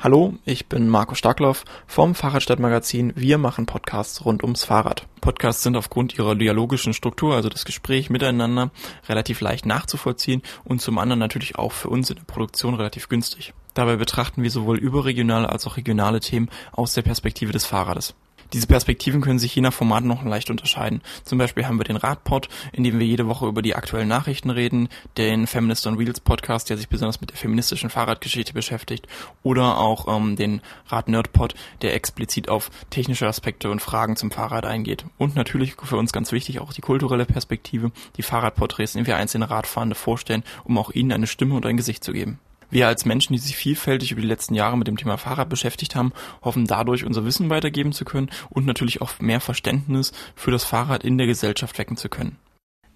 Hallo, 0.00 0.34
ich 0.44 0.68
bin 0.68 0.88
Marco 0.88 1.16
Starkloff 1.16 1.64
vom 1.88 2.14
Fahrradstadtmagazin. 2.14 3.14
Wir 3.16 3.36
machen 3.36 3.66
Podcasts 3.66 4.24
rund 4.24 4.44
ums 4.44 4.62
Fahrrad. 4.62 5.08
Podcasts 5.20 5.64
sind 5.64 5.76
aufgrund 5.76 6.16
ihrer 6.16 6.36
dialogischen 6.36 6.94
Struktur, 6.94 7.34
also 7.34 7.48
das 7.48 7.64
Gespräch 7.64 8.08
miteinander, 8.08 8.70
relativ 9.08 9.40
leicht 9.40 9.66
nachzuvollziehen 9.66 10.42
und 10.62 10.80
zum 10.80 10.98
anderen 10.98 11.18
natürlich 11.18 11.58
auch 11.58 11.72
für 11.72 11.88
uns 11.88 12.10
in 12.10 12.16
der 12.16 12.22
Produktion 12.22 12.74
relativ 12.74 13.08
günstig. 13.08 13.54
Dabei 13.74 13.96
betrachten 13.96 14.44
wir 14.44 14.52
sowohl 14.52 14.78
überregionale 14.78 15.48
als 15.48 15.66
auch 15.66 15.76
regionale 15.76 16.20
Themen 16.20 16.48
aus 16.70 16.94
der 16.94 17.02
Perspektive 17.02 17.50
des 17.50 17.66
Fahrrades. 17.66 18.14
Diese 18.54 18.66
Perspektiven 18.66 19.20
können 19.20 19.38
sich 19.38 19.54
je 19.54 19.60
nach 19.60 19.74
Format 19.74 20.04
noch 20.04 20.24
leicht 20.24 20.48
unterscheiden. 20.48 21.02
Zum 21.24 21.36
Beispiel 21.36 21.66
haben 21.66 21.78
wir 21.78 21.84
den 21.84 21.96
Radpod, 21.96 22.48
in 22.72 22.82
dem 22.82 22.98
wir 22.98 23.06
jede 23.06 23.26
Woche 23.26 23.46
über 23.46 23.60
die 23.60 23.74
aktuellen 23.74 24.08
Nachrichten 24.08 24.48
reden, 24.48 24.88
den 25.18 25.46
Feminist 25.46 25.86
on 25.86 25.98
Wheels 25.98 26.20
Podcast, 26.20 26.70
der 26.70 26.78
sich 26.78 26.88
besonders 26.88 27.20
mit 27.20 27.28
der 27.28 27.36
feministischen 27.36 27.90
Fahrradgeschichte 27.90 28.54
beschäftigt, 28.54 29.06
oder 29.42 29.76
auch 29.76 30.08
ähm, 30.08 30.36
den 30.36 30.62
Rad 30.88 31.08
Nerd 31.08 31.34
Pod, 31.34 31.54
der 31.82 31.94
explizit 31.94 32.48
auf 32.48 32.70
technische 32.88 33.26
Aspekte 33.26 33.70
und 33.70 33.82
Fragen 33.82 34.16
zum 34.16 34.30
Fahrrad 34.30 34.64
eingeht. 34.64 35.04
Und 35.18 35.36
natürlich 35.36 35.74
für 35.74 35.98
uns 35.98 36.12
ganz 36.12 36.32
wichtig 36.32 36.60
auch 36.60 36.72
die 36.72 36.80
kulturelle 36.80 37.26
Perspektive, 37.26 37.92
die 38.16 38.22
Fahrradporträts, 38.22 38.94
in 38.94 39.00
denen 39.00 39.08
wir 39.08 39.16
einzelne 39.16 39.50
Radfahrende 39.50 39.94
vorstellen, 39.94 40.42
um 40.64 40.78
auch 40.78 40.90
ihnen 40.90 41.12
eine 41.12 41.26
Stimme 41.26 41.54
und 41.54 41.66
ein 41.66 41.76
Gesicht 41.76 42.02
zu 42.02 42.12
geben. 42.12 42.38
Wir 42.70 42.86
als 42.86 43.06
Menschen, 43.06 43.32
die 43.32 43.38
sich 43.38 43.56
vielfältig 43.56 44.12
über 44.12 44.20
die 44.20 44.26
letzten 44.26 44.54
Jahre 44.54 44.76
mit 44.76 44.88
dem 44.88 44.98
Thema 44.98 45.16
Fahrrad 45.16 45.48
beschäftigt 45.48 45.96
haben, 45.96 46.12
hoffen 46.42 46.66
dadurch 46.66 47.04
unser 47.04 47.24
Wissen 47.24 47.48
weitergeben 47.48 47.92
zu 47.92 48.04
können 48.04 48.28
und 48.50 48.66
natürlich 48.66 49.00
auch 49.00 49.18
mehr 49.20 49.40
Verständnis 49.40 50.12
für 50.34 50.50
das 50.50 50.64
Fahrrad 50.64 51.02
in 51.02 51.16
der 51.16 51.26
Gesellschaft 51.26 51.78
wecken 51.78 51.96
zu 51.96 52.10
können. 52.10 52.36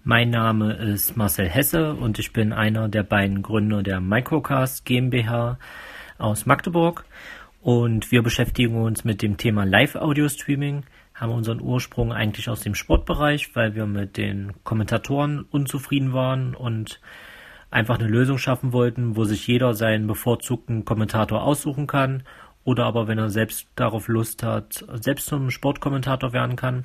Mein 0.04 0.30
Name 0.30 0.74
ist 0.74 1.16
Marcel 1.16 1.48
Hesse 1.48 1.94
und 1.94 2.18
ich 2.18 2.32
bin 2.32 2.52
einer 2.52 2.88
der 2.88 3.02
beiden 3.02 3.40
Gründer 3.40 3.82
der 3.82 4.00
Microcast 4.00 4.85
GmbH 4.85 5.58
aus 6.18 6.44
Magdeburg 6.44 7.04
und 7.62 8.11
wir 8.11 8.22
beschäftigen 8.22 8.82
uns 8.82 9.04
mit 9.04 9.22
dem 9.22 9.37
Thema 9.37 9.64
Live-Audio-Streaming, 9.64 10.82
haben 11.14 11.32
unseren 11.32 11.61
Ursprung 11.61 12.12
eigentlich 12.12 12.48
aus 12.48 12.61
dem 12.61 12.74
Sportbereich, 12.74 13.54
weil 13.54 13.74
wir 13.74 13.87
mit 13.87 14.16
den 14.16 14.52
Kommentatoren 14.64 15.46
unzufrieden 15.50 16.12
waren 16.12 16.54
und 16.56 17.00
einfach 17.72 17.98
eine 17.98 18.08
Lösung 18.08 18.38
schaffen 18.38 18.72
wollten, 18.72 19.16
wo 19.16 19.24
sich 19.24 19.46
jeder 19.46 19.74
seinen 19.74 20.06
bevorzugten 20.06 20.85
Kommentator 20.85 21.42
aussuchen 21.42 21.87
kann 21.87 22.22
oder 22.64 22.85
aber, 22.85 23.08
wenn 23.08 23.18
er 23.18 23.30
selbst 23.30 23.68
darauf 23.74 24.08
Lust 24.08 24.42
hat, 24.42 24.85
selbst 25.00 25.26
zum 25.26 25.50
Sportkommentator 25.50 26.32
werden 26.32 26.56
kann. 26.56 26.85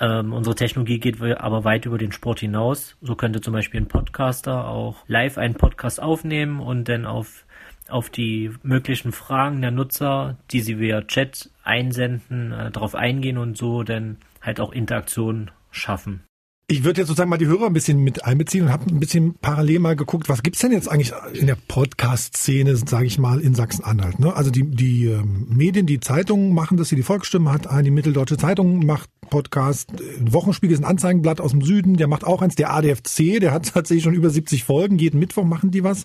Ähm, 0.00 0.32
unsere 0.32 0.56
Technologie 0.56 0.98
geht 0.98 1.20
aber 1.20 1.64
weit 1.64 1.84
über 1.86 1.98
den 1.98 2.12
Sport 2.12 2.40
hinaus. 2.40 2.96
So 3.02 3.14
könnte 3.14 3.40
zum 3.40 3.52
Beispiel 3.52 3.80
ein 3.80 3.88
Podcaster 3.88 4.66
auch 4.66 5.04
live 5.06 5.36
einen 5.38 5.54
Podcast 5.54 6.02
aufnehmen 6.02 6.60
und 6.60 6.88
dann 6.88 7.04
auf, 7.04 7.44
auf 7.88 8.08
die 8.08 8.50
möglichen 8.62 9.12
Fragen 9.12 9.60
der 9.60 9.70
Nutzer, 9.70 10.38
die 10.50 10.60
sie 10.60 10.78
via 10.78 11.02
Chat 11.02 11.50
einsenden, 11.62 12.52
äh, 12.52 12.70
darauf 12.70 12.94
eingehen 12.94 13.36
und 13.36 13.58
so 13.58 13.82
dann 13.82 14.16
halt 14.40 14.58
auch 14.58 14.72
Interaktion 14.72 15.50
schaffen. 15.70 16.22
Ich 16.68 16.84
würde 16.84 17.00
jetzt 17.00 17.08
sozusagen 17.08 17.28
mal 17.28 17.38
die 17.38 17.46
Hörer 17.46 17.66
ein 17.66 17.72
bisschen 17.72 18.02
mit 18.02 18.24
einbeziehen 18.24 18.64
und 18.64 18.72
habe 18.72 18.86
ein 18.86 19.00
bisschen 19.00 19.34
parallel 19.34 19.78
mal 19.80 19.96
geguckt, 19.96 20.28
was 20.28 20.42
gibt's 20.42 20.60
denn 20.60 20.72
jetzt 20.72 20.88
eigentlich 20.88 21.12
in 21.34 21.46
der 21.46 21.56
Podcast-Szene, 21.68 22.76
sage 22.76 23.06
ich 23.06 23.18
mal, 23.18 23.40
in 23.40 23.54
Sachsen-Anhalt. 23.54 24.18
Ne? 24.20 24.34
Also 24.34 24.50
die, 24.50 24.64
die 24.64 25.06
ähm, 25.06 25.46
Medien, 25.50 25.86
die 25.86 26.00
Zeitungen 26.00 26.54
machen 26.54 26.78
das 26.78 26.88
hier, 26.88 26.96
die 26.96 27.02
Volksstimme 27.02 27.52
hat 27.52 27.66
einen, 27.66 27.84
die 27.84 27.90
Mitteldeutsche 27.90 28.38
Zeitung 28.38 28.86
macht 28.86 29.10
Podcast, 29.28 29.90
Wochenspiegel 30.20 30.74
ist 30.74 30.80
ein 30.80 30.90
Anzeigenblatt 30.90 31.40
aus 31.40 31.50
dem 31.50 31.62
Süden, 31.62 31.96
der 31.96 32.06
macht 32.06 32.24
auch 32.24 32.42
eins, 32.42 32.54
der 32.54 32.72
ADFC, 32.72 33.40
der 33.40 33.52
hat 33.52 33.72
tatsächlich 33.72 34.04
schon 34.04 34.14
über 34.14 34.30
70 34.30 34.64
Folgen, 34.64 34.98
jeden 34.98 35.18
Mittwoch 35.18 35.44
machen 35.44 35.70
die 35.70 35.84
was. 35.84 36.04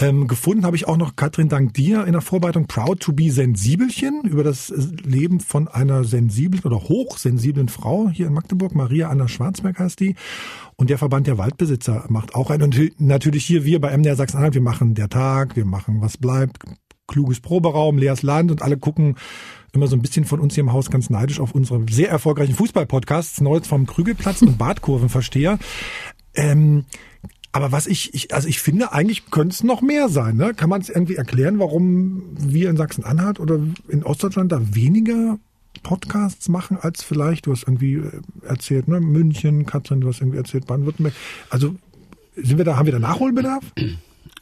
Ähm, 0.00 0.26
gefunden 0.26 0.64
habe 0.64 0.74
ich 0.74 0.88
auch 0.88 0.96
noch, 0.96 1.16
Katrin, 1.16 1.48
dank 1.48 1.74
dir 1.74 2.06
in 2.06 2.12
der 2.12 2.22
Vorbereitung 2.22 2.66
Proud 2.66 3.00
to 3.00 3.12
be 3.12 3.30
Sensibelchen 3.30 4.22
über 4.22 4.42
das 4.42 4.72
Leben 5.04 5.38
von 5.38 5.68
einer 5.68 6.02
sensiblen 6.04 6.64
oder 6.64 6.88
hochsensiblen 6.88 7.68
Frau 7.68 8.08
hier 8.08 8.26
in 8.26 8.32
Magdeburg. 8.32 8.74
Maria 8.74 9.10
Anna 9.10 9.28
Schwarzberg 9.28 9.78
heißt 9.78 10.00
die. 10.00 10.16
Und 10.76 10.90
der 10.90 10.98
Verband 10.98 11.26
der 11.26 11.38
Waldbesitzer 11.38 12.06
macht 12.08 12.34
auch 12.34 12.50
ein. 12.50 12.62
Und 12.62 12.78
natürlich 12.98 13.44
hier 13.44 13.64
wir 13.64 13.80
bei 13.80 13.96
MDR 13.96 14.16
Sachsen-Anhalt, 14.16 14.54
wir 14.54 14.62
machen 14.62 14.94
der 14.94 15.10
Tag, 15.10 15.56
wir 15.56 15.66
machen 15.66 16.00
was 16.00 16.16
bleibt, 16.16 16.58
kluges 17.06 17.40
Proberaum, 17.40 17.98
leeres 17.98 18.22
Land 18.22 18.50
und 18.50 18.62
alle 18.62 18.78
gucken 18.78 19.16
immer 19.72 19.86
so 19.86 19.96
ein 19.96 20.02
bisschen 20.02 20.24
von 20.24 20.40
uns 20.40 20.54
hier 20.54 20.62
im 20.62 20.72
Haus 20.72 20.90
ganz 20.90 21.10
neidisch 21.10 21.40
auf 21.40 21.54
unsere 21.54 21.84
sehr 21.90 22.10
erfolgreichen 22.10 22.54
Fußballpodcasts, 22.54 23.40
Neues 23.40 23.66
vom 23.66 23.86
Krügelplatz 23.86 24.42
und 24.42 24.58
Badkurvenversteher. 24.58 25.58
Ähm, 26.34 26.84
aber 27.52 27.70
was 27.70 27.86
ich, 27.86 28.14
ich 28.14 28.34
also 28.34 28.48
ich 28.48 28.60
finde, 28.60 28.92
eigentlich 28.92 29.30
könnte 29.30 29.54
es 29.54 29.62
noch 29.62 29.82
mehr 29.82 30.08
sein. 30.08 30.36
Ne? 30.36 30.54
Kann 30.54 30.70
man 30.70 30.80
es 30.80 30.88
irgendwie 30.88 31.16
erklären, 31.16 31.58
warum 31.58 32.22
wir 32.38 32.70
in 32.70 32.78
Sachsen-Anhalt 32.78 33.40
oder 33.40 33.60
in 33.88 34.02
Ostdeutschland 34.02 34.50
da 34.50 34.60
weniger 34.74 35.38
Podcasts 35.82 36.48
machen 36.48 36.78
als 36.80 37.02
vielleicht, 37.02 37.46
du 37.46 37.52
hast 37.52 37.64
irgendwie 37.64 37.94
äh, 37.94 38.20
erzählt, 38.46 38.88
ne, 38.88 39.00
München, 39.00 39.66
Katrin, 39.66 40.00
du 40.00 40.08
hast 40.08 40.20
irgendwie 40.20 40.38
erzählt, 40.38 40.66
Baden-Württemberg. 40.66 41.14
Also 41.50 41.74
sind 42.36 42.56
wir 42.56 42.64
da, 42.64 42.76
haben 42.76 42.86
wir 42.86 42.92
da 42.92 42.98
Nachholbedarf? 42.98 43.64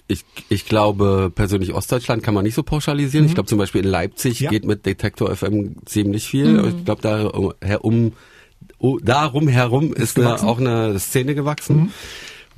Ich, 0.07 0.25
ich 0.49 0.67
glaube, 0.67 1.33
persönlich 1.35 1.73
Ostdeutschland 1.73 2.23
kann 2.23 2.35
man 2.35 2.45
nicht 2.45 2.55
so 2.55 2.63
pauschalisieren. 2.63 3.25
Mhm. 3.25 3.29
Ich 3.29 3.35
glaube 3.35 3.49
zum 3.49 3.59
Beispiel 3.59 3.85
in 3.85 3.91
Leipzig 3.91 4.41
ja. 4.41 4.51
geht 4.51 4.65
mit 4.65 4.87
Detektor 4.87 5.35
FM 5.35 5.77
ziemlich 5.85 6.29
viel. 6.29 6.63
Mhm. 6.63 6.79
Ich 6.79 6.85
glaube, 6.85 7.03
da 7.03 7.27
um, 7.27 8.13
um, 8.79 9.05
darum 9.05 9.49
herum 9.49 9.93
ist, 9.93 10.17
ist 10.17 10.19
eine, 10.19 10.43
auch 10.43 10.59
eine 10.59 10.99
Szene 10.99 11.35
gewachsen. 11.35 11.77
Mhm. 11.77 11.91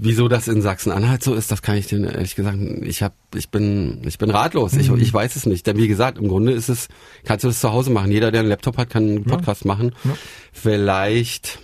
Wieso 0.04 0.26
das 0.26 0.48
in 0.48 0.62
Sachsen-Anhalt 0.62 1.22
so 1.22 1.32
ist, 1.32 1.52
das 1.52 1.62
kann 1.62 1.76
ich 1.76 1.86
dir 1.86 2.04
ehrlich 2.04 2.34
gesagt, 2.34 2.58
ich 2.82 3.04
hab, 3.04 3.14
ich 3.36 3.50
bin, 3.50 4.02
ich 4.04 4.18
bin 4.18 4.30
ratlos. 4.30 4.72
Mhm. 4.72 4.80
Ich, 4.80 4.90
ich 4.90 5.14
weiß 5.14 5.36
es 5.36 5.46
nicht. 5.46 5.64
Denn 5.64 5.76
wie 5.76 5.86
gesagt, 5.86 6.18
im 6.18 6.26
Grunde 6.26 6.50
ist 6.50 6.68
es, 6.68 6.88
kannst 7.24 7.44
du 7.44 7.48
das 7.48 7.60
zu 7.60 7.72
Hause 7.72 7.90
machen. 7.90 8.10
Jeder, 8.10 8.32
der 8.32 8.40
einen 8.40 8.48
Laptop 8.48 8.78
hat, 8.78 8.90
kann 8.90 9.04
einen 9.04 9.24
Podcast 9.24 9.64
ja. 9.64 9.68
machen. 9.68 9.94
Ja. 10.02 10.16
Vielleicht 10.52 11.60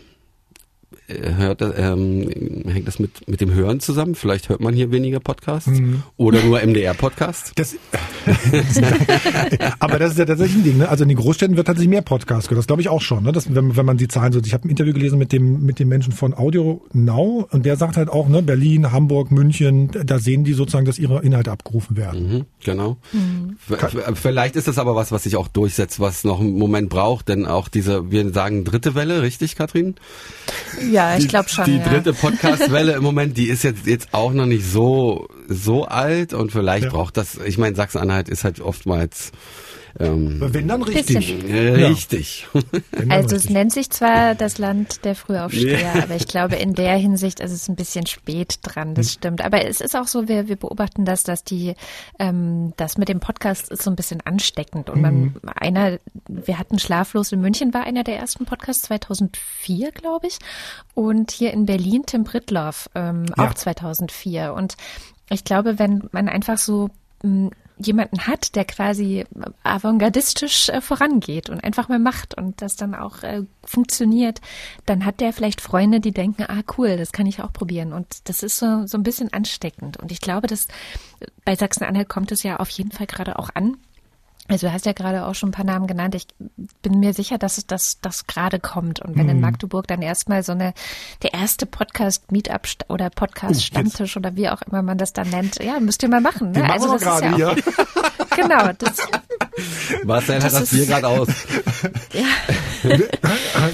hört, 1.08 1.62
ähm, 1.62 2.28
hängt 2.66 2.86
das 2.86 2.98
mit, 2.98 3.26
mit 3.26 3.40
dem 3.40 3.52
Hören 3.52 3.80
zusammen? 3.80 4.14
Vielleicht 4.14 4.48
hört 4.50 4.60
man 4.60 4.74
hier 4.74 4.90
weniger 4.90 5.20
Podcasts 5.20 5.68
mhm. 5.68 6.02
oder 6.16 6.42
nur 6.42 6.60
MDR-Podcasts? 6.60 7.52
Das, 7.54 7.76
aber 9.78 9.98
das 9.98 10.12
ist 10.12 10.18
ja 10.18 10.26
tatsächlich 10.26 10.58
ein 10.58 10.64
Ding. 10.64 10.78
Ne? 10.78 10.88
Also 10.88 11.04
in 11.04 11.08
den 11.08 11.16
Großstädten 11.16 11.56
wird 11.56 11.66
tatsächlich 11.66 11.88
mehr 11.88 12.02
Podcasts 12.02 12.48
gehört. 12.48 12.58
Das 12.58 12.66
glaube 12.66 12.82
ich 12.82 12.90
auch 12.90 13.00
schon. 13.00 13.24
Ne? 13.24 13.32
Das, 13.32 13.54
wenn, 13.54 13.76
wenn 13.76 13.86
man 13.86 13.96
die 13.96 14.08
Zahlen 14.08 14.32
so. 14.32 14.40
Ich 14.44 14.52
habe 14.52 14.68
ein 14.68 14.70
Interview 14.70 14.92
gelesen 14.92 15.18
mit 15.18 15.32
dem 15.32 15.62
mit 15.64 15.78
dem 15.78 15.88
Menschen 15.88 16.12
von 16.12 16.34
Audio 16.34 16.84
Now 16.92 17.48
und 17.50 17.64
der 17.64 17.76
sagt 17.76 17.96
halt 17.96 18.10
auch, 18.10 18.28
ne, 18.28 18.42
Berlin, 18.42 18.92
Hamburg, 18.92 19.30
München, 19.30 19.90
da 20.04 20.18
sehen 20.18 20.44
die 20.44 20.52
sozusagen, 20.52 20.84
dass 20.84 20.98
ihre 20.98 21.22
Inhalte 21.22 21.50
abgerufen 21.50 21.96
werden. 21.96 22.32
Mhm, 22.32 22.44
genau. 22.62 22.98
Mhm. 23.12 23.56
Vielleicht 24.14 24.56
ist 24.56 24.68
das 24.68 24.78
aber 24.78 24.94
was, 24.94 25.10
was 25.10 25.22
sich 25.22 25.36
auch 25.36 25.48
durchsetzt, 25.48 26.00
was 26.00 26.24
noch 26.24 26.40
einen 26.40 26.58
Moment 26.58 26.90
braucht, 26.90 27.28
denn 27.28 27.46
auch 27.46 27.68
diese, 27.68 28.10
wir 28.10 28.30
sagen 28.30 28.64
dritte 28.64 28.94
Welle, 28.94 29.22
richtig, 29.22 29.56
Katrin? 29.56 29.94
Ja. 30.90 30.97
Ja, 30.98 31.16
ich 31.16 31.28
glaube 31.28 31.48
schon. 31.48 31.64
Die 31.64 31.76
ja. 31.76 31.88
dritte 31.88 32.12
Podcast-Welle 32.12 32.92
im 32.92 33.04
Moment, 33.04 33.36
die 33.36 33.48
ist 33.48 33.62
jetzt 33.62 33.86
jetzt 33.86 34.08
auch 34.12 34.32
noch 34.32 34.46
nicht 34.46 34.64
so 34.64 35.28
so 35.48 35.84
alt 35.84 36.34
und 36.34 36.52
vielleicht 36.52 36.84
ja. 36.84 36.90
braucht 36.90 37.16
das. 37.16 37.38
Ich 37.38 37.58
meine, 37.58 37.74
Sachsen-Anhalt 37.74 38.28
ist 38.28 38.44
halt 38.44 38.60
oftmals 38.60 39.32
ähm, 39.98 40.38
Wenn 40.40 40.68
dann 40.68 40.82
richtig. 40.82 41.44
Äh, 41.50 41.86
richtig. 41.86 42.46
also 43.08 43.34
es 43.34 43.50
nennt 43.50 43.72
sich 43.72 43.90
zwar 43.90 44.34
das 44.34 44.58
Land 44.58 45.04
der 45.04 45.14
Frühaufsteher, 45.14 45.80
ja. 45.80 46.02
aber 46.02 46.14
ich 46.14 46.28
glaube 46.28 46.56
in 46.56 46.74
der 46.74 46.96
Hinsicht 46.96 47.40
ist 47.40 47.52
es 47.52 47.68
ein 47.68 47.74
bisschen 47.74 48.06
spät 48.06 48.58
dran, 48.62 48.94
das 48.94 49.06
hm. 49.06 49.12
stimmt. 49.12 49.44
Aber 49.44 49.64
es 49.64 49.80
ist 49.80 49.96
auch 49.96 50.06
so, 50.06 50.28
wir, 50.28 50.48
wir 50.48 50.56
beobachten 50.56 51.04
das, 51.04 51.24
dass 51.24 51.42
die, 51.42 51.74
ähm, 52.18 52.72
das 52.76 52.96
mit 52.96 53.08
dem 53.08 53.20
Podcast 53.20 53.70
ist 53.70 53.82
so 53.82 53.90
ein 53.90 53.96
bisschen 53.96 54.20
ansteckend. 54.24 54.88
Und 54.88 55.00
man, 55.00 55.20
mhm. 55.20 55.40
einer, 55.54 55.98
wir 56.28 56.58
hatten 56.58 56.78
Schlaflos 56.78 57.32
in 57.32 57.40
München, 57.40 57.74
war 57.74 57.84
einer 57.84 58.04
der 58.04 58.18
ersten 58.18 58.44
Podcasts 58.44 58.82
2004, 58.82 59.90
glaube 59.92 60.28
ich. 60.28 60.38
Und 60.94 61.32
hier 61.32 61.52
in 61.52 61.66
Berlin 61.66 62.04
Tim 62.06 62.24
Brittloff, 62.24 62.88
ähm, 62.94 63.26
ja. 63.36 63.48
auch 63.48 63.54
2004. 63.54 64.52
Und 64.54 64.76
ich 65.30 65.44
glaube, 65.44 65.78
wenn 65.78 66.08
man 66.12 66.28
einfach 66.28 66.58
so 66.58 66.90
hm, 67.22 67.50
jemanden 67.78 68.26
hat, 68.26 68.56
der 68.56 68.64
quasi 68.64 69.24
avantgardistisch 69.62 70.68
äh, 70.68 70.80
vorangeht 70.80 71.48
und 71.48 71.62
einfach 71.62 71.88
mal 71.88 71.98
macht 71.98 72.36
und 72.36 72.60
das 72.60 72.76
dann 72.76 72.94
auch 72.94 73.22
äh, 73.22 73.42
funktioniert, 73.64 74.40
dann 74.84 75.04
hat 75.04 75.20
der 75.20 75.32
vielleicht 75.32 75.60
Freunde, 75.60 76.00
die 76.00 76.12
denken, 76.12 76.44
ah 76.48 76.62
cool, 76.76 76.96
das 76.96 77.12
kann 77.12 77.26
ich 77.26 77.40
auch 77.40 77.52
probieren. 77.52 77.92
Und 77.92 78.28
das 78.28 78.42
ist 78.42 78.58
so, 78.58 78.86
so 78.86 78.98
ein 78.98 79.04
bisschen 79.04 79.32
ansteckend. 79.32 79.96
Und 79.96 80.10
ich 80.10 80.20
glaube, 80.20 80.48
dass 80.48 80.66
bei 81.44 81.54
Sachsen-Anhalt 81.54 82.08
kommt 82.08 82.32
es 82.32 82.42
ja 82.42 82.56
auf 82.56 82.70
jeden 82.70 82.90
Fall 82.90 83.06
gerade 83.06 83.38
auch 83.38 83.50
an. 83.54 83.76
Also 84.48 84.66
du 84.66 84.72
hast 84.72 84.86
ja 84.86 84.92
gerade 84.92 85.26
auch 85.26 85.34
schon 85.34 85.50
ein 85.50 85.52
paar 85.52 85.66
Namen 85.66 85.86
genannt. 85.86 86.14
Ich 86.14 86.26
bin 86.82 87.00
mir 87.00 87.12
sicher, 87.12 87.36
dass 87.36 87.58
es 87.58 87.66
das, 87.66 88.00
das 88.00 88.26
gerade 88.26 88.58
kommt. 88.58 89.00
Und 89.00 89.16
wenn 89.16 89.24
mhm. 89.24 89.30
in 89.32 89.40
Magdeburg 89.40 89.86
dann 89.86 90.00
erstmal 90.00 90.42
so 90.42 90.52
eine, 90.52 90.72
der 91.22 91.34
erste 91.34 91.66
Podcast-Meetup 91.66 92.66
oder 92.88 93.10
Podcast-Stammtisch 93.10 94.16
oder 94.16 94.36
wie 94.36 94.48
auch 94.48 94.62
immer 94.62 94.82
man 94.82 94.96
das 94.96 95.12
dann 95.12 95.28
nennt, 95.28 95.62
ja, 95.62 95.78
müsst 95.80 96.02
ihr 96.02 96.08
mal 96.08 96.22
machen. 96.22 96.52
Ne? 96.52 96.64
also 96.70 96.92
das 96.92 97.02
ist 97.02 97.38
ja, 97.38 97.50
auch, 97.50 97.56
genau. 98.36 98.72
Das, 98.78 98.96
Marcel 100.04 100.42
hat 100.42 100.52
das 100.52 100.70
Bier 100.70 100.86
gerade 100.86 101.08
aus. 101.08 101.28
ja. 102.12 102.96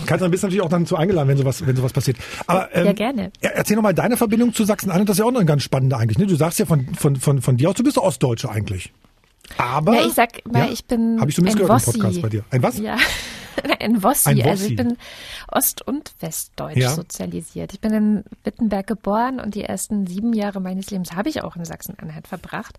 Kannst 0.07 0.25
du 0.25 0.29
bist 0.29 0.43
natürlich 0.43 0.63
auch 0.63 0.69
dann 0.69 0.87
zu 0.87 0.97
eingeladen, 0.97 1.29
wenn 1.29 1.37
sowas, 1.37 1.65
wenn 1.65 1.77
sowas 1.77 1.93
passiert. 1.93 2.17
Aber 2.47 2.75
ähm, 2.75 2.87
ja, 2.87 2.93
gerne. 2.93 3.31
Erzähl 3.41 3.77
nochmal 3.77 3.95
deine 3.95 4.17
Verbindung 4.17 4.53
zu 4.53 4.65
Sachsen-Anhalt. 4.65 5.09
Das 5.09 5.15
ist 5.15 5.19
ja 5.21 5.25
auch 5.25 5.31
noch 5.31 5.41
eine 5.41 5.47
ganz 5.47 5.63
spannende 5.63 5.97
eigentlich. 5.97 6.19
Ne? 6.19 6.27
Du 6.27 6.37
sagst 6.37 6.59
ja 6.59 6.67
von, 6.67 6.95
von, 6.95 7.17
von, 7.17 7.43
von 7.43 7.57
dir 7.57 7.71
aus, 7.71 7.77
du 7.77 7.85
bist 7.85 7.99
Ostdeutsche 7.99 8.51
eigentlich. 8.51 8.93
Aber. 9.59 9.95
Ja, 9.95 10.07
ich 10.07 10.13
sag 10.15 10.45
mal, 10.51 10.67
ja, 10.67 10.73
ich 10.73 10.85
bin. 10.87 11.21
Habe 11.21 11.31
ich 11.31 11.37
zumindest 11.37 11.63
ein 11.63 11.67
gehört 11.67 11.87
Wossi. 11.87 11.97
im 11.97 12.03
Podcast 12.03 12.23
bei 12.23 12.29
dir. 12.29 12.45
Ein 12.51 12.63
was? 12.63 12.79
Ja. 12.79 12.97
Ein 13.79 14.03
Wossi. 14.03 14.29
Ein 14.31 14.39
Wossi. 14.39 14.49
Also 14.49 14.67
ich 14.67 14.77
bin 14.77 14.97
ost- 15.49 15.87
und 15.87 16.13
westdeutsch 16.21 16.77
Ja. 16.77 16.91
sozialisiert. 16.91 17.73
Ich 17.73 17.81
bin 17.81 17.93
in 17.93 18.25
Wittenberg 18.43 18.85
geboren 18.87 19.39
und 19.39 19.55
die 19.55 19.63
ersten 19.63 20.09
sieben 20.09 20.33
Jahre 20.33 20.61
meines 20.61 20.91
Lebens 20.91 21.13
habe 21.13 21.29
ich 21.29 21.43
auch 21.45 21.55
in 21.55 21.65
Sachsen-Anhalt 21.65 22.27
verbracht. 22.27 22.77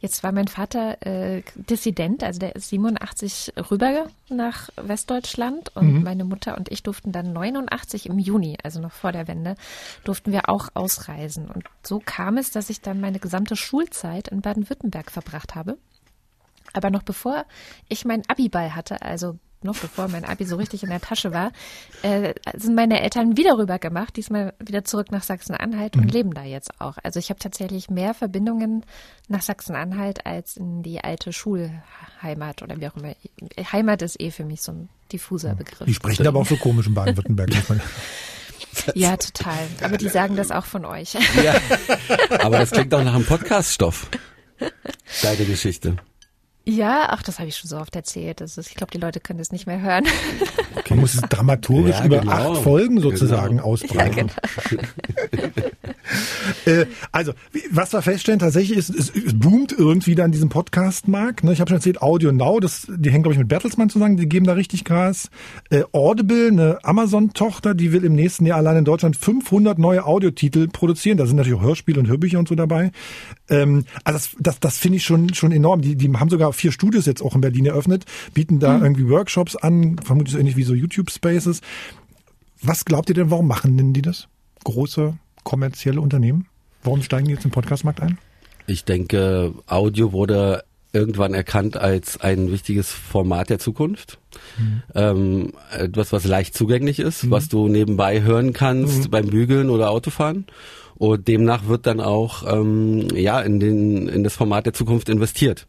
Jetzt 0.00 0.22
war 0.24 0.32
mein 0.32 0.48
Vater 0.48 0.96
äh, 1.06 1.42
Dissident, 1.56 2.24
also 2.24 2.40
der 2.40 2.56
ist 2.56 2.70
87 2.70 3.52
rüber 3.70 4.06
nach 4.30 4.70
Westdeutschland 4.76 5.76
und 5.76 6.02
meine 6.02 6.24
Mutter 6.24 6.56
und 6.56 6.72
ich 6.72 6.82
durften 6.82 7.12
dann 7.12 7.34
89 7.34 8.06
im 8.06 8.18
Juni, 8.18 8.56
also 8.62 8.80
noch 8.80 8.92
vor 8.92 9.12
der 9.12 9.28
Wende, 9.28 9.56
durften 10.04 10.32
wir 10.32 10.48
auch 10.48 10.70
ausreisen. 10.72 11.50
Und 11.50 11.64
so 11.82 12.00
kam 12.04 12.38
es, 12.38 12.50
dass 12.50 12.70
ich 12.70 12.80
dann 12.80 12.98
meine 13.00 13.18
gesamte 13.18 13.56
Schulzeit 13.56 14.28
in 14.28 14.40
Baden-Württemberg 14.40 15.10
verbracht 15.10 15.54
habe. 15.54 15.76
Aber 16.74 16.90
noch 16.90 17.02
bevor 17.02 17.46
ich 17.88 18.04
mein 18.04 18.22
Abi-Ball 18.28 18.74
hatte, 18.74 19.00
also 19.00 19.38
noch 19.64 19.78
bevor 19.78 20.08
mein 20.08 20.24
Abi 20.24 20.44
so 20.44 20.56
richtig 20.56 20.82
in 20.82 20.90
der 20.90 21.00
Tasche 21.00 21.32
war, 21.32 21.50
äh, 22.02 22.34
sind 22.54 22.74
meine 22.74 23.00
Eltern 23.00 23.36
wieder 23.36 23.56
rüber 23.56 23.78
gemacht, 23.78 24.16
diesmal 24.16 24.52
wieder 24.58 24.84
zurück 24.84 25.10
nach 25.10 25.22
Sachsen-Anhalt 25.22 25.96
und 25.96 26.12
leben 26.12 26.34
da 26.34 26.44
jetzt 26.44 26.80
auch. 26.80 26.98
Also 27.02 27.18
ich 27.18 27.30
habe 27.30 27.40
tatsächlich 27.40 27.88
mehr 27.88 28.12
Verbindungen 28.12 28.84
nach 29.28 29.42
Sachsen-Anhalt 29.42 30.26
als 30.26 30.58
in 30.58 30.82
die 30.82 31.02
alte 31.02 31.32
Schulheimat 31.32 32.62
oder 32.62 32.78
wie 32.78 32.88
auch 32.88 32.96
immer. 32.96 33.14
Heimat 33.72 34.02
ist 34.02 34.20
eh 34.20 34.30
für 34.30 34.44
mich 34.44 34.60
so 34.60 34.72
ein 34.72 34.88
diffuser 35.10 35.54
Begriff. 35.54 35.86
Die 35.86 35.94
sprechen 35.94 36.26
aber 36.26 36.40
auch 36.40 36.46
so 36.46 36.56
komisch 36.56 36.86
in 36.86 36.94
Baden-Württemberg. 36.94 37.50
Ja, 38.94 39.16
total. 39.16 39.68
Aber 39.82 39.98
die 39.98 40.08
sagen 40.08 40.34
das 40.34 40.50
auch 40.50 40.64
von 40.64 40.84
euch. 40.84 41.14
Ja. 41.42 41.54
Aber 42.40 42.58
das 42.58 42.72
klingt 42.72 42.92
doch 42.92 43.04
nach 43.04 43.14
einem 43.14 43.24
Podcast-Stoff. 43.24 44.10
Deine 45.22 45.44
Geschichte. 45.44 45.96
Ja, 46.66 47.08
ach, 47.10 47.22
das 47.22 47.38
habe 47.38 47.48
ich 47.48 47.56
schon 47.56 47.68
so 47.68 47.76
oft 47.76 47.94
erzählt. 47.94 48.40
Das 48.40 48.56
ist, 48.56 48.68
ich 48.70 48.74
glaube, 48.74 48.90
die 48.90 48.98
Leute 48.98 49.20
können 49.20 49.38
das 49.38 49.52
nicht 49.52 49.66
mehr 49.66 49.80
hören. 49.82 50.04
Man 50.88 51.00
muss 51.00 51.14
es 51.14 51.20
dramaturgisch 51.20 51.98
Ja, 51.98 52.04
über 52.06 52.20
genau. 52.20 52.54
acht 52.54 52.62
Folgen 52.62 53.00
sozusagen 53.00 53.56
Genau. 53.58 53.68
ausbreiten. 53.68 54.30
äh, 56.66 56.86
also, 57.12 57.32
was 57.70 57.92
wir 57.92 58.02
feststellen 58.02 58.38
tatsächlich 58.38 58.76
ist, 58.78 58.90
es, 58.90 59.10
es 59.10 59.38
boomt 59.38 59.72
irgendwie 59.72 60.14
da 60.14 60.24
in 60.24 60.32
diesem 60.32 60.48
Podcast-Markt. 60.48 61.44
Ne? 61.44 61.52
Ich 61.52 61.60
habe 61.60 61.70
schon 61.70 61.78
erzählt, 61.78 62.02
Audio 62.02 62.32
Now, 62.32 62.60
das, 62.60 62.86
die 62.88 63.10
hängen, 63.10 63.22
glaube 63.22 63.34
ich, 63.34 63.38
mit 63.38 63.48
Bertelsmann 63.48 63.88
zusammen, 63.88 64.16
die 64.16 64.28
geben 64.28 64.46
da 64.46 64.52
richtig 64.52 64.84
Gas. 64.84 65.30
Äh, 65.70 65.84
Audible, 65.92 66.48
eine 66.48 66.78
Amazon-Tochter, 66.84 67.74
die 67.74 67.92
will 67.92 68.04
im 68.04 68.14
nächsten 68.14 68.46
Jahr 68.46 68.58
allein 68.58 68.78
in 68.78 68.84
Deutschland 68.84 69.16
500 69.16 69.78
neue 69.78 70.04
Audiotitel 70.04 70.68
produzieren. 70.68 71.16
Da 71.16 71.26
sind 71.26 71.36
natürlich 71.36 71.58
auch 71.58 71.64
Hörspiele 71.64 72.00
und 72.00 72.08
Hörbücher 72.08 72.38
und 72.38 72.48
so 72.48 72.54
dabei. 72.54 72.92
Ähm, 73.48 73.84
also 74.04 74.18
das, 74.18 74.36
das, 74.38 74.60
das 74.60 74.78
finde 74.78 74.96
ich 74.96 75.04
schon, 75.04 75.32
schon 75.34 75.52
enorm. 75.52 75.80
Die, 75.80 75.96
die 75.96 76.12
haben 76.12 76.30
sogar 76.30 76.52
vier 76.52 76.72
Studios 76.72 77.06
jetzt 77.06 77.22
auch 77.22 77.34
in 77.34 77.40
Berlin 77.40 77.66
eröffnet, 77.66 78.04
bieten 78.34 78.58
da 78.58 78.80
irgendwie 78.80 79.08
Workshops 79.08 79.56
an, 79.56 79.96
vermutlich 80.02 80.32
so 80.32 80.38
ähnlich 80.38 80.56
wie 80.56 80.64
so 80.64 80.74
YouTube-Spaces. 80.74 81.60
Was 82.62 82.84
glaubt 82.84 83.08
ihr 83.08 83.14
denn, 83.14 83.30
warum 83.30 83.46
machen 83.46 83.76
denn 83.76 83.92
die 83.92 84.02
das? 84.02 84.28
Große 84.64 85.18
kommerzielle 85.44 86.00
Unternehmen? 86.00 86.46
Warum 86.82 87.02
steigen 87.02 87.26
die 87.26 87.32
jetzt 87.32 87.44
im 87.44 87.50
Podcastmarkt 87.50 88.00
ein? 88.00 88.18
Ich 88.66 88.84
denke, 88.84 89.52
Audio 89.66 90.12
wurde 90.12 90.64
irgendwann 90.92 91.34
erkannt 91.34 91.76
als 91.76 92.20
ein 92.20 92.50
wichtiges 92.50 92.90
Format 92.90 93.50
der 93.50 93.58
Zukunft. 93.58 94.18
Ähm, 94.94 95.52
etwas, 95.76 96.12
was 96.12 96.24
leicht 96.24 96.54
zugänglich 96.54 97.00
ist, 97.00 97.30
was 97.30 97.48
du 97.48 97.68
nebenbei 97.68 98.22
hören 98.22 98.52
kannst 98.52 99.10
beim 99.10 99.26
Bügeln 99.26 99.70
oder 99.70 99.90
Autofahren. 99.90 100.46
Und 100.96 101.26
demnach 101.26 101.66
wird 101.66 101.86
dann 101.86 102.00
auch 102.00 102.44
ähm, 102.50 103.08
ja 103.14 103.40
in 103.40 103.58
den 103.58 104.08
in 104.08 104.22
das 104.22 104.36
Format 104.36 104.66
der 104.66 104.72
Zukunft 104.72 105.08
investiert. 105.08 105.66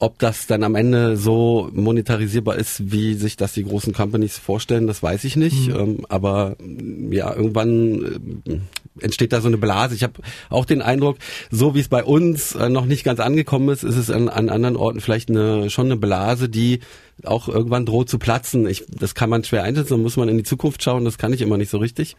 Ob 0.00 0.18
das 0.20 0.46
dann 0.46 0.62
am 0.62 0.76
Ende 0.76 1.16
so 1.16 1.70
monetarisierbar 1.72 2.54
ist, 2.54 2.92
wie 2.92 3.14
sich 3.14 3.36
das 3.36 3.52
die 3.52 3.64
großen 3.64 3.92
Companies 3.92 4.38
vorstellen, 4.38 4.86
das 4.86 5.02
weiß 5.02 5.24
ich 5.24 5.34
nicht. 5.34 5.68
Ähm, 5.68 6.06
aber 6.08 6.56
mm, 6.60 7.12
ja, 7.12 7.34
irgendwann 7.34 8.40
äh, 8.46 8.60
entsteht 9.00 9.32
da 9.32 9.40
so 9.40 9.48
eine 9.48 9.58
Blase. 9.58 9.96
Ich 9.96 10.04
habe 10.04 10.14
auch 10.50 10.66
den 10.66 10.82
Eindruck, 10.82 11.18
so 11.50 11.74
wie 11.74 11.80
es 11.80 11.88
bei 11.88 12.04
uns 12.04 12.54
äh, 12.54 12.68
noch 12.68 12.84
nicht 12.84 13.02
ganz 13.02 13.18
angekommen 13.18 13.70
ist, 13.70 13.82
ist 13.82 13.96
es 13.96 14.08
an, 14.08 14.28
an 14.28 14.50
anderen 14.50 14.76
Orten 14.76 15.00
vielleicht 15.00 15.30
eine, 15.30 15.68
schon 15.68 15.86
eine 15.86 15.96
Blase, 15.96 16.48
die 16.48 16.78
auch 17.24 17.48
irgendwann 17.48 17.86
droht 17.86 18.08
zu 18.08 18.18
platzen. 18.18 18.66
Ich, 18.66 18.84
das 18.88 19.14
kann 19.14 19.30
man 19.30 19.44
schwer 19.44 19.62
einschätzen, 19.62 19.94
da 19.94 19.96
muss 19.96 20.16
man 20.16 20.28
in 20.28 20.36
die 20.36 20.44
Zukunft 20.44 20.82
schauen, 20.82 21.04
das 21.04 21.18
kann 21.18 21.32
ich 21.32 21.40
immer 21.40 21.56
nicht 21.56 21.70
so 21.70 21.78
richtig. 21.78 22.16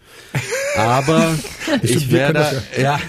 Aber 0.77 1.33
ich 1.81 2.11
werde, 2.11 2.63
ja, 2.81 2.99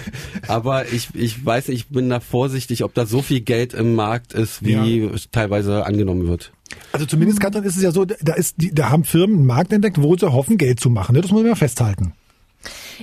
aber 0.47 0.91
ich, 0.91 1.09
ich 1.13 1.45
weiß, 1.45 1.69
ich 1.69 1.87
bin 1.87 2.09
da 2.09 2.19
vorsichtig, 2.19 2.83
ob 2.83 2.93
da 2.93 3.05
so 3.05 3.21
viel 3.21 3.41
Geld 3.41 3.73
im 3.73 3.95
Markt 3.95 4.33
ist, 4.33 4.63
wie 4.63 5.01
es 5.01 5.29
teilweise 5.31 5.85
angenommen 5.85 6.27
wird. 6.27 6.51
Also 6.93 7.05
zumindest, 7.05 7.39
Katrin, 7.39 7.63
ist 7.63 7.75
es 7.77 7.83
ja 7.83 7.91
so, 7.91 8.05
da 8.05 8.33
ist 8.33 8.55
die, 8.57 8.73
da 8.73 8.89
haben 8.89 9.03
Firmen 9.03 9.37
einen 9.37 9.45
Markt 9.45 9.73
entdeckt, 9.73 10.01
wo 10.01 10.15
sie 10.15 10.31
hoffen, 10.31 10.57
Geld 10.57 10.79
zu 10.79 10.89
machen. 10.89 11.13
ne? 11.13 11.21
Das 11.21 11.31
muss 11.31 11.41
man 11.41 11.49
ja 11.49 11.55
festhalten. 11.55 12.13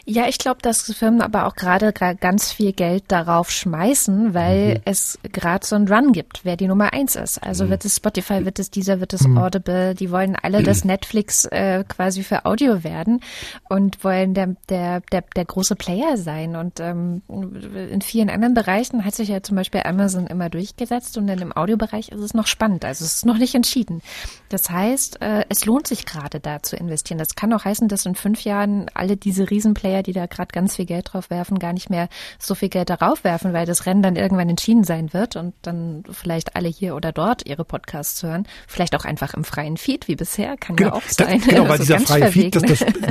Ja, 0.04 0.26
ich 0.28 0.38
glaube, 0.38 0.58
dass 0.62 0.82
Firmen 0.92 1.20
aber 1.22 1.46
auch 1.46 1.54
gerade 1.54 1.92
ganz 1.92 2.52
viel 2.52 2.72
Geld 2.72 3.04
darauf 3.08 3.50
schmeißen, 3.50 4.34
weil 4.34 4.74
Mhm. 4.74 4.80
es 4.84 5.18
gerade 5.32 5.66
so 5.66 5.76
einen 5.76 5.88
Run 5.88 6.12
gibt, 6.12 6.44
wer 6.44 6.56
die 6.56 6.66
Nummer 6.68 6.92
eins 6.92 7.16
ist. 7.16 7.38
Also 7.42 7.64
Mhm. 7.64 7.70
wird 7.70 7.84
es 7.84 7.96
Spotify, 7.96 8.44
wird 8.44 8.58
es 8.58 8.70
dieser, 8.70 9.00
wird 9.00 9.12
es 9.12 9.24
Audible. 9.26 9.94
Die 9.94 10.10
wollen 10.10 10.36
alle, 10.36 10.62
dass 10.62 10.84
Netflix 10.84 11.44
äh, 11.46 11.84
quasi 11.88 12.22
für 12.22 12.44
Audio 12.46 12.84
werden 12.84 13.20
und 13.68 14.02
wollen 14.04 14.34
der, 14.34 14.56
der, 14.68 15.00
der, 15.12 15.24
der 15.36 15.44
große 15.44 15.76
Player 15.76 16.16
sein. 16.16 16.56
Und 16.56 16.80
ähm, 16.80 17.22
in 17.28 18.00
vielen 18.02 18.30
anderen 18.30 18.54
Bereichen 18.54 19.04
hat 19.04 19.14
sich 19.14 19.28
ja 19.28 19.42
zum 19.42 19.56
Beispiel 19.56 19.82
Amazon 19.84 20.26
immer 20.26 20.48
durchgesetzt 20.50 21.16
und 21.18 21.26
dann 21.26 21.38
im 21.40 21.56
Audiobereich 21.56 22.08
ist 22.10 22.20
es 22.20 22.34
noch 22.34 22.46
spannend. 22.46 22.84
Also 22.84 23.04
es 23.04 23.14
ist 23.16 23.26
noch 23.26 23.38
nicht 23.38 23.54
entschieden. 23.54 24.02
Das 24.48 24.70
heißt, 24.70 25.20
äh, 25.22 25.44
es 25.48 25.64
lohnt 25.66 25.86
sich 25.86 26.06
gerade 26.06 26.40
da 26.40 26.62
zu 26.62 26.76
investieren. 26.76 27.18
Das 27.18 27.34
kann 27.34 27.52
auch 27.52 27.64
heißen, 27.64 27.88
dass 27.88 28.06
in 28.06 28.14
fünf 28.14 28.44
Jahren 28.44 28.86
alle 28.94 29.16
diese 29.16 29.50
Riesenplayer, 29.50 29.87
die 30.02 30.12
da 30.12 30.26
gerade 30.26 30.52
ganz 30.52 30.76
viel 30.76 30.84
Geld 30.86 31.12
drauf 31.12 31.30
werfen, 31.30 31.58
gar 31.58 31.72
nicht 31.72 31.90
mehr 31.90 32.08
so 32.38 32.54
viel 32.54 32.68
Geld 32.68 32.90
darauf 32.90 33.24
werfen, 33.24 33.52
weil 33.52 33.66
das 33.66 33.86
Rennen 33.86 34.02
dann 34.02 34.16
irgendwann 34.16 34.48
entschieden 34.48 34.84
sein 34.84 35.12
wird 35.12 35.36
und 35.36 35.54
dann 35.62 36.04
vielleicht 36.10 36.56
alle 36.56 36.68
hier 36.68 36.94
oder 36.94 37.12
dort 37.12 37.46
ihre 37.46 37.64
Podcasts 37.64 38.22
hören. 38.22 38.46
Vielleicht 38.66 38.94
auch 38.96 39.04
einfach 39.04 39.34
im 39.34 39.44
freien 39.44 39.76
Feed, 39.76 40.08
wie 40.08 40.16
bisher, 40.16 40.56
kann 40.56 40.76
ja 40.78 40.92
auch 40.92 41.02
sein. 41.02 41.38
Das, 41.40 41.48
genau, 41.48 41.62
weil 41.64 41.70
Also 41.72 41.82
dieser 41.84 41.96
ganz 41.96 42.08
freie 42.08 42.32
Feed, 42.32 42.54
das, 42.54 42.62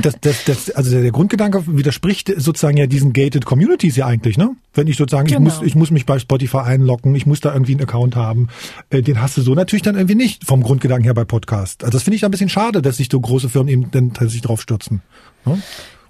das, 0.02 0.14
das, 0.20 0.44
das, 0.44 0.70
also 0.70 0.90
der, 0.90 1.02
der 1.02 1.12
Grundgedanke 1.12 1.64
widerspricht 1.66 2.32
sozusagen 2.36 2.76
ja 2.76 2.86
diesen 2.86 3.12
gated 3.12 3.44
Communities 3.44 3.96
ja 3.96 4.06
eigentlich, 4.06 4.38
ne? 4.38 4.50
Wenn 4.74 4.86
ich 4.86 4.96
sozusagen, 4.96 5.26
ich 5.26 5.32
Genau. 5.34 5.44
muss, 5.44 5.62
ich 5.62 5.74
muss 5.74 5.90
mich 5.90 6.06
bei 6.06 6.18
Spotify 6.18 6.58
einloggen, 6.58 7.14
ich 7.14 7.26
muss 7.26 7.40
da 7.40 7.52
irgendwie 7.52 7.72
einen 7.72 7.82
Account 7.82 8.14
haben, 8.16 8.48
äh, 8.90 9.02
den 9.02 9.20
hast 9.20 9.36
du 9.36 9.42
so 9.42 9.54
natürlich 9.54 9.82
dann 9.82 9.94
irgendwie 9.96 10.14
nicht 10.14 10.44
vom 10.44 10.62
Grundgedanken 10.62 11.04
her 11.04 11.14
bei 11.14 11.24
Podcast. 11.24 11.82
Also 11.84 11.92
das 11.96 12.02
finde 12.02 12.16
ich 12.16 12.24
ein 12.24 12.30
bisschen 12.30 12.48
schade, 12.48 12.82
dass 12.82 12.96
sich 12.98 13.08
so 13.10 13.18
große 13.20 13.48
Firmen 13.48 13.68
eben 13.72 13.90
dann 13.90 14.12
tatsächlich 14.12 14.42
drauf 14.42 14.60
stürzen. 14.60 15.02
Ne? 15.44 15.60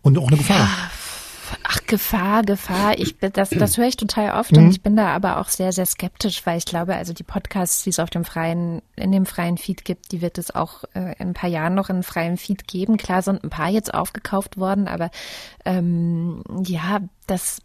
Und 0.02 0.18
auch 0.18 0.28
eine 0.28 0.36
Gefahr. 0.36 0.68
Ach, 1.64 1.78
Gefahr, 1.86 2.42
Gefahr. 2.42 2.98
Ich 2.98 3.16
bin, 3.18 3.32
das, 3.32 3.48
das 3.48 3.78
höre 3.78 3.86
ich 3.86 3.96
total 3.96 4.38
oft 4.38 4.52
Mhm. 4.52 4.58
und 4.58 4.70
ich 4.70 4.82
bin 4.82 4.96
da 4.96 5.08
aber 5.08 5.38
auch 5.38 5.48
sehr, 5.48 5.72
sehr 5.72 5.86
skeptisch, 5.86 6.44
weil 6.44 6.58
ich 6.58 6.66
glaube, 6.66 6.94
also 6.94 7.14
die 7.14 7.22
Podcasts, 7.22 7.82
die 7.84 7.90
es 7.90 7.98
auf 7.98 8.10
dem 8.10 8.26
freien, 8.26 8.82
in 8.96 9.12
dem 9.12 9.24
freien 9.24 9.56
Feed 9.56 9.86
gibt, 9.86 10.12
die 10.12 10.20
wird 10.20 10.36
es 10.36 10.54
auch 10.54 10.84
äh, 10.94 11.12
in 11.18 11.28
ein 11.28 11.34
paar 11.34 11.48
Jahren 11.48 11.74
noch 11.74 11.88
in 11.88 11.96
einem 11.96 12.02
freien 12.02 12.36
Feed 12.36 12.68
geben. 12.68 12.98
Klar 12.98 13.22
sind 13.22 13.42
ein 13.42 13.48
paar 13.50 13.70
jetzt 13.70 13.94
aufgekauft 13.94 14.58
worden, 14.58 14.88
aber 14.88 15.10
ähm, 15.64 16.42
ja, 16.66 17.00
das, 17.26 17.62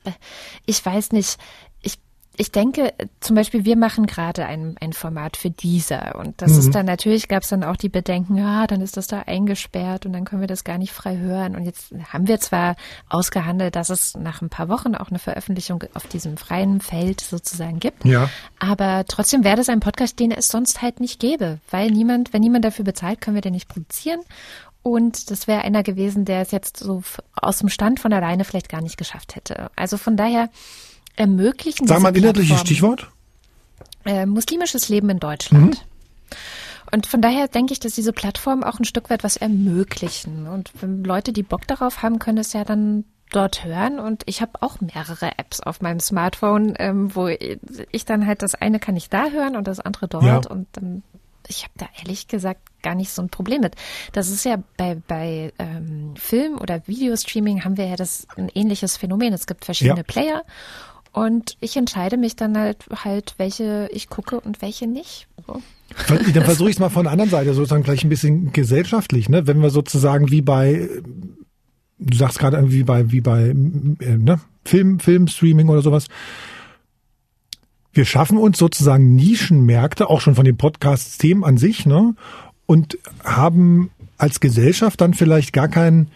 ich 0.66 0.86
weiß 0.86 1.12
nicht. 1.12 1.38
Ich 1.82 2.00
ich 2.36 2.52
denke, 2.52 2.94
zum 3.20 3.36
Beispiel, 3.36 3.64
wir 3.64 3.78
machen 3.78 4.08
gerade 4.08 4.46
ein, 4.46 4.76
ein 4.82 4.94
Format 4.94 5.38
für 5.38 5.52
dieser 5.52 6.16
und 6.16 6.42
das 6.42 6.58
ist 6.58 6.74
dann 6.74 6.86
natürlich, 6.88 7.28
gab 7.28 7.44
es 7.44 7.50
dann 7.50 7.64
auch 7.64 7.78
die 7.78 7.90
Bedenken, 7.90 8.38
ja, 8.38 8.66
dann 8.66 8.82
ist 8.82 8.98
das 8.98 9.08
da 9.08 9.20
eingesperrt 9.22 10.06
und 10.06 10.14
dann 10.14 10.26
können 10.26 10.42
wir 10.42 10.48
das 10.48 10.64
gar 10.64 10.78
nicht 10.80 10.92
frei 10.94 11.18
hören. 11.18 11.56
Und 11.56 11.66
jetzt 11.66 11.94
haben 12.12 12.28
wir 12.28 12.40
zwar 12.40 12.76
ausgehandelt, 13.08 13.76
dass 13.76 13.90
es 13.90 14.16
nach 14.18 14.42
ein 14.42 14.50
paar 14.50 14.68
Wochen 14.70 14.96
auch 14.96 15.10
eine 15.10 15.20
Veröffentlichung 15.20 15.84
auf 15.94 16.08
diesem 16.08 16.38
freien 16.38 16.82
Feld 16.82 17.22
sozusagen 17.22 17.80
gibt, 17.80 18.04
Ja. 18.06 18.30
aber 18.60 19.06
trotzdem 19.08 19.44
wäre 19.44 19.58
das 19.58 19.70
ein 19.70 19.80
Podcast, 19.80 20.20
den 20.20 20.32
es 20.32 20.48
sonst 20.48 20.82
halt 20.82 21.00
nicht 21.00 21.20
gäbe, 21.20 21.60
weil 21.70 21.92
niemand, 21.92 22.34
wenn 22.34 22.42
niemand 22.42 22.66
dafür 22.66 22.86
bezahlt, 22.86 23.22
können 23.22 23.36
wir 23.36 23.42
den 23.42 23.54
nicht 23.54 23.68
produzieren. 23.68 24.22
Und 24.82 25.32
das 25.32 25.48
wäre 25.48 25.62
einer 25.62 25.82
gewesen, 25.82 26.26
der 26.26 26.42
es 26.42 26.52
jetzt 26.52 26.78
so 26.78 27.04
aus 27.36 27.60
dem 27.60 27.70
Stand 27.70 28.02
von 28.02 28.12
alleine 28.12 28.44
vielleicht 28.44 28.68
gar 28.68 28.82
nicht 28.82 28.98
geschafft 28.98 29.36
hätte. 29.36 29.72
Also 29.78 29.98
von 29.98 30.18
daher 30.18 30.50
ermöglichen 31.16 31.88
Sag 31.88 32.02
mal 32.02 32.10
ein 32.10 32.16
inhaltliches 32.16 32.60
Stichwort. 32.62 33.10
äh, 34.06 34.26
muslimisches 34.26 34.90
Leben 34.90 35.10
in 35.10 35.20
Deutschland. 35.20 35.76
Mhm. 35.76 36.38
Und 36.92 37.08
von 37.08 37.22
daher 37.22 37.48
denke 37.48 37.74
ich, 37.74 37.80
dass 37.80 37.94
diese 37.96 38.14
Plattformen 38.14 38.64
auch 38.64 38.80
ein 38.80 38.86
Stück 38.86 39.10
weit 39.10 39.24
was 39.24 39.36
ermöglichen. 39.38 40.48
Und 40.48 40.72
wenn 40.80 41.04
Leute, 41.04 41.34
die 41.34 41.42
Bock 41.44 41.66
darauf 41.68 42.04
haben, 42.04 42.20
können 42.20 42.38
es 42.38 42.54
ja 42.54 42.64
dann 42.64 43.06
dort 43.32 43.64
hören. 43.66 44.00
Und 44.00 44.22
ich 44.28 44.42
habe 44.42 44.62
auch 44.62 44.80
mehrere 44.80 45.32
Apps 45.40 45.60
auf 45.60 45.82
meinem 45.82 46.00
Smartphone, 46.00 46.76
ähm, 46.78 47.16
wo 47.16 47.28
ich 47.28 48.06
dann 48.06 48.28
halt 48.28 48.44
das 48.44 48.54
eine 48.54 48.80
kann 48.80 48.96
ich 48.96 49.10
da 49.10 49.30
hören 49.30 49.56
und 49.56 49.68
das 49.68 49.80
andere 49.80 50.08
dort. 50.08 50.24
Ja. 50.24 50.38
Und 50.52 50.68
dann, 50.74 51.02
ich 51.48 51.64
habe 51.64 51.74
da 51.78 51.88
ehrlich 52.00 52.28
gesagt 52.28 52.62
gar 52.84 52.94
nicht 52.94 53.10
so 53.12 53.24
ein 53.24 53.30
Problem 53.30 53.62
mit. 53.62 53.74
Das 54.12 54.30
ist 54.30 54.46
ja 54.46 54.58
bei, 54.78 55.02
bei 55.08 55.52
ähm, 55.58 56.14
Film- 56.16 56.60
oder 56.60 56.88
Videostreaming 56.88 57.64
haben 57.64 57.78
wir 57.78 57.88
ja 57.88 57.96
das 57.96 58.28
ein 58.38 58.50
ähnliches 58.54 58.98
Phänomen. 58.98 59.34
Es 59.34 59.48
gibt 59.48 59.66
verschiedene 59.66 59.98
Ja. 60.02 60.04
Player. 60.04 60.44
Und 61.14 61.58
ich 61.60 61.78
entscheide 61.78 62.18
mich 62.18 62.36
dann 62.36 62.58
halt, 62.58 62.86
halt, 63.04 63.36
welche 63.38 63.88
ich 63.94 64.10
gucke 64.10 64.40
und 64.40 64.64
welche 64.64 64.88
nicht. 64.88 65.28
Dann 66.08 66.44
versuche 66.44 66.70
ich 66.70 66.78
es 66.78 66.80
mal 66.80 66.90
von 66.90 67.04
der 67.04 67.12
anderen 67.12 67.30
Seite, 67.30 67.54
sozusagen 67.54 67.84
gleich 67.84 68.04
ein 68.04 68.10
bisschen 68.10 68.52
gesellschaftlich, 68.52 69.30
ne? 69.30 69.46
Wenn 69.46 69.62
wir 69.62 69.70
sozusagen 69.70 70.32
wie 70.32 70.42
bei, 70.42 70.90
du 72.00 72.18
sagst 72.18 72.40
gerade 72.40 72.58
irgendwie 72.58 72.84
bei, 72.84 73.12
wie 73.12 73.22
bei 73.22 73.50
äh, 73.50 73.54
ne? 73.54 74.42
Film, 74.66 75.00
Filmstreaming 75.00 75.70
oder 75.70 75.84
sowas. 75.84 76.08
Wir 77.92 78.06
schaffen 78.06 78.40
uns 78.40 78.58
sozusagen 78.58 79.14
Nischenmärkte, 79.16 80.10
auch 80.10 80.20
schon 80.20 80.34
von 80.34 80.46
den 80.46 80.58
Podcast-Themen 80.58 81.44
an 81.44 81.58
sich, 81.58 81.86
ne? 81.86 82.16
Und 82.66 82.98
haben 83.24 83.92
als 84.18 84.40
Gesellschaft 84.40 85.00
dann 85.00 85.14
vielleicht 85.14 85.54
gar 85.54 85.68
keinen 85.68 86.10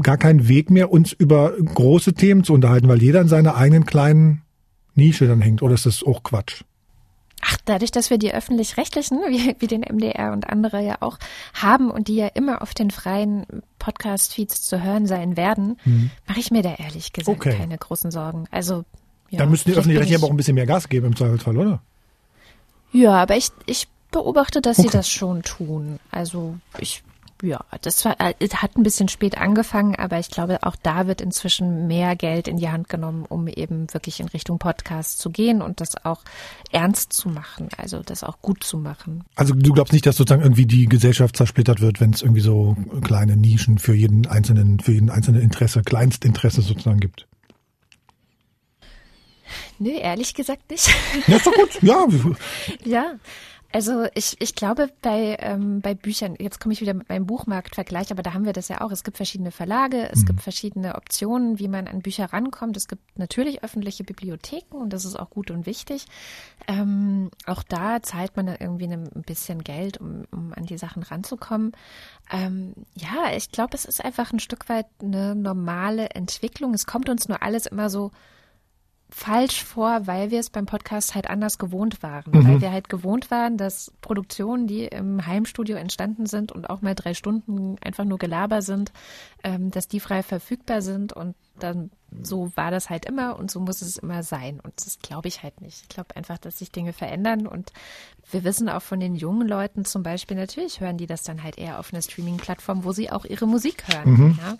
gar 0.00 0.16
keinen 0.16 0.48
Weg 0.48 0.70
mehr, 0.70 0.92
uns 0.92 1.12
über 1.12 1.52
große 1.52 2.14
Themen 2.14 2.44
zu 2.44 2.52
unterhalten, 2.52 2.88
weil 2.88 3.02
jeder 3.02 3.20
in 3.20 3.28
seiner 3.28 3.56
eigenen 3.56 3.86
kleinen 3.86 4.42
Nische 4.94 5.26
dann 5.26 5.40
hängt. 5.40 5.62
Oder 5.62 5.74
ist 5.74 5.86
das 5.86 6.02
auch 6.02 6.22
Quatsch? 6.22 6.62
Ach, 7.42 7.56
dadurch, 7.64 7.90
dass 7.90 8.10
wir 8.10 8.18
die 8.18 8.32
öffentlich-rechtlichen, 8.32 9.18
wie, 9.28 9.56
wie 9.58 9.66
den 9.66 9.80
MDR 9.80 10.32
und 10.32 10.48
andere 10.48 10.84
ja 10.84 10.96
auch 11.00 11.18
haben 11.54 11.90
und 11.90 12.08
die 12.08 12.16
ja 12.16 12.28
immer 12.28 12.62
auf 12.62 12.74
den 12.74 12.90
freien 12.90 13.46
Podcast-Feeds 13.78 14.62
zu 14.62 14.82
hören 14.82 15.06
sein 15.06 15.36
werden, 15.36 15.78
mhm. 15.84 16.10
mache 16.26 16.40
ich 16.40 16.50
mir 16.50 16.62
da 16.62 16.74
ehrlich 16.74 17.12
gesagt 17.12 17.38
okay. 17.38 17.56
keine 17.56 17.78
großen 17.78 18.10
Sorgen. 18.10 18.46
Also 18.50 18.84
ja, 19.30 19.38
Dann 19.38 19.50
müssen 19.50 19.70
die 19.70 19.76
öffentlich-rechtlichen 19.76 20.22
aber 20.22 20.26
auch 20.26 20.34
ein 20.34 20.36
bisschen 20.36 20.56
mehr 20.56 20.66
Gas 20.66 20.88
geben 20.88 21.06
im 21.06 21.16
Zweifelsfall, 21.16 21.56
oder? 21.56 21.82
Ja, 22.92 23.12
aber 23.12 23.36
ich, 23.36 23.50
ich 23.66 23.86
beobachte, 24.10 24.60
dass 24.60 24.78
okay. 24.78 24.88
sie 24.88 24.92
das 24.92 25.08
schon 25.08 25.42
tun. 25.42 26.00
Also 26.10 26.56
ich 26.78 27.04
ja, 27.42 27.64
das 27.82 28.04
war, 28.04 28.16
äh, 28.20 28.34
hat 28.48 28.76
ein 28.76 28.82
bisschen 28.82 29.08
spät 29.08 29.38
angefangen, 29.38 29.96
aber 29.96 30.18
ich 30.18 30.30
glaube, 30.30 30.62
auch 30.62 30.76
da 30.76 31.06
wird 31.06 31.20
inzwischen 31.20 31.86
mehr 31.86 32.16
Geld 32.16 32.48
in 32.48 32.56
die 32.56 32.68
Hand 32.68 32.88
genommen, 32.88 33.24
um 33.28 33.48
eben 33.48 33.92
wirklich 33.92 34.20
in 34.20 34.28
Richtung 34.28 34.58
Podcast 34.58 35.18
zu 35.18 35.30
gehen 35.30 35.62
und 35.62 35.80
das 35.80 36.04
auch 36.04 36.22
ernst 36.70 37.12
zu 37.12 37.28
machen, 37.28 37.68
also 37.76 38.02
das 38.02 38.24
auch 38.24 38.40
gut 38.40 38.64
zu 38.64 38.78
machen. 38.78 39.24
Also 39.34 39.54
du 39.54 39.72
glaubst 39.72 39.92
nicht, 39.92 40.06
dass 40.06 40.16
sozusagen 40.16 40.42
irgendwie 40.42 40.66
die 40.66 40.86
Gesellschaft 40.86 41.36
zersplittert 41.36 41.80
wird, 41.80 42.00
wenn 42.00 42.10
es 42.10 42.22
irgendwie 42.22 42.42
so 42.42 42.76
kleine 43.02 43.36
Nischen 43.36 43.78
für 43.78 43.94
jeden 43.94 44.26
einzelnen, 44.26 44.80
für 44.80 44.92
jeden 44.92 45.10
einzelnen 45.10 45.40
Interesse, 45.40 45.82
Kleinstinteresse 45.82 46.62
sozusagen 46.62 47.00
gibt? 47.00 47.26
Nö, 49.78 49.90
ehrlich 49.90 50.34
gesagt 50.34 50.70
nicht. 50.70 50.90
Ja, 51.26 51.36
ist 51.36 51.46
doch 51.46 51.54
gut, 51.54 51.82
ja. 51.82 52.06
ja, 52.84 53.12
also 53.72 54.06
ich, 54.14 54.40
ich 54.40 54.54
glaube 54.54 54.90
bei, 55.00 55.36
ähm, 55.38 55.80
bei 55.80 55.94
Büchern, 55.94 56.34
jetzt 56.38 56.58
komme 56.60 56.72
ich 56.72 56.80
wieder 56.80 56.94
mit 56.94 57.08
meinem 57.08 57.26
Buchmarktvergleich, 57.26 58.10
aber 58.10 58.22
da 58.22 58.34
haben 58.34 58.44
wir 58.44 58.52
das 58.52 58.68
ja 58.68 58.80
auch. 58.80 58.90
Es 58.90 59.04
gibt 59.04 59.16
verschiedene 59.16 59.52
Verlage, 59.52 60.10
es 60.10 60.20
mhm. 60.20 60.26
gibt 60.26 60.40
verschiedene 60.40 60.96
Optionen, 60.96 61.58
wie 61.58 61.68
man 61.68 61.86
an 61.86 62.02
Bücher 62.02 62.32
rankommt. 62.32 62.76
Es 62.76 62.88
gibt 62.88 63.18
natürlich 63.18 63.62
öffentliche 63.62 64.02
Bibliotheken 64.02 64.76
und 64.76 64.92
das 64.92 65.04
ist 65.04 65.16
auch 65.16 65.30
gut 65.30 65.50
und 65.50 65.66
wichtig. 65.66 66.06
Ähm, 66.66 67.30
auch 67.46 67.62
da 67.62 68.02
zahlt 68.02 68.36
man 68.36 68.46
dann 68.46 68.56
irgendwie 68.58 68.86
ein 68.86 69.08
bisschen 69.24 69.62
Geld, 69.62 69.98
um, 69.98 70.24
um 70.32 70.52
an 70.52 70.66
die 70.66 70.78
Sachen 70.78 71.04
ranzukommen. 71.04 71.72
Ähm, 72.32 72.74
ja, 72.94 73.32
ich 73.36 73.52
glaube, 73.52 73.76
es 73.76 73.84
ist 73.84 74.04
einfach 74.04 74.32
ein 74.32 74.40
Stück 74.40 74.68
weit 74.68 74.86
eine 75.00 75.36
normale 75.36 76.10
Entwicklung. 76.10 76.74
Es 76.74 76.86
kommt 76.86 77.08
uns 77.08 77.28
nur 77.28 77.42
alles 77.42 77.66
immer 77.66 77.88
so 77.88 78.10
falsch 79.10 79.64
vor, 79.64 80.06
weil 80.06 80.30
wir 80.30 80.40
es 80.40 80.50
beim 80.50 80.66
Podcast 80.66 81.14
halt 81.14 81.28
anders 81.28 81.58
gewohnt 81.58 82.02
waren. 82.02 82.32
Mhm. 82.32 82.48
Weil 82.48 82.60
wir 82.60 82.72
halt 82.72 82.88
gewohnt 82.88 83.30
waren, 83.30 83.56
dass 83.56 83.92
Produktionen, 84.00 84.66
die 84.66 84.84
im 84.84 85.26
Heimstudio 85.26 85.76
entstanden 85.76 86.26
sind 86.26 86.52
und 86.52 86.70
auch 86.70 86.80
mal 86.82 86.94
drei 86.94 87.14
Stunden 87.14 87.76
einfach 87.82 88.04
nur 88.04 88.18
Gelaber 88.18 88.62
sind, 88.62 88.92
ähm, 89.42 89.70
dass 89.70 89.88
die 89.88 90.00
frei 90.00 90.22
verfügbar 90.22 90.82
sind 90.82 91.12
und 91.12 91.34
dann 91.58 91.90
so 92.22 92.50
war 92.56 92.70
das 92.70 92.90
halt 92.90 93.04
immer 93.04 93.38
und 93.38 93.50
so 93.50 93.60
muss 93.60 93.82
es 93.82 93.96
immer 93.96 94.22
sein. 94.22 94.60
Und 94.60 94.72
das 94.84 94.98
glaube 94.98 95.28
ich 95.28 95.42
halt 95.42 95.60
nicht. 95.60 95.82
Ich 95.82 95.88
glaube 95.88 96.16
einfach, 96.16 96.38
dass 96.38 96.58
sich 96.58 96.72
Dinge 96.72 96.92
verändern 96.92 97.46
und 97.46 97.72
wir 98.30 98.44
wissen 98.44 98.68
auch 98.68 98.82
von 98.82 99.00
den 99.00 99.14
jungen 99.14 99.46
Leuten 99.46 99.84
zum 99.84 100.02
Beispiel, 100.02 100.36
natürlich 100.36 100.80
hören 100.80 100.96
die 100.96 101.06
das 101.06 101.22
dann 101.22 101.42
halt 101.42 101.58
eher 101.58 101.78
auf 101.78 101.92
einer 101.92 102.02
Streaming-Plattform, 102.02 102.84
wo 102.84 102.92
sie 102.92 103.10
auch 103.10 103.24
ihre 103.24 103.46
Musik 103.46 103.84
hören. 103.92 104.10
Mhm. 104.10 104.38
Ja? 104.40 104.56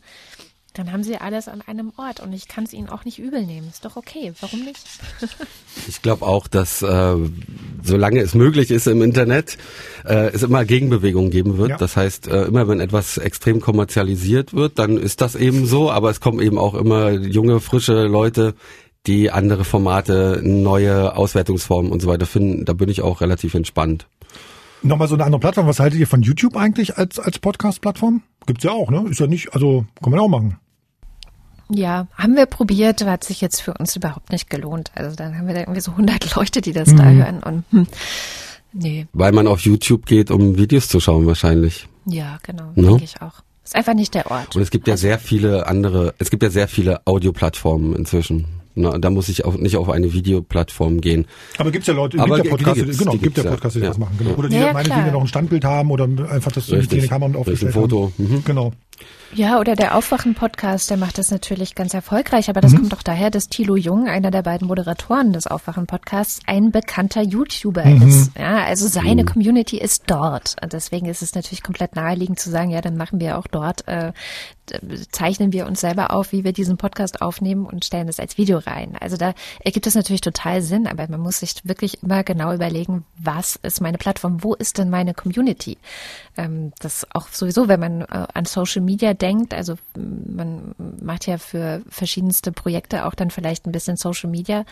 Dann 0.74 0.92
haben 0.92 1.02
sie 1.02 1.16
alles 1.16 1.48
an 1.48 1.62
einem 1.66 1.92
Ort 1.96 2.20
und 2.20 2.32
ich 2.32 2.46
kann 2.46 2.64
es 2.64 2.72
ihnen 2.72 2.88
auch 2.88 3.04
nicht 3.04 3.18
übel 3.18 3.44
nehmen. 3.44 3.68
Ist 3.68 3.84
doch 3.84 3.96
okay. 3.96 4.32
Warum 4.40 4.64
nicht? 4.64 4.84
ich 5.88 6.00
glaube 6.00 6.26
auch, 6.26 6.46
dass 6.46 6.82
äh, 6.82 7.16
solange 7.82 8.20
es 8.20 8.34
möglich 8.34 8.70
ist 8.70 8.86
im 8.86 9.02
Internet, 9.02 9.58
äh, 10.04 10.30
es 10.32 10.42
immer 10.42 10.64
Gegenbewegungen 10.64 11.30
geben 11.30 11.58
wird. 11.58 11.70
Ja. 11.70 11.76
Das 11.76 11.96
heißt, 11.96 12.28
äh, 12.28 12.44
immer 12.44 12.68
wenn 12.68 12.80
etwas 12.80 13.18
extrem 13.18 13.60
kommerzialisiert 13.60 14.54
wird, 14.54 14.78
dann 14.78 14.96
ist 14.96 15.20
das 15.20 15.34
eben 15.34 15.66
so. 15.66 15.90
Aber 15.90 16.10
es 16.10 16.20
kommen 16.20 16.40
eben 16.40 16.58
auch 16.58 16.74
immer 16.74 17.10
junge, 17.10 17.60
frische 17.60 18.04
Leute, 18.04 18.54
die 19.06 19.30
andere 19.30 19.64
Formate, 19.64 20.40
neue 20.44 21.16
Auswertungsformen 21.16 21.90
und 21.90 22.00
so 22.00 22.08
weiter 22.08 22.26
finden. 22.26 22.64
Da 22.64 22.74
bin 22.74 22.88
ich 22.88 23.02
auch 23.02 23.20
relativ 23.20 23.54
entspannt. 23.54 24.06
Nochmal 24.82 25.08
so 25.08 25.14
eine 25.14 25.24
andere 25.24 25.40
Plattform. 25.40 25.66
Was 25.66 25.80
haltet 25.80 26.00
ihr 26.00 26.06
von 26.06 26.22
YouTube 26.22 26.56
eigentlich 26.56 26.96
als, 26.96 27.18
als 27.18 27.38
Podcast-Plattform? 27.38 28.22
Gibt's 28.46 28.64
ja 28.64 28.70
auch, 28.70 28.90
ne? 28.90 29.04
Ist 29.10 29.20
ja 29.20 29.26
nicht, 29.26 29.52
also 29.54 29.84
kann 30.02 30.10
man 30.10 30.20
auch 30.20 30.28
machen. 30.28 30.56
Ja, 31.72 32.08
haben 32.14 32.34
wir 32.34 32.46
probiert, 32.46 33.04
hat 33.04 33.24
sich 33.24 33.40
jetzt 33.40 33.60
für 33.60 33.74
uns 33.74 33.94
überhaupt 33.94 34.32
nicht 34.32 34.50
gelohnt. 34.50 34.90
Also 34.94 35.14
dann 35.14 35.36
haben 35.36 35.46
wir 35.46 35.54
da 35.54 35.60
irgendwie 35.60 35.80
so 35.80 35.92
100 35.92 36.34
Leute, 36.34 36.60
die 36.60 36.72
das 36.72 36.88
mhm. 36.88 36.96
da 36.96 37.04
hören 37.04 37.42
und 37.42 37.64
hm, 37.70 37.86
nee. 38.72 39.06
Weil 39.12 39.32
man 39.32 39.46
auf 39.46 39.60
YouTube 39.60 40.06
geht, 40.06 40.30
um 40.30 40.56
Videos 40.56 40.88
zu 40.88 40.98
schauen 40.98 41.26
wahrscheinlich. 41.26 41.86
Ja, 42.06 42.38
genau, 42.42 42.72
no? 42.74 42.90
denke 42.90 43.04
ich 43.04 43.22
auch. 43.22 43.42
Ist 43.62 43.76
einfach 43.76 43.94
nicht 43.94 44.14
der 44.14 44.30
Ort. 44.30 44.56
Und 44.56 44.62
es 44.62 44.70
gibt 44.70 44.88
ja 44.88 44.94
also, 44.94 45.02
sehr 45.02 45.18
viele 45.18 45.66
andere, 45.66 46.14
es 46.18 46.30
gibt 46.30 46.42
ja 46.42 46.50
sehr 46.50 46.66
viele 46.66 47.06
Audioplattformen 47.06 47.94
inzwischen. 47.94 48.59
Na, 48.74 48.98
da 48.98 49.10
muss 49.10 49.28
ich 49.28 49.44
auch 49.44 49.56
nicht 49.56 49.76
auf 49.76 49.88
eine 49.88 50.12
Videoplattform 50.12 51.00
gehen. 51.00 51.26
Aber 51.58 51.70
gibt's 51.70 51.88
ja 51.88 51.94
Leute, 51.94 52.16
gibt 52.16 52.28
ja 52.28 52.50
Podcasts, 52.50 52.84
die, 52.84 52.96
genau, 52.96 53.12
gibt 53.16 53.36
ja 53.36 53.44
Podcasts, 53.44 53.74
die 53.74 53.80
ja. 53.80 53.88
das 53.88 53.98
machen, 53.98 54.16
genau. 54.18 54.30
Oder 54.34 54.48
die 54.48 54.56
ja, 54.56 54.72
meinetwegen 54.72 55.12
noch 55.12 55.22
ein 55.22 55.26
Standbild 55.26 55.64
haben 55.64 55.90
oder 55.90 56.04
einfach 56.04 56.52
das 56.52 56.70
Richtig. 56.70 56.92
in 56.92 57.02
die 57.02 57.08
Kamera 57.08 57.30
und 57.30 57.36
aufgestellt 57.36 57.74
ein 57.74 57.80
Foto. 57.80 58.12
haben. 58.16 58.34
Mhm. 58.34 58.44
Genau. 58.44 58.72
Ja, 59.32 59.60
oder 59.60 59.76
der 59.76 59.94
Aufwachen-Podcast, 59.94 60.90
der 60.90 60.96
macht 60.96 61.16
das 61.16 61.30
natürlich 61.30 61.76
ganz 61.76 61.94
erfolgreich, 61.94 62.50
aber 62.50 62.60
das 62.60 62.72
mhm. 62.72 62.78
kommt 62.78 62.92
doch 62.92 63.02
daher, 63.02 63.30
dass 63.30 63.48
Thilo 63.48 63.76
Jung, 63.76 64.08
einer 64.08 64.32
der 64.32 64.42
beiden 64.42 64.66
Moderatoren 64.66 65.32
des 65.32 65.46
Aufwachen-Podcasts, 65.46 66.40
ein 66.46 66.72
bekannter 66.72 67.22
YouTuber 67.22 67.84
mhm. 67.84 68.08
ist. 68.08 68.32
Ja, 68.36 68.64
also 68.64 68.88
seine 68.88 69.22
mhm. 69.22 69.26
Community 69.26 69.78
ist 69.78 70.04
dort. 70.08 70.56
Und 70.60 70.72
deswegen 70.72 71.06
ist 71.06 71.22
es 71.22 71.34
natürlich 71.36 71.62
komplett 71.62 71.94
naheliegend 71.94 72.40
zu 72.40 72.50
sagen, 72.50 72.70
ja, 72.70 72.80
dann 72.80 72.96
machen 72.96 73.20
wir 73.20 73.38
auch 73.38 73.46
dort, 73.46 73.86
äh, 73.86 74.12
zeichnen 75.10 75.52
wir 75.52 75.66
uns 75.66 75.80
selber 75.80 76.12
auf, 76.12 76.32
wie 76.32 76.44
wir 76.44 76.52
diesen 76.52 76.76
Podcast 76.76 77.22
aufnehmen 77.22 77.66
und 77.66 77.84
stellen 77.84 78.06
das 78.06 78.20
als 78.20 78.38
Video 78.38 78.58
rein. 78.58 78.96
Also 79.00 79.16
da 79.16 79.34
ergibt 79.60 79.86
es 79.86 79.94
natürlich 79.94 80.20
total 80.20 80.62
Sinn, 80.62 80.86
aber 80.86 81.08
man 81.08 81.20
muss 81.20 81.40
sich 81.40 81.54
wirklich 81.64 82.02
immer 82.02 82.24
genau 82.24 82.52
überlegen, 82.52 83.04
was 83.16 83.56
ist 83.62 83.80
meine 83.80 83.98
Plattform, 83.98 84.42
wo 84.42 84.54
ist 84.54 84.78
denn 84.78 84.90
meine 84.90 85.14
Community? 85.14 85.78
Ähm, 86.36 86.72
das 86.78 87.06
auch 87.12 87.28
sowieso, 87.28 87.68
wenn 87.68 87.80
man 87.80 88.00
äh, 88.02 88.26
an 88.34 88.44
Social 88.44 88.82
Media 88.82 88.89
denkt. 88.96 89.54
Also 89.54 89.76
man 89.96 90.74
macht 91.02 91.26
ja 91.26 91.38
für 91.38 91.82
verschiedenste 91.88 92.52
Projekte 92.52 93.06
auch 93.06 93.14
dann 93.14 93.30
vielleicht 93.30 93.66
ein 93.66 93.72
bisschen 93.72 93.96
Social 93.96 94.30
Media. 94.30 94.64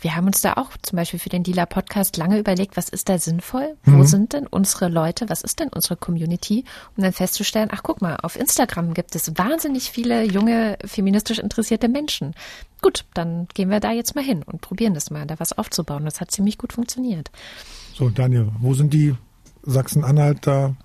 Wir 0.00 0.14
haben 0.14 0.26
uns 0.26 0.40
da 0.42 0.52
auch 0.54 0.70
zum 0.82 0.96
Beispiel 0.96 1.18
für 1.18 1.28
den 1.28 1.42
Dealer 1.42 1.66
Podcast 1.66 2.16
lange 2.16 2.38
überlegt, 2.38 2.76
was 2.76 2.88
ist 2.88 3.08
da 3.08 3.18
sinnvoll? 3.18 3.76
Mhm. 3.84 3.98
Wo 3.98 4.04
sind 4.04 4.32
denn 4.32 4.46
unsere 4.46 4.88
Leute? 4.88 5.28
Was 5.28 5.42
ist 5.42 5.60
denn 5.60 5.70
unsere 5.70 5.96
Community? 5.96 6.64
Um 6.96 7.02
dann 7.02 7.12
festzustellen, 7.12 7.70
ach 7.72 7.82
guck 7.82 8.00
mal, 8.00 8.16
auf 8.22 8.36
Instagram 8.36 8.94
gibt 8.94 9.14
es 9.16 9.36
wahnsinnig 9.36 9.90
viele 9.90 10.22
junge, 10.24 10.78
feministisch 10.84 11.38
interessierte 11.38 11.88
Menschen. 11.88 12.34
Gut, 12.80 13.06
dann 13.14 13.48
gehen 13.54 13.70
wir 13.70 13.80
da 13.80 13.92
jetzt 13.92 14.14
mal 14.14 14.22
hin 14.22 14.42
und 14.44 14.60
probieren 14.60 14.94
das 14.94 15.10
mal, 15.10 15.26
da 15.26 15.40
was 15.40 15.56
aufzubauen. 15.56 16.04
Das 16.04 16.20
hat 16.20 16.30
ziemlich 16.30 16.58
gut 16.58 16.72
funktioniert. 16.74 17.30
So, 17.94 18.08
Daniel, 18.10 18.52
wo 18.60 18.74
sind 18.74 18.94
die 18.94 19.16
Sachsen-Anhalter 19.62 20.76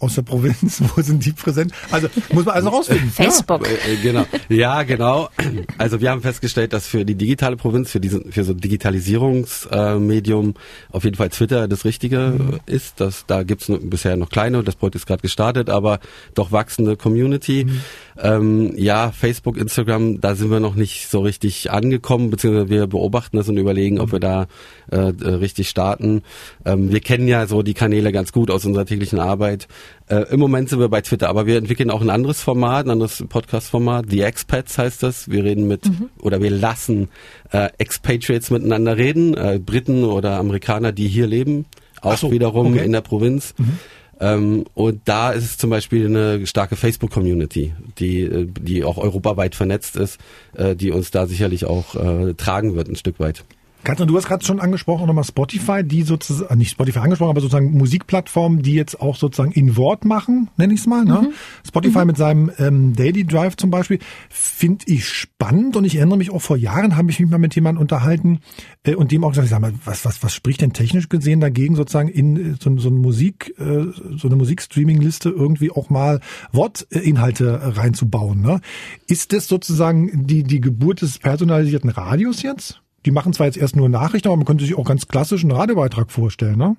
aus 0.00 0.14
der 0.14 0.22
Provinz, 0.22 0.82
wo 0.96 1.02
sind 1.02 1.24
die 1.24 1.32
präsent? 1.32 1.72
Also 1.90 2.08
muss 2.32 2.44
man 2.44 2.54
also 2.54 2.68
rausfinden. 2.68 3.10
Facebook. 3.10 3.66
Ja. 3.66 3.72
Äh, 3.72 3.94
äh, 3.94 3.96
genau. 4.02 4.24
Ja, 4.48 4.82
genau. 4.82 5.28
Also 5.76 6.00
wir 6.00 6.10
haben 6.10 6.22
festgestellt, 6.22 6.72
dass 6.72 6.86
für 6.86 7.04
die 7.04 7.14
digitale 7.14 7.56
Provinz, 7.56 7.90
für 7.90 8.00
diesen, 8.00 8.32
für 8.32 8.44
so 8.44 8.54
Digitalisierungsmedium 8.54 10.50
äh, 10.50 10.94
auf 10.94 11.04
jeden 11.04 11.16
Fall 11.16 11.28
Twitter 11.30 11.68
das 11.68 11.84
Richtige 11.84 12.36
mhm. 12.38 12.60
ist. 12.66 13.00
Das, 13.00 13.24
da 13.26 13.42
gibt's 13.42 13.70
bisher 13.82 14.16
noch 14.16 14.30
kleine, 14.30 14.62
das 14.62 14.76
Projekt 14.76 14.96
ist 14.96 15.06
gerade 15.06 15.22
gestartet, 15.22 15.70
aber 15.70 16.00
doch 16.34 16.52
wachsende 16.52 16.96
Community. 16.96 17.64
Mhm. 17.64 17.80
Ähm, 18.20 18.72
ja, 18.76 19.12
Facebook, 19.12 19.56
Instagram, 19.56 20.20
da 20.20 20.34
sind 20.34 20.50
wir 20.50 20.60
noch 20.60 20.74
nicht 20.74 21.08
so 21.08 21.20
richtig 21.20 21.70
angekommen, 21.70 22.30
beziehungsweise 22.30 22.68
wir 22.68 22.86
beobachten 22.86 23.36
das 23.36 23.48
und 23.48 23.56
überlegen, 23.56 23.96
mhm. 23.96 24.02
ob 24.02 24.12
wir 24.12 24.20
da 24.20 24.46
äh, 24.90 24.96
äh, 24.96 25.34
richtig 25.34 25.68
starten. 25.68 26.22
Ähm, 26.64 26.90
wir 26.90 27.00
kennen 27.00 27.28
ja 27.28 27.46
so 27.46 27.62
die 27.62 27.74
Kanäle 27.74 28.12
ganz 28.12 28.32
gut 28.32 28.50
aus 28.50 28.64
unserer 28.64 28.86
täglichen 28.86 29.20
Arbeit. 29.20 29.68
Äh, 30.08 30.32
Im 30.32 30.40
Moment 30.40 30.68
sind 30.68 30.80
wir 30.80 30.88
bei 30.88 31.00
Twitter, 31.00 31.28
aber 31.28 31.46
wir 31.46 31.58
entwickeln 31.58 31.90
auch 31.90 32.00
ein 32.00 32.10
anderes 32.10 32.40
Format, 32.40 32.86
ein 32.86 32.90
anderes 32.90 33.24
Podcast-Format. 33.28 34.06
The 34.08 34.22
Expats 34.22 34.78
heißt 34.78 35.02
das. 35.02 35.30
Wir 35.30 35.44
reden 35.44 35.68
mit 35.68 35.86
mhm. 35.86 36.08
oder 36.20 36.42
wir 36.42 36.50
lassen 36.50 37.08
äh, 37.52 37.68
Expatriates 37.78 38.50
miteinander 38.50 38.96
reden, 38.96 39.34
äh, 39.34 39.60
Briten 39.64 40.04
oder 40.04 40.38
Amerikaner, 40.38 40.92
die 40.92 41.08
hier 41.08 41.26
leben, 41.26 41.66
auch 42.00 42.16
so, 42.16 42.30
wiederum 42.30 42.74
okay. 42.74 42.84
in 42.84 42.92
der 42.92 43.02
Provinz. 43.02 43.54
Mhm. 43.58 43.78
Ähm, 44.20 44.64
und 44.74 45.02
da 45.04 45.30
ist 45.30 45.44
es 45.44 45.58
zum 45.58 45.70
Beispiel 45.70 46.06
eine 46.06 46.46
starke 46.46 46.76
Facebook-Community, 46.76 47.74
die, 47.98 48.22
äh, 48.22 48.46
die 48.46 48.84
auch 48.84 48.98
europaweit 48.98 49.54
vernetzt 49.54 49.96
ist, 49.96 50.18
äh, 50.56 50.74
die 50.74 50.90
uns 50.90 51.10
da 51.10 51.26
sicherlich 51.26 51.66
auch 51.66 51.94
äh, 51.94 52.34
tragen 52.34 52.74
wird 52.74 52.88
ein 52.88 52.96
Stück 52.96 53.20
weit. 53.20 53.44
Katrin, 53.84 54.08
du 54.08 54.16
hast 54.16 54.26
gerade 54.26 54.44
schon 54.44 54.60
angesprochen, 54.60 55.06
nochmal 55.06 55.24
Spotify, 55.24 55.82
die 55.84 56.02
sozusagen, 56.02 56.52
äh, 56.52 56.56
nicht 56.56 56.70
Spotify 56.70 56.98
angesprochen, 56.98 57.30
aber 57.30 57.40
sozusagen 57.40 57.70
Musikplattformen, 57.72 58.62
die 58.62 58.74
jetzt 58.74 59.00
auch 59.00 59.16
sozusagen 59.16 59.52
in 59.52 59.76
Wort 59.76 60.04
machen, 60.04 60.50
nenne 60.56 60.74
ich 60.74 60.80
es 60.80 60.86
mal. 60.86 61.04
Ne? 61.04 61.22
Mhm. 61.22 61.32
Spotify 61.66 62.00
mhm. 62.00 62.06
mit 62.06 62.16
seinem 62.16 62.50
ähm, 62.58 62.94
Daily 62.96 63.24
Drive 63.24 63.56
zum 63.56 63.70
Beispiel, 63.70 63.98
finde 64.28 64.84
ich 64.88 65.08
spannend 65.08 65.76
und 65.76 65.84
ich 65.84 65.96
erinnere 65.96 66.18
mich 66.18 66.30
auch 66.30 66.42
vor 66.42 66.56
Jahren, 66.56 66.96
habe 66.96 67.10
ich 67.10 67.20
mich 67.20 67.30
mal 67.30 67.38
mit 67.38 67.54
jemandem 67.54 67.80
unterhalten 67.80 68.40
äh, 68.84 68.94
und 68.94 69.12
dem 69.12 69.24
auch 69.24 69.30
gesagt, 69.30 69.46
ich 69.46 69.50
sag 69.50 69.60
mal, 69.60 69.72
was, 69.84 70.04
was, 70.04 70.22
was 70.22 70.34
spricht 70.34 70.60
denn 70.60 70.72
technisch 70.72 71.08
gesehen 71.08 71.40
dagegen, 71.40 71.76
sozusagen 71.76 72.08
in 72.08 72.54
äh, 72.54 72.54
so, 72.60 72.76
so 72.78 72.88
eine 72.88 72.98
Musik, 72.98 73.54
äh, 73.58 73.86
so 74.16 74.28
eine 74.28 74.36
Musikstreaming-Liste 74.36 75.30
irgendwie 75.30 75.70
auch 75.70 75.88
mal 75.88 76.20
Wortinhalte 76.52 77.76
reinzubauen. 77.76 78.42
Ne? 78.42 78.60
Ist 79.06 79.32
das 79.32 79.48
sozusagen 79.48 80.26
die, 80.26 80.42
die 80.42 80.60
Geburt 80.60 81.02
des 81.02 81.18
personalisierten 81.18 81.90
Radios 81.90 82.42
jetzt? 82.42 82.82
Die 83.06 83.10
machen 83.10 83.32
zwar 83.32 83.46
jetzt 83.46 83.56
erst 83.56 83.76
nur 83.76 83.88
Nachrichten, 83.88 84.28
aber 84.28 84.36
man 84.36 84.46
könnte 84.46 84.64
sich 84.64 84.76
auch 84.76 84.84
ganz 84.84 85.08
klassisch 85.08 85.42
einen 85.42 85.52
Radiobeitrag 85.52 86.10
vorstellen, 86.10 86.56
ne? 86.56 86.76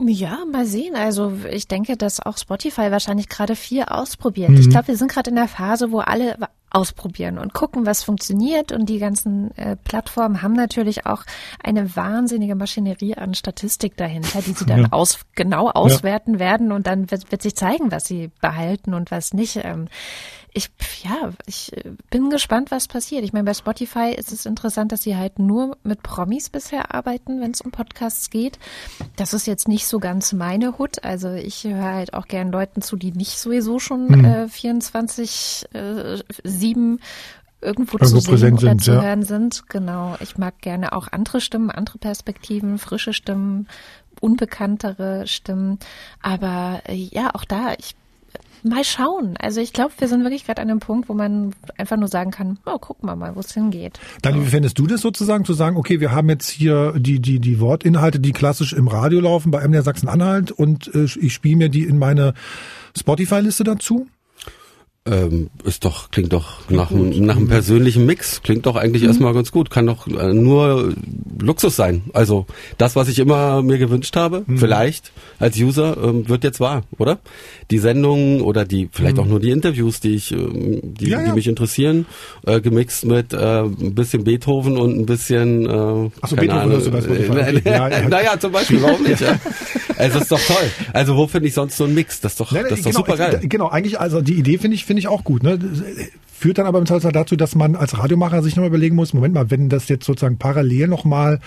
Ja, 0.00 0.38
mal 0.50 0.66
sehen. 0.66 0.96
Also 0.96 1.32
ich 1.50 1.68
denke, 1.68 1.96
dass 1.96 2.18
auch 2.18 2.36
Spotify 2.38 2.90
wahrscheinlich 2.90 3.28
gerade 3.28 3.54
viel 3.54 3.84
ausprobiert. 3.84 4.50
Mhm. 4.50 4.58
Ich 4.58 4.70
glaube, 4.70 4.88
wir 4.88 4.96
sind 4.96 5.10
gerade 5.10 5.30
in 5.30 5.36
der 5.36 5.48
Phase, 5.48 5.92
wo 5.92 6.00
alle 6.00 6.36
ausprobieren 6.70 7.38
und 7.38 7.52
gucken, 7.52 7.86
was 7.86 8.02
funktioniert. 8.02 8.72
Und 8.72 8.88
die 8.88 8.98
ganzen 8.98 9.56
äh, 9.56 9.76
Plattformen 9.76 10.42
haben 10.42 10.54
natürlich 10.54 11.06
auch 11.06 11.24
eine 11.62 11.94
wahnsinnige 11.94 12.54
Maschinerie 12.54 13.14
an 13.14 13.34
Statistik 13.34 13.96
dahinter, 13.96 14.40
die 14.42 14.52
sie 14.52 14.66
dann 14.66 14.82
ja. 14.82 14.88
aus, 14.90 15.20
genau 15.34 15.68
auswerten 15.68 16.34
ja. 16.34 16.40
werden 16.40 16.72
und 16.72 16.86
dann 16.86 17.10
wird, 17.10 17.30
wird 17.30 17.42
sich 17.42 17.54
zeigen, 17.54 17.92
was 17.92 18.06
sie 18.06 18.30
behalten 18.40 18.94
und 18.94 19.10
was 19.10 19.34
nicht. 19.34 19.60
Ähm, 19.62 19.88
ich, 20.54 20.70
ja, 21.02 21.30
ich 21.46 21.76
äh, 21.76 21.92
bin 22.10 22.30
gespannt, 22.30 22.70
was 22.70 22.88
passiert. 22.88 23.24
Ich 23.24 23.32
meine, 23.32 23.44
bei 23.44 23.54
Spotify 23.54 24.14
ist 24.16 24.32
es 24.32 24.44
interessant, 24.44 24.92
dass 24.92 25.02
sie 25.02 25.16
halt 25.16 25.38
nur 25.38 25.76
mit 25.82 26.02
Promis 26.02 26.50
bisher 26.50 26.94
arbeiten, 26.94 27.40
wenn 27.40 27.52
es 27.52 27.60
um 27.60 27.70
Podcasts 27.70 28.28
geht. 28.28 28.58
Das 29.16 29.32
ist 29.32 29.46
jetzt 29.46 29.66
nicht 29.66 29.86
so 29.86 29.98
ganz 29.98 30.32
meine 30.32 30.78
Hut. 30.78 31.02
Also 31.04 31.32
ich 31.32 31.64
höre 31.64 31.82
halt 31.82 32.14
auch 32.14 32.26
gern 32.26 32.52
Leuten 32.52 32.82
zu, 32.82 32.96
die 32.96 33.12
nicht 33.12 33.38
sowieso 33.38 33.78
schon 33.78 34.08
mhm. 34.08 34.24
äh, 34.24 34.48
24 34.48 35.68
äh, 35.72 36.18
7 36.44 37.00
irgendwo, 37.62 37.96
irgendwo 37.96 38.20
zu 38.20 38.36
sehen 38.36 38.54
oder 38.54 38.60
sind, 38.60 38.84
zu 38.84 38.92
ja. 38.92 39.02
hören 39.02 39.22
sind. 39.22 39.68
Genau. 39.68 40.16
Ich 40.20 40.36
mag 40.36 40.58
gerne 40.60 40.92
auch 40.92 41.08
andere 41.10 41.40
Stimmen, 41.40 41.70
andere 41.70 41.98
Perspektiven, 41.98 42.78
frische 42.78 43.14
Stimmen, 43.14 43.68
unbekanntere 44.20 45.26
Stimmen. 45.26 45.78
Aber 46.20 46.82
äh, 46.86 46.94
ja, 46.94 47.34
auch 47.34 47.44
da, 47.44 47.72
ich 47.78 47.94
Mal 48.62 48.84
schauen. 48.84 49.36
Also 49.38 49.60
ich 49.60 49.72
glaube, 49.72 49.92
wir 49.98 50.08
sind 50.08 50.22
wirklich 50.22 50.44
gerade 50.44 50.62
an 50.62 50.70
einem 50.70 50.80
Punkt, 50.80 51.08
wo 51.08 51.14
man 51.14 51.54
einfach 51.76 51.96
nur 51.96 52.08
sagen 52.08 52.30
kann, 52.30 52.58
oh, 52.64 52.78
gucken 52.78 53.08
wir 53.08 53.16
mal, 53.16 53.34
wo 53.34 53.40
es 53.40 53.52
hingeht. 53.52 53.98
Dann, 54.22 54.40
wie 54.40 54.48
fändest 54.48 54.78
du 54.78 54.86
das 54.86 55.00
sozusagen, 55.00 55.44
zu 55.44 55.52
sagen, 55.52 55.76
okay, 55.76 56.00
wir 56.00 56.12
haben 56.12 56.28
jetzt 56.28 56.48
hier 56.48 56.94
die, 56.96 57.20
die, 57.20 57.40
die 57.40 57.60
Wortinhalte, 57.60 58.20
die 58.20 58.32
klassisch 58.32 58.72
im 58.72 58.88
Radio 58.88 59.20
laufen 59.20 59.50
bei 59.50 59.66
MDR 59.66 59.82
Sachsen-Anhalt 59.82 60.52
und 60.52 60.94
äh, 60.94 61.04
ich 61.04 61.32
spiele 61.32 61.56
mir 61.56 61.68
die 61.68 61.84
in 61.84 61.98
meine 61.98 62.34
Spotify-Liste 62.96 63.64
dazu? 63.64 64.06
Ähm, 65.04 65.50
ist 65.64 65.84
doch, 65.84 66.12
klingt 66.12 66.32
doch 66.32 66.60
nach, 66.70 66.92
einem, 66.92 67.26
nach 67.26 67.36
einem 67.36 67.48
persönlichen 67.48 68.06
Mix. 68.06 68.40
Klingt 68.40 68.66
doch 68.66 68.76
eigentlich 68.76 69.02
mhm. 69.02 69.08
erstmal 69.08 69.34
ganz 69.34 69.50
gut. 69.50 69.68
Kann 69.68 69.84
doch 69.86 70.06
äh, 70.06 70.32
nur 70.32 70.94
Luxus 71.40 71.74
sein. 71.74 72.04
Also 72.12 72.46
das, 72.78 72.94
was 72.94 73.08
ich 73.08 73.18
immer 73.18 73.62
mir 73.62 73.78
gewünscht 73.78 74.14
habe, 74.14 74.44
mhm. 74.46 74.58
vielleicht 74.58 75.10
als 75.40 75.58
User, 75.58 75.96
ähm, 76.00 76.28
wird 76.28 76.44
jetzt 76.44 76.60
wahr, 76.60 76.84
oder? 76.98 77.18
Die 77.72 77.78
Sendungen 77.78 78.42
oder 78.42 78.64
die, 78.64 78.88
vielleicht 78.92 79.16
mhm. 79.16 79.22
auch 79.22 79.26
nur 79.26 79.40
die 79.40 79.50
Interviews, 79.50 79.98
die 79.98 80.14
ich, 80.14 80.30
ähm, 80.30 80.80
die, 80.82 81.08
ja, 81.08 81.20
ja. 81.20 81.26
die 81.26 81.32
mich 81.32 81.48
interessieren, 81.48 82.06
äh, 82.46 82.60
gemixt 82.60 83.04
mit 83.04 83.32
äh, 83.32 83.62
ein 83.62 83.94
bisschen 83.96 84.22
Beethoven 84.22 84.76
und 84.76 84.96
ein 84.96 85.06
bisschen, 85.06 85.66
äh, 85.66 86.10
Achso, 86.20 86.36
Beethoven 86.36 86.50
Ahnung, 86.50 86.84
du 86.84 86.90
bei 86.92 86.98
äh, 87.00 87.60
ja, 87.64 87.88
ja. 87.88 88.08
Naja, 88.08 88.38
zum 88.38 88.52
Beispiel, 88.52 88.80
warum 88.80 89.02
nicht? 89.02 89.20
ja? 89.20 89.36
Also 89.98 90.18
ist 90.18 90.32
doch 90.32 90.40
toll. 90.40 90.70
Also 90.92 91.16
wo 91.16 91.26
finde 91.26 91.48
ich 91.48 91.54
sonst 91.54 91.76
so 91.76 91.84
einen 91.84 91.94
Mix? 91.94 92.20
Das 92.20 92.32
ist 92.32 92.40
doch, 92.40 92.52
das 92.52 92.62
ist 92.64 92.70
doch 92.70 92.90
genau, 92.90 92.96
super 92.96 93.16
geil. 93.16 93.40
Genau, 93.44 93.68
eigentlich, 93.68 94.00
also 94.00 94.20
die 94.20 94.34
Idee 94.34 94.58
finde 94.58 94.74
ich 94.74 94.84
finde 94.92 95.00
ich 95.00 95.08
auch 95.08 95.24
gut. 95.24 95.42
Ne? 95.42 95.58
Führt 96.30 96.58
dann 96.58 96.66
aber 96.66 96.78
im 96.78 96.84
Zweifelsfall 96.84 97.12
dazu, 97.12 97.34
dass 97.34 97.54
man 97.54 97.76
als 97.76 97.96
Radiomacher 97.96 98.42
sich 98.42 98.56
nochmal 98.56 98.68
überlegen 98.68 98.94
muss, 98.94 99.14
Moment 99.14 99.32
mal, 99.32 99.50
wenn 99.50 99.70
das 99.70 99.88
jetzt 99.88 100.04
sozusagen 100.04 100.36
parallel 100.36 100.86
nochmal 100.86 101.40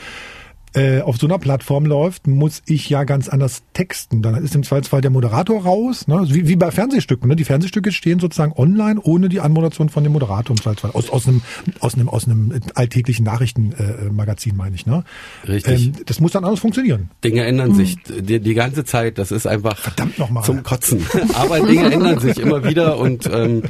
äh, 0.76 1.02
auf 1.02 1.18
so 1.18 1.26
einer 1.28 1.40
Plattform 1.40 1.86
läuft, 1.86 2.28
muss 2.28 2.62
ich 2.66 2.90
ja 2.90 3.06
ganz 3.06 3.30
anders 3.30 3.64
texten. 3.74 4.22
Dann 4.22 4.36
ist 4.44 4.56
im 4.56 4.64
Zweifelsfall 4.64 5.02
der 5.02 5.12
Moderator 5.12 5.64
raus, 5.64 6.08
ne? 6.08 6.26
wie, 6.30 6.48
wie 6.48 6.56
bei 6.56 6.70
Fernsehstücken. 6.70 7.30
Ne? 7.30 7.36
Die 7.36 7.46
Fernsehstücke 7.46 7.92
stehen 7.92 8.20
sozusagen 8.20 8.52
online 8.54 9.00
ohne 9.02 9.30
die 9.30 9.40
Anmoderation 9.40 9.90
von 9.90 10.04
dem 10.04 10.14
Moderator 10.14 10.56
im 10.56 10.62
Zweifelsfall. 10.62 10.92
Aus, 10.92 11.10
aus, 11.10 11.28
einem, 11.28 11.42
aus, 11.80 11.96
einem, 11.96 12.10
aus 12.10 12.26
einem 12.26 12.60
alltäglichen 12.76 13.24
Nachrichtenmagazin, 13.24 14.54
äh, 14.54 14.56
meine 14.56 14.76
ich. 14.76 14.86
Ne? 14.86 15.04
Richtig. 15.48 15.88
Ähm, 15.88 15.94
das 16.06 16.20
muss 16.20 16.34
dann 16.34 16.44
anders 16.44 16.60
funktionieren. 16.60 17.10
Dinge 17.24 17.46
ändern 17.46 17.70
hm. 17.70 17.76
sich 17.76 17.98
die, 18.04 18.40
die 18.40 18.54
ganze 18.54 18.84
Zeit. 18.84 19.18
Das 19.18 19.32
ist 19.32 19.48
einfach 19.48 19.78
Verdammt 19.78 20.20
noch 20.20 20.30
mal. 20.30 20.44
zum 20.44 20.64
Kotzen. 20.64 21.06
Aber 21.36 21.62
Dinge 21.62 21.92
ändern 21.92 22.20
sich 22.20 22.38
immer 22.38 22.64
wieder 22.66 22.98
und 22.98 23.30
ähm, 23.32 23.64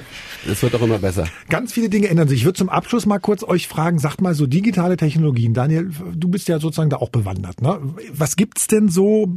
es 0.49 0.61
wird 0.61 0.75
auch 0.75 0.81
immer 0.81 0.99
besser. 0.99 1.25
Ganz 1.49 1.73
viele 1.73 1.89
Dinge 1.89 2.07
ändern 2.07 2.27
sich. 2.27 2.39
Ich 2.39 2.45
würde 2.45 2.57
zum 2.57 2.69
Abschluss 2.69 3.05
mal 3.05 3.19
kurz 3.19 3.43
euch 3.43 3.67
fragen, 3.67 3.99
sagt 3.99 4.21
mal 4.21 4.35
so 4.35 4.47
digitale 4.47 4.97
Technologien. 4.97 5.53
Daniel, 5.53 5.89
du 6.13 6.27
bist 6.27 6.47
ja 6.47 6.59
sozusagen 6.59 6.89
da 6.89 6.97
auch 6.97 7.09
bewandert. 7.09 7.61
Ne? 7.61 7.79
Was 8.11 8.35
gibt's 8.35 8.67
denn 8.67 8.89
so, 8.89 9.35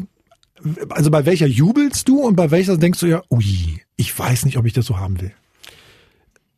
also 0.91 1.11
bei 1.11 1.27
welcher 1.27 1.47
jubelst 1.47 2.09
du 2.09 2.21
und 2.21 2.37
bei 2.37 2.51
welcher 2.51 2.77
denkst 2.77 3.01
du 3.01 3.07
ja, 3.07 3.23
ui, 3.31 3.81
ich 3.97 4.19
weiß 4.19 4.45
nicht, 4.45 4.59
ob 4.59 4.67
ich 4.67 4.73
das 4.73 4.87
so 4.87 4.99
haben 4.99 5.21
will? 5.21 5.33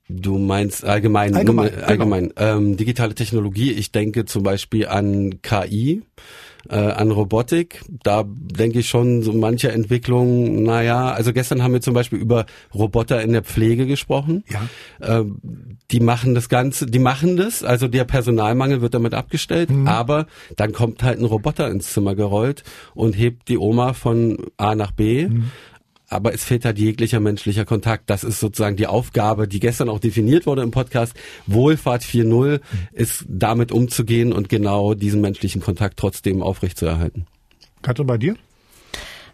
Du 0.09 0.39
meinst 0.39 0.85
allgemein, 0.85 1.37
allgemein, 1.37 1.73
allgemein 1.83 2.33
genau. 2.35 2.57
ähm, 2.57 2.77
digitale 2.77 3.15
Technologie. 3.15 3.71
Ich 3.71 3.93
denke 3.93 4.25
zum 4.25 4.43
Beispiel 4.43 4.89
an 4.89 5.41
KI 5.43 6.03
äh, 6.69 6.77
an 6.77 7.11
Robotik. 7.11 7.83
Da 8.03 8.25
denke 8.27 8.81
ich 8.81 8.89
schon 8.89 9.23
so 9.23 9.33
manche 9.33 9.73
Entwicklungen, 9.73 10.63
naja, 10.63 11.11
also 11.11 11.33
gestern 11.33 11.63
haben 11.63 11.73
wir 11.73 11.81
zum 11.81 11.95
Beispiel 11.95 12.19
über 12.19 12.47
Roboter 12.75 13.23
in 13.23 13.33
der 13.33 13.43
Pflege 13.43 13.87
gesprochen. 13.87 14.45
Ja. 14.49 15.21
Äh, 15.21 15.25
die 15.91 16.01
machen 16.01 16.35
das 16.35 16.49
Ganze, 16.49 16.87
die 16.87 16.99
machen 16.99 17.37
das, 17.37 17.65
also 17.65 17.89
der 17.89 18.05
Personalmangel 18.05 18.81
wird 18.81 18.95
damit 18.95 19.15
abgestellt, 19.15 19.71
mhm. 19.71 19.89
aber 19.89 20.27
dann 20.57 20.73
kommt 20.73 21.03
halt 21.03 21.19
ein 21.19 21.25
Roboter 21.25 21.69
ins 21.69 21.93
Zimmer 21.93 22.15
gerollt 22.15 22.63
und 22.95 23.15
hebt 23.15 23.49
die 23.49 23.59
Oma 23.59 23.93
von 23.93 24.39
A 24.57 24.75
nach 24.75 24.93
B. 24.93 25.29
Mhm 25.29 25.51
aber 26.11 26.35
es 26.35 26.45
fehlt 26.45 26.65
halt 26.65 26.79
jeglicher 26.79 27.21
menschlicher 27.21 27.65
Kontakt. 27.65 28.11
Das 28.11 28.25
ist 28.25 28.41
sozusagen 28.41 28.77
die 28.77 28.89
Aufgabe, 28.89 29.49
die 29.49 29.61
gestern 29.61 29.89
auch 29.89 30.01
definiert 30.01 30.45
wurde 30.45 30.63
im 30.63 30.73
Podcast. 30.73 31.15
Wohlfahrt 31.47 32.03
4.0 32.03 32.61
ist 32.93 33.25
damit 33.29 33.73
umzugehen 33.73 34.33
und 34.33 34.49
genau 34.49 34.95
diesen 34.95 35.21
menschlichen 35.21 35.63
Kontakt 35.63 35.99
trotzdem 35.99 36.43
aufrechtzuerhalten. 36.43 37.27
Katrin, 37.83 38.07
bei 38.07 38.19
dir? 38.19 38.37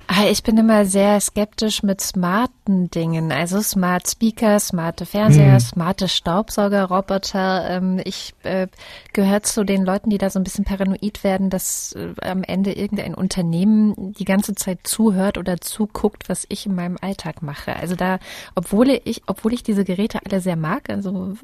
Ah, 0.08 0.26
ich 0.30 0.42
bin 0.44 0.56
immer 0.56 0.84
sehr 0.84 1.20
skeptisch 1.20 1.82
mit 1.82 2.00
smarten 2.00 2.90
Dingen, 2.90 3.32
also 3.32 3.60
Smart 3.60 4.08
Speaker, 4.08 4.60
smarte 4.60 5.04
Fernseher, 5.04 5.54
mhm. 5.54 5.60
smarte 5.60 6.08
Staubsaugerroboter. 6.08 7.68
Ähm, 7.68 8.00
ich 8.04 8.34
äh, 8.44 8.68
gehöre 9.12 9.42
zu 9.42 9.64
den 9.64 9.84
Leuten, 9.84 10.10
die 10.10 10.18
da 10.18 10.30
so 10.30 10.38
ein 10.38 10.44
bisschen 10.44 10.64
paranoid 10.64 11.24
werden, 11.24 11.50
dass 11.50 11.92
äh, 11.92 12.14
am 12.24 12.44
Ende 12.44 12.72
irgendein 12.72 13.14
Unternehmen 13.14 14.12
die 14.12 14.24
ganze 14.24 14.54
Zeit 14.54 14.80
zuhört 14.84 15.38
oder 15.38 15.60
zuguckt, 15.60 16.28
was 16.28 16.46
ich 16.48 16.66
in 16.66 16.74
meinem 16.74 16.96
Alltag 17.00 17.42
mache. 17.42 17.74
Also 17.74 17.96
da, 17.96 18.18
obwohl 18.54 19.00
ich, 19.04 19.22
obwohl 19.26 19.52
ich 19.54 19.64
diese 19.64 19.84
Geräte 19.84 20.20
alle 20.24 20.40
sehr 20.40 20.56
mag, 20.56 20.88
also 20.88 21.34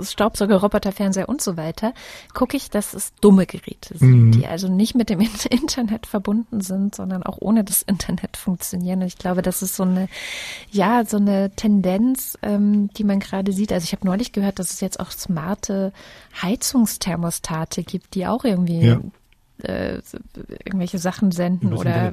Staubsaugerroboter, 0.00 0.92
Fernseher 0.92 1.28
und 1.28 1.42
so 1.42 1.56
weiter, 1.56 1.92
gucke 2.32 2.56
ich, 2.56 2.70
dass 2.70 2.94
es 2.94 3.14
dumme 3.20 3.46
Geräte 3.46 3.96
sind, 3.96 4.26
mhm. 4.26 4.32
die 4.32 4.46
also 4.46 4.68
nicht 4.68 4.94
mit 4.94 5.10
dem 5.10 5.20
Internet 5.50 6.06
verbunden 6.06 6.60
sind, 6.60 6.94
sondern 6.94 7.22
auch 7.22 7.38
ohne 7.40 7.57
ohne 7.58 7.64
das 7.64 7.82
Internet 7.82 8.36
funktionieren. 8.36 9.00
Und 9.00 9.06
ich 9.06 9.18
glaube, 9.18 9.42
das 9.42 9.62
ist 9.62 9.76
so 9.76 9.82
eine, 9.82 10.08
ja, 10.70 11.04
so 11.04 11.16
eine 11.16 11.50
Tendenz, 11.50 12.38
ähm, 12.42 12.88
die 12.96 13.04
man 13.04 13.20
gerade 13.20 13.52
sieht. 13.52 13.72
Also 13.72 13.84
ich 13.84 13.92
habe 13.92 14.06
neulich 14.06 14.32
gehört, 14.32 14.58
dass 14.58 14.72
es 14.72 14.80
jetzt 14.80 15.00
auch 15.00 15.10
smarte 15.10 15.92
Heizungsthermostate 16.40 17.82
gibt, 17.82 18.14
die 18.14 18.26
auch 18.26 18.44
irgendwie 18.44 18.80
ja 18.80 19.00
äh, 19.62 20.00
irgendwelche 20.64 20.98
Sachen 20.98 21.32
senden 21.32 21.72
oder 21.72 22.12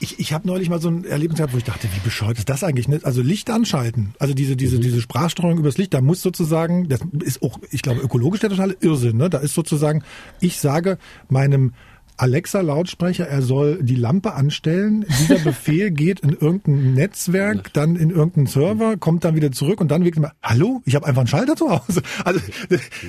ich, 0.00 0.18
ich 0.18 0.32
habe 0.32 0.48
neulich 0.48 0.68
mal 0.68 0.80
so 0.80 0.88
ein 0.88 1.04
Erlebnis 1.04 1.36
gehabt, 1.36 1.54
wo 1.54 1.58
ich 1.58 1.62
dachte, 1.62 1.86
wie 1.94 2.00
bescheuert 2.00 2.38
ist 2.38 2.48
das 2.48 2.64
eigentlich? 2.64 2.88
Ne? 2.88 2.98
Also 3.04 3.22
Licht 3.22 3.48
anschalten, 3.48 4.14
also 4.18 4.34
diese 4.34 4.56
diese 4.56 4.78
mhm. 4.78 4.80
diese 4.80 5.00
Sprachsteuerung 5.00 5.58
übers 5.58 5.78
Licht, 5.78 5.94
da 5.94 6.00
muss 6.00 6.20
sozusagen, 6.20 6.88
das 6.88 7.00
ist 7.22 7.44
auch, 7.44 7.60
ich 7.70 7.82
glaube, 7.82 8.00
ökologisch 8.00 8.40
der 8.40 8.50
totale 8.50 8.76
Irrsinn. 8.80 9.18
Ne? 9.18 9.30
Da 9.30 9.38
ist 9.38 9.54
sozusagen, 9.54 10.02
ich 10.40 10.58
sage 10.58 10.98
meinem 11.28 11.74
Alexa-Lautsprecher, 12.20 13.26
er 13.26 13.42
soll 13.42 13.82
die 13.82 13.94
Lampe 13.94 14.34
anstellen. 14.34 15.06
Dieser 15.20 15.38
Befehl 15.38 15.90
geht 15.90 16.20
in 16.20 16.30
irgendein 16.30 16.94
Netzwerk, 16.94 17.72
dann 17.72 17.96
in 17.96 18.10
irgendeinen 18.10 18.46
Server, 18.46 18.96
kommt 18.96 19.24
dann 19.24 19.34
wieder 19.34 19.52
zurück 19.52 19.80
und 19.80 19.90
dann 19.90 20.04
wirklich 20.04 20.20
mal, 20.20 20.32
hallo, 20.42 20.82
ich 20.84 20.94
habe 20.94 21.06
einfach 21.06 21.20
einen 21.20 21.28
Schalter 21.28 21.56
zu 21.56 21.70
Hause. 21.70 22.02
Also 22.24 22.40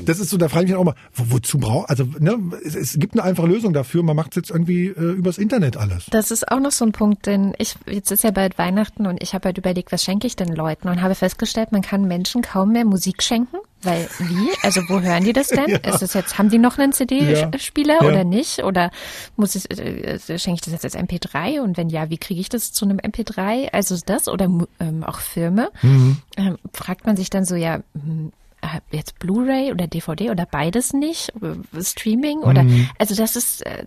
das 0.06 0.20
ist 0.20 0.30
so, 0.30 0.38
da 0.38 0.48
frage 0.48 0.66
ich 0.66 0.72
mich 0.72 0.80
auch 0.80 0.84
mal, 0.84 0.96
wo, 1.14 1.36
wozu 1.36 1.58
braucht, 1.58 1.90
also 1.90 2.06
ne, 2.20 2.38
es, 2.64 2.76
es, 2.76 2.98
gibt 2.98 3.14
eine 3.14 3.24
einfache 3.24 3.48
Lösung 3.48 3.74
dafür, 3.74 4.04
man 4.04 4.16
macht 4.16 4.32
es 4.32 4.36
jetzt 4.38 4.52
irgendwie 4.52 4.88
äh, 4.88 5.12
übers 5.12 5.38
Internet 5.38 5.76
alles. 5.76 6.06
Das 6.12 6.32
ist 6.32 6.50
auch 6.50 6.60
noch 6.60 6.72
so 6.72 6.86
ein 6.86 6.92
Punkt, 6.92 7.26
denn 7.26 7.54
ich, 7.58 7.76
jetzt 7.88 8.12
ist 8.12 8.24
ja 8.24 8.32
bald 8.32 8.58
Weihnachten 8.58 9.06
und 9.06 9.22
ich 9.22 9.34
habe 9.34 9.46
halt 9.46 9.58
überlegt, 9.58 9.92
was 9.92 10.04
schenke 10.04 10.28
ich 10.28 10.36
den 10.36 10.56
Leuten 10.56 10.88
und 10.88 11.02
habe 11.02 11.16
festgestellt, 11.16 11.72
man 11.72 11.82
kann 11.82 12.08
Menschen 12.08 12.42
kaum 12.42 12.72
mehr 12.72 12.86
Musik 12.86 13.22
schenken 13.22 13.58
Weil 13.84 14.08
wie? 14.20 14.50
Also 14.64 14.82
wo 14.88 15.02
hören 15.02 15.24
die 15.24 15.34
das 15.34 15.48
denn? 15.48 15.62
Ja. 15.72 15.78
Ist 15.78 16.02
es 16.02 16.14
jetzt, 16.14 16.38
haben 16.38 16.50
die 16.50 16.58
noch 16.58 16.78
einen 16.78 16.92
CD-Spieler 16.92 17.96
ja. 17.96 18.04
ja. 18.04 18.08
oder 18.08 18.24
nicht? 18.24 18.64
Oder 18.64 18.92
muss 19.38 19.56
ich, 19.56 19.70
äh, 19.72 20.20
schenke 20.38 20.56
ich 20.56 20.62
das 20.62 20.74
jetzt 20.74 20.84
als 20.84 20.98
MP3? 20.98 21.62
Und 21.62 21.78
wenn 21.78 21.90
ja, 21.90 22.10
wie 22.10 22.18
kriege 22.18 22.42
ich 22.42 22.50
das 22.50 22.74
zu 22.74 22.84
einem 22.86 22.98
MP3? 22.98 23.72
Also 23.72 23.98
das 24.06 24.28
oder 24.28 24.46
ähm, 24.80 25.04
auch 25.04 25.20
Filme? 25.20 25.72
Mhm. 25.82 26.18
Ähm, 26.36 26.58
fragt 26.74 27.06
man 27.06 27.16
sich 27.16 27.30
dann 27.30 27.46
so, 27.46 27.56
ja, 27.56 27.82
hm, 27.94 28.32
äh, 28.32 28.41
jetzt 28.92 29.20
Blu-ray 29.20 29.72
oder 29.72 29.88
DVD 29.88 30.30
oder 30.30 30.46
beides 30.46 30.94
nicht, 30.94 31.32
äh, 31.42 31.84
Streaming 31.84 32.40
oder 32.40 32.64
mhm. 32.64 32.90
also 32.98 33.16
das 33.16 33.36
ist 33.36 33.66
äh, 33.66 33.86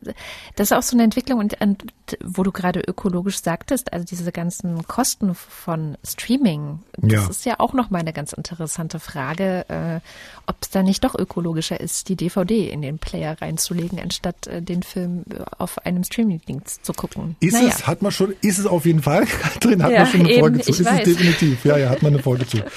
das 0.56 0.70
ist 0.70 0.72
auch 0.72 0.82
so 0.82 0.96
eine 0.96 1.04
Entwicklung 1.04 1.38
und, 1.38 1.60
und 1.60 1.84
wo 2.22 2.42
du 2.42 2.52
gerade 2.52 2.80
ökologisch 2.80 3.40
sagtest, 3.40 3.92
also 3.92 4.04
diese 4.04 4.30
ganzen 4.32 4.86
Kosten 4.86 5.34
von 5.34 5.96
Streaming, 6.04 6.80
das 6.98 7.12
ja. 7.12 7.30
ist 7.30 7.44
ja 7.46 7.60
auch 7.60 7.72
noch 7.72 7.90
mal 7.90 8.00
eine 8.00 8.12
ganz 8.12 8.32
interessante 8.32 8.98
Frage, 8.98 9.64
äh, 9.68 10.00
ob 10.46 10.56
es 10.60 10.70
da 10.70 10.82
nicht 10.82 11.04
doch 11.04 11.14
ökologischer 11.14 11.80
ist, 11.80 12.08
die 12.08 12.16
DVD 12.16 12.68
in 12.68 12.82
den 12.82 12.98
Player 12.98 13.40
reinzulegen, 13.40 13.98
anstatt 14.00 14.46
äh, 14.46 14.60
den 14.60 14.82
Film 14.82 15.24
auf 15.58 15.84
einem 15.86 16.04
Streaming-Dienst 16.04 16.84
zu 16.84 16.92
gucken. 16.92 17.36
Ist 17.40 17.54
naja. 17.54 17.68
es, 17.68 17.86
hat 17.86 18.02
man 18.02 18.12
schon, 18.12 18.34
ist 18.42 18.58
es 18.58 18.66
auf 18.66 18.84
jeden 18.86 19.02
Fall. 19.02 19.26
Drin 19.60 19.82
hat 19.82 19.92
ja, 19.92 20.00
man 20.00 20.06
schon 20.08 20.20
eine 20.20 20.30
eben, 20.30 20.40
Folge 20.40 20.60
zu. 20.60 20.70
Ist 20.70 20.84
weiß. 20.84 20.98
es 21.00 21.04
definitiv. 21.04 21.64
Ja, 21.64 21.76
ja, 21.76 21.90
hat 21.90 22.02
man 22.02 22.12
eine 22.12 22.22
Folge 22.22 22.46
zu. 22.46 22.58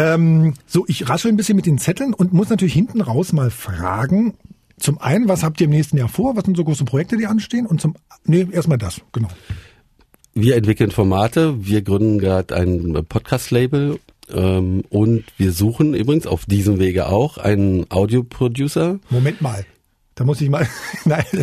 Ähm, 0.00 0.54
so, 0.66 0.84
ich 0.88 1.08
raschel 1.08 1.30
ein 1.30 1.36
bisschen 1.36 1.56
mit 1.56 1.66
den 1.66 1.78
Zetteln 1.78 2.14
und 2.14 2.32
muss 2.32 2.48
natürlich 2.48 2.72
hinten 2.72 3.02
raus 3.02 3.32
mal 3.32 3.50
fragen. 3.50 4.34
Zum 4.78 4.98
einen, 4.98 5.28
was 5.28 5.42
habt 5.42 5.60
ihr 5.60 5.66
im 5.66 5.72
nächsten 5.72 5.98
Jahr 5.98 6.08
vor? 6.08 6.36
Was 6.36 6.44
sind 6.44 6.56
so 6.56 6.64
große 6.64 6.86
Projekte, 6.86 7.18
die 7.18 7.26
anstehen? 7.26 7.66
Und 7.66 7.82
zum, 7.82 7.94
nee, 8.24 8.46
erstmal 8.50 8.78
das, 8.78 9.02
genau. 9.12 9.28
Wir 10.32 10.56
entwickeln 10.56 10.90
Formate, 10.90 11.66
wir 11.66 11.82
gründen 11.82 12.18
gerade 12.18 12.56
ein 12.56 13.04
Podcast-Label 13.06 13.98
ähm, 14.32 14.84
und 14.88 15.24
wir 15.36 15.52
suchen 15.52 15.92
übrigens 15.92 16.26
auf 16.26 16.46
diesem 16.46 16.78
Wege 16.78 17.08
auch 17.08 17.36
einen 17.36 17.84
Audio-Producer. 17.90 19.00
Moment 19.10 19.42
mal, 19.42 19.66
da 20.20 20.26
muss 20.26 20.40
ich 20.42 20.50
mal, 20.50 20.68
nein, 21.06 21.24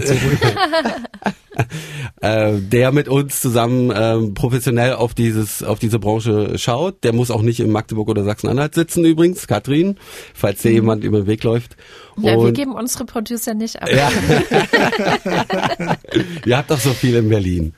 äh, 2.21 2.59
der 2.59 2.91
mit 2.91 3.07
uns 3.07 3.41
zusammen 3.41 3.91
ähm, 3.95 4.35
professionell 4.35 4.93
auf 4.93 5.15
dieses 5.15 5.63
auf 5.63 5.79
diese 5.79 5.97
Branche 5.97 6.59
schaut. 6.59 7.03
Der 7.03 7.11
muss 7.11 7.31
auch 7.31 7.41
nicht 7.41 7.59
in 7.59 7.71
Magdeburg 7.71 8.07
oder 8.07 8.23
Sachsen-Anhalt 8.23 8.75
sitzen 8.75 9.03
übrigens, 9.03 9.47
Katrin, 9.47 9.95
falls 10.35 10.61
dir 10.61 10.69
mhm. 10.69 10.75
jemand 10.75 11.03
über 11.03 11.21
den 11.21 11.27
Weg 11.27 11.43
läuft. 11.43 11.75
Ja, 12.21 12.35
und, 12.35 12.45
wir 12.45 12.51
geben 12.51 12.75
unsere 12.75 13.05
Producer 13.05 13.55
nicht 13.55 13.81
ab. 13.81 13.89
Ja. 13.91 14.11
Ihr 16.45 16.57
habt 16.57 16.69
doch 16.69 16.79
so 16.79 16.91
viel 16.91 17.15
in 17.15 17.29
Berlin. 17.29 17.73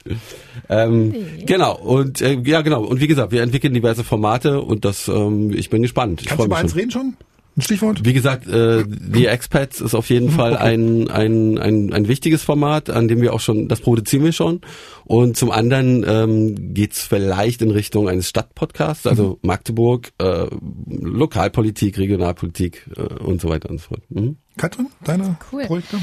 Ähm, 0.68 1.12
nee. 1.12 1.45
Genau 1.45 1.78
und 1.78 2.20
äh, 2.22 2.41
ja 2.43 2.62
genau 2.62 2.84
und 2.84 3.00
wie 3.00 3.08
gesagt, 3.08 3.32
wir 3.32 3.41
entwickeln 3.41 3.74
diverse 3.74 4.04
Formate 4.04 4.60
und 4.60 4.84
das 4.84 5.08
ähm, 5.08 5.54
ich 5.54 5.70
bin 5.70 5.82
gespannt. 5.82 6.24
Kannst 6.26 6.43
du 6.43 6.50
mal 6.50 6.58
eins 6.58 6.76
reden 6.76 6.91
schon? 6.91 7.16
Ein 7.58 7.62
Stichwort? 7.62 8.06
Wie 8.06 8.14
gesagt, 8.14 8.47
äh, 8.47 8.86
die 8.88 9.26
Expats 9.26 9.82
ist 9.82 9.93
auf 9.93 10.10
jeden 10.10 10.32
Fall 10.32 10.54
okay. 10.54 10.64
ein, 10.64 11.10
ein, 11.10 11.58
ein, 11.58 11.93
ein 11.93 12.08
wichtiges 12.08 12.41
Format, 12.41 12.89
an 12.89 13.08
dem 13.08 13.22
wir 13.22 13.34
auch 13.34 13.39
schon, 13.39 13.68
das 13.68 13.82
produzieren 13.82 14.24
wir 14.24 14.32
schon. 14.32 14.62
Und 15.06 15.36
zum 15.36 15.52
anderen 15.52 16.06
ähm, 16.08 16.74
geht 16.74 16.93
vielleicht 16.93 17.62
in 17.62 17.72
Richtung 17.72 18.08
eines 18.08 18.30
Stadtpodcasts, 18.30 19.08
also 19.08 19.39
mhm. 19.41 19.47
Magdeburg, 19.47 20.12
äh, 20.20 20.45
Lokalpolitik, 20.88 21.97
Regionalpolitik 21.97 22.86
äh, 22.95 23.02
und 23.22 23.41
so 23.41 23.50
weiter 23.50 23.70
und 23.70 23.80
so 23.82 23.88
fort. 23.89 24.04
Mhm. 24.10 24.38
Katrin, 24.56 24.88
deine 25.04 25.38
cool. 25.52 25.66
Projekte? 25.66 25.97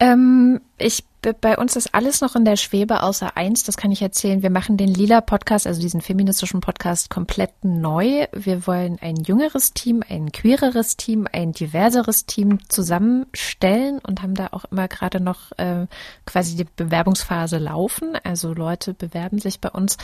Ähm, 0.00 0.60
ich 0.78 1.04
bei 1.32 1.56
uns 1.56 1.76
ist 1.76 1.94
alles 1.94 2.20
noch 2.20 2.36
in 2.36 2.44
der 2.44 2.56
Schwebe 2.56 3.02
außer 3.02 3.36
eins, 3.36 3.64
das 3.64 3.76
kann 3.76 3.90
ich 3.90 4.02
erzählen. 4.02 4.42
Wir 4.42 4.50
machen 4.50 4.76
den 4.76 4.88
Lila 4.88 5.20
Podcast, 5.20 5.66
also 5.66 5.80
diesen 5.80 6.02
feministischen 6.02 6.60
Podcast 6.60 7.08
komplett 7.08 7.52
neu. 7.62 8.26
Wir 8.32 8.66
wollen 8.66 8.98
ein 9.00 9.16
jüngeres 9.16 9.72
Team, 9.72 10.02
ein 10.06 10.32
queereres 10.32 10.96
Team, 10.96 11.26
ein 11.32 11.52
diverseres 11.52 12.26
Team 12.26 12.58
zusammenstellen 12.68 14.00
und 14.00 14.22
haben 14.22 14.34
da 14.34 14.48
auch 14.52 14.66
immer 14.66 14.88
gerade 14.88 15.20
noch 15.20 15.52
äh, 15.56 15.86
quasi 16.26 16.56
die 16.56 16.66
Bewerbungsphase 16.76 17.58
laufen. 17.58 18.18
Also 18.22 18.52
Leute 18.52 18.92
bewerben 18.92 19.38
sich 19.38 19.60
bei 19.60 19.70
uns 19.70 19.96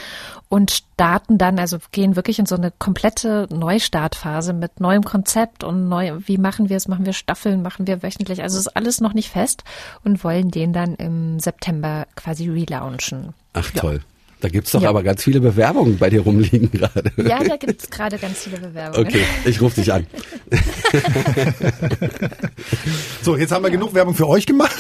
und 0.49 0.71
starten 0.71 1.37
dann, 1.37 1.59
also 1.59 1.79
gehen 1.93 2.16
wirklich 2.16 2.39
in 2.39 2.47
so 2.47 2.55
eine 2.55 2.71
komplette 2.71 3.47
Neustartphase 3.51 4.53
mit 4.53 4.81
neuem 4.81 5.03
Konzept 5.03 5.64
und 5.64 5.89
neu, 5.89 6.12
wie 6.25 6.39
machen 6.39 6.68
wir 6.68 6.77
es? 6.77 6.89
Machen 6.89 7.05
wir 7.05 7.12
Staffeln? 7.12 7.62
Machen 7.62 7.87
wir 7.87 8.03
wöchentlich? 8.03 8.43
Also 8.43 8.59
ist 8.59 8.77
alles 8.77 9.01
noch 9.01 9.12
nicht 9.12 9.31
fest 9.31 9.64
und 10.05 10.23
wollen 10.25 10.51
den 10.51 10.73
dann 10.73 10.95
im 10.95 11.10
im 11.11 11.41
September 11.41 12.07
quasi 12.15 12.49
relaunchen. 12.49 13.35
Ach 13.53 13.71
toll. 13.73 14.01
Da 14.41 14.49
gibt's 14.49 14.71
doch 14.71 14.81
ja. 14.81 14.89
aber 14.89 15.03
ganz 15.03 15.23
viele 15.23 15.41
Bewerbungen 15.41 15.99
bei 15.99 16.09
dir 16.09 16.23
rumliegen 16.23 16.71
gerade. 16.73 17.13
Ja, 17.19 17.45
da 17.45 17.57
gibt's 17.57 17.91
gerade 17.91 18.17
ganz 18.17 18.39
viele 18.39 18.59
Bewerbungen. 18.59 19.07
Okay, 19.07 19.23
ich 19.45 19.61
rufe 19.61 19.79
dich 19.81 19.93
an. 19.93 20.07
so, 23.23 23.37
jetzt 23.37 23.53
haben 23.53 23.63
wir 23.63 23.69
ja. 23.69 23.75
genug 23.77 23.93
Werbung 23.93 24.15
für 24.15 24.29
euch 24.29 24.47
gemacht. 24.47 24.75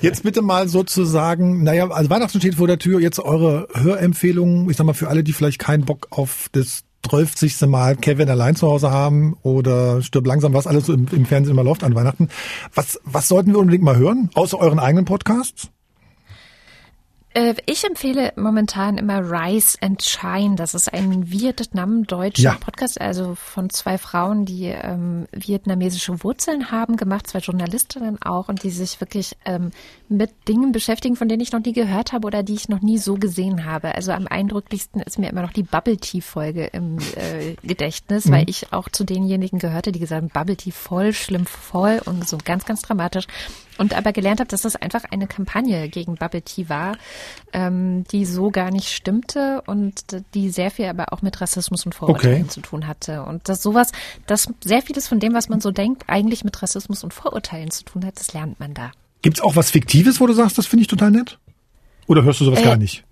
Jetzt 0.00 0.22
bitte 0.22 0.40
mal 0.40 0.68
sozusagen, 0.68 1.64
naja, 1.64 1.88
also 1.88 2.10
Weihnachten 2.10 2.38
steht 2.38 2.54
vor 2.54 2.68
der 2.68 2.78
Tür, 2.78 3.00
jetzt 3.00 3.18
eure 3.18 3.66
Hörempfehlungen, 3.74 4.70
ich 4.70 4.76
sag 4.76 4.86
mal 4.86 4.92
für 4.92 5.08
alle, 5.08 5.24
die 5.24 5.32
vielleicht 5.32 5.58
keinen 5.58 5.84
Bock 5.84 6.06
auf 6.10 6.48
das 6.52 6.84
12. 7.08 7.66
Mal 7.66 7.96
Kevin 7.96 8.28
allein 8.28 8.56
zu 8.56 8.66
Hause 8.66 8.90
haben 8.90 9.36
oder 9.42 10.02
stirb 10.02 10.26
langsam, 10.26 10.54
was 10.54 10.66
alles 10.66 10.86
so 10.86 10.92
im, 10.92 11.06
im 11.12 11.26
Fernsehen 11.26 11.52
immer 11.52 11.64
läuft 11.64 11.84
an 11.84 11.94
Weihnachten. 11.94 12.28
Was, 12.74 13.00
was 13.04 13.28
sollten 13.28 13.52
wir 13.52 13.58
unbedingt 13.58 13.84
mal 13.84 13.96
hören, 13.96 14.30
außer 14.34 14.58
euren 14.58 14.78
eigenen 14.78 15.04
Podcasts? 15.04 15.70
Äh, 17.36 17.54
ich 17.66 17.84
empfehle 17.84 18.32
momentan 18.36 18.96
immer 18.96 19.20
Rise 19.20 19.76
and 19.82 20.02
Shine. 20.02 20.54
Das 20.56 20.74
ist 20.74 20.92
ein 20.92 21.30
Vietnam-deutscher 21.30 22.42
ja. 22.42 22.56
Podcast, 22.58 22.98
also 22.98 23.34
von 23.34 23.68
zwei 23.68 23.98
Frauen, 23.98 24.46
die 24.46 24.64
ähm, 24.64 25.26
vietnamesische 25.32 26.24
Wurzeln 26.24 26.70
haben, 26.70 26.96
gemacht, 26.96 27.26
zwei 27.26 27.40
Journalistinnen 27.40 28.20
auch, 28.22 28.48
und 28.48 28.62
die 28.62 28.70
sich 28.70 29.02
wirklich 29.02 29.36
ähm, 29.44 29.70
mit 30.08 30.30
Dingen 30.48 30.72
beschäftigen, 30.72 31.16
von 31.16 31.28
denen 31.28 31.40
ich 31.40 31.52
noch 31.52 31.62
nie 31.62 31.72
gehört 31.72 32.12
habe 32.12 32.26
oder 32.26 32.42
die 32.42 32.54
ich 32.54 32.68
noch 32.68 32.80
nie 32.80 32.98
so 32.98 33.14
gesehen 33.14 33.64
habe. 33.64 33.94
Also 33.94 34.12
am 34.12 34.26
eindrücklichsten 34.26 35.00
ist 35.00 35.18
mir 35.18 35.30
immer 35.30 35.42
noch 35.42 35.52
die 35.52 35.62
Bubble 35.62 35.96
Tea-Folge 35.96 36.66
im 36.66 36.98
äh, 36.98 37.54
Gedächtnis, 37.62 38.26
mhm. 38.26 38.32
weil 38.32 38.50
ich 38.50 38.72
auch 38.72 38.88
zu 38.88 39.04
denjenigen 39.04 39.58
gehörte, 39.58 39.92
die 39.92 39.98
gesagt 39.98 40.22
haben, 40.22 40.30
Bubble 40.30 40.56
Tea 40.56 40.70
voll 40.70 41.12
schlimm, 41.12 41.46
voll 41.46 42.00
und 42.04 42.28
so 42.28 42.38
ganz, 42.42 42.64
ganz 42.64 42.82
dramatisch. 42.82 43.26
Und 43.78 43.94
aber 43.94 44.12
gelernt 44.12 44.40
habe, 44.40 44.48
dass 44.48 44.62
das 44.62 44.76
einfach 44.76 45.04
eine 45.10 45.26
Kampagne 45.26 45.88
gegen 45.88 46.14
Bubble 46.14 46.42
Tea 46.42 46.68
war, 46.68 46.96
ähm, 47.52 48.04
die 48.04 48.24
so 48.24 48.50
gar 48.50 48.70
nicht 48.70 48.88
stimmte 48.88 49.62
und 49.66 50.04
die 50.34 50.50
sehr 50.50 50.70
viel 50.70 50.86
aber 50.86 51.12
auch 51.12 51.20
mit 51.20 51.40
Rassismus 51.40 51.84
und 51.84 51.94
Vorurteilen 51.94 52.42
okay. 52.42 52.50
zu 52.50 52.60
tun 52.60 52.86
hatte. 52.86 53.22
Und 53.24 53.48
dass 53.48 53.62
sowas, 53.62 53.92
dass 54.26 54.48
sehr 54.64 54.82
vieles 54.82 55.08
von 55.08 55.20
dem, 55.20 55.34
was 55.34 55.48
man 55.48 55.60
so 55.60 55.72
denkt, 55.72 56.04
eigentlich 56.06 56.44
mit 56.44 56.62
Rassismus 56.62 57.04
und 57.04 57.12
Vorurteilen 57.12 57.70
zu 57.70 57.84
tun 57.84 58.04
hat, 58.06 58.18
das 58.18 58.32
lernt 58.32 58.58
man 58.60 58.72
da. 58.72 58.92
Gibt's 59.26 59.40
auch 59.40 59.56
was 59.56 59.72
Fiktives, 59.72 60.20
wo 60.20 60.28
du 60.28 60.34
sagst, 60.34 60.56
das 60.56 60.66
finde 60.66 60.82
ich 60.82 60.86
total 60.86 61.10
nett? 61.10 61.40
Oder 62.06 62.22
hörst 62.22 62.40
du 62.40 62.44
sowas 62.44 62.60
äh, 62.60 62.62
gar 62.62 62.76
nicht? 62.76 63.02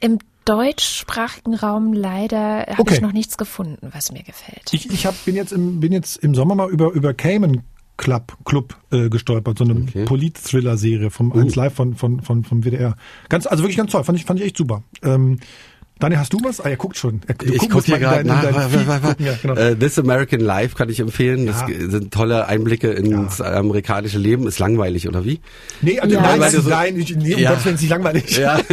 Im 0.00 0.20
deutschsprachigen 0.44 1.54
Raum 1.56 1.92
leider 1.92 2.66
habe 2.68 2.82
okay. 2.82 2.94
ich 2.94 3.00
noch 3.00 3.10
nichts 3.10 3.36
gefunden, 3.36 3.88
was 3.92 4.12
mir 4.12 4.22
gefällt. 4.22 4.70
Ich, 4.70 4.88
ich 4.88 5.04
hab, 5.04 5.16
bin, 5.24 5.34
jetzt 5.34 5.52
im, 5.52 5.80
bin 5.80 5.92
jetzt 5.92 6.18
im 6.18 6.36
Sommer 6.36 6.54
mal 6.54 6.70
über, 6.70 6.92
über 6.92 7.12
Cayman 7.12 7.64
Club, 7.96 8.36
Club 8.44 8.76
äh, 8.92 9.08
gestolpert, 9.08 9.58
so 9.58 9.64
eine 9.64 9.74
okay. 9.74 10.04
Polit-Thriller-Serie 10.04 11.10
vom 11.10 11.32
uh. 11.32 11.40
1 11.40 11.56
Live 11.56 11.74
von, 11.74 11.96
von, 11.96 12.20
von, 12.20 12.44
vom 12.44 12.64
WDR. 12.64 12.94
Ganz, 13.28 13.48
also 13.48 13.64
wirklich 13.64 13.76
ganz 13.76 13.90
toll, 13.90 14.04
fand 14.04 14.16
ich, 14.16 14.26
fand 14.26 14.38
ich 14.38 14.46
echt 14.46 14.56
super. 14.56 14.84
Ähm, 15.02 15.40
Daniel, 16.00 16.20
hast 16.20 16.32
du 16.32 16.38
was? 16.42 16.60
Ah, 16.60 16.68
er 16.68 16.76
guckt 16.76 16.96
schon. 16.96 17.20
Er, 17.26 17.36
ich 17.46 17.70
gucke 17.70 17.84
hier 17.84 17.98
gerade 17.98 18.26
nach. 18.26 18.42
Ja, 19.18 19.34
genau. 19.40 19.54
uh, 19.54 19.74
This 19.76 19.98
American 19.98 20.40
Life 20.40 20.74
kann 20.74 20.88
ich 20.88 20.98
empfehlen. 20.98 21.46
Das 21.46 21.60
ja. 21.60 21.88
sind 21.88 22.12
tolle 22.12 22.46
Einblicke 22.46 22.90
ins 22.90 23.38
ja. 23.38 23.54
amerikanische 23.54 24.18
Leben. 24.18 24.46
Ist 24.48 24.58
langweilig, 24.58 25.08
oder 25.08 25.24
wie? 25.24 25.40
Nee, 25.82 26.00
also 26.00 26.20
nein, 26.20 26.40
nein, 26.40 26.50
so, 26.50 26.68
nein, 26.68 26.98
ich, 26.98 27.14
nee, 27.16 27.34
um 27.34 27.40
ja. 27.40 27.50
Gottes 27.50 27.64
Willen, 27.64 27.74
ist 27.76 27.82
nicht 27.82 27.90
langweilig. 27.90 28.36
Ja. 28.36 28.58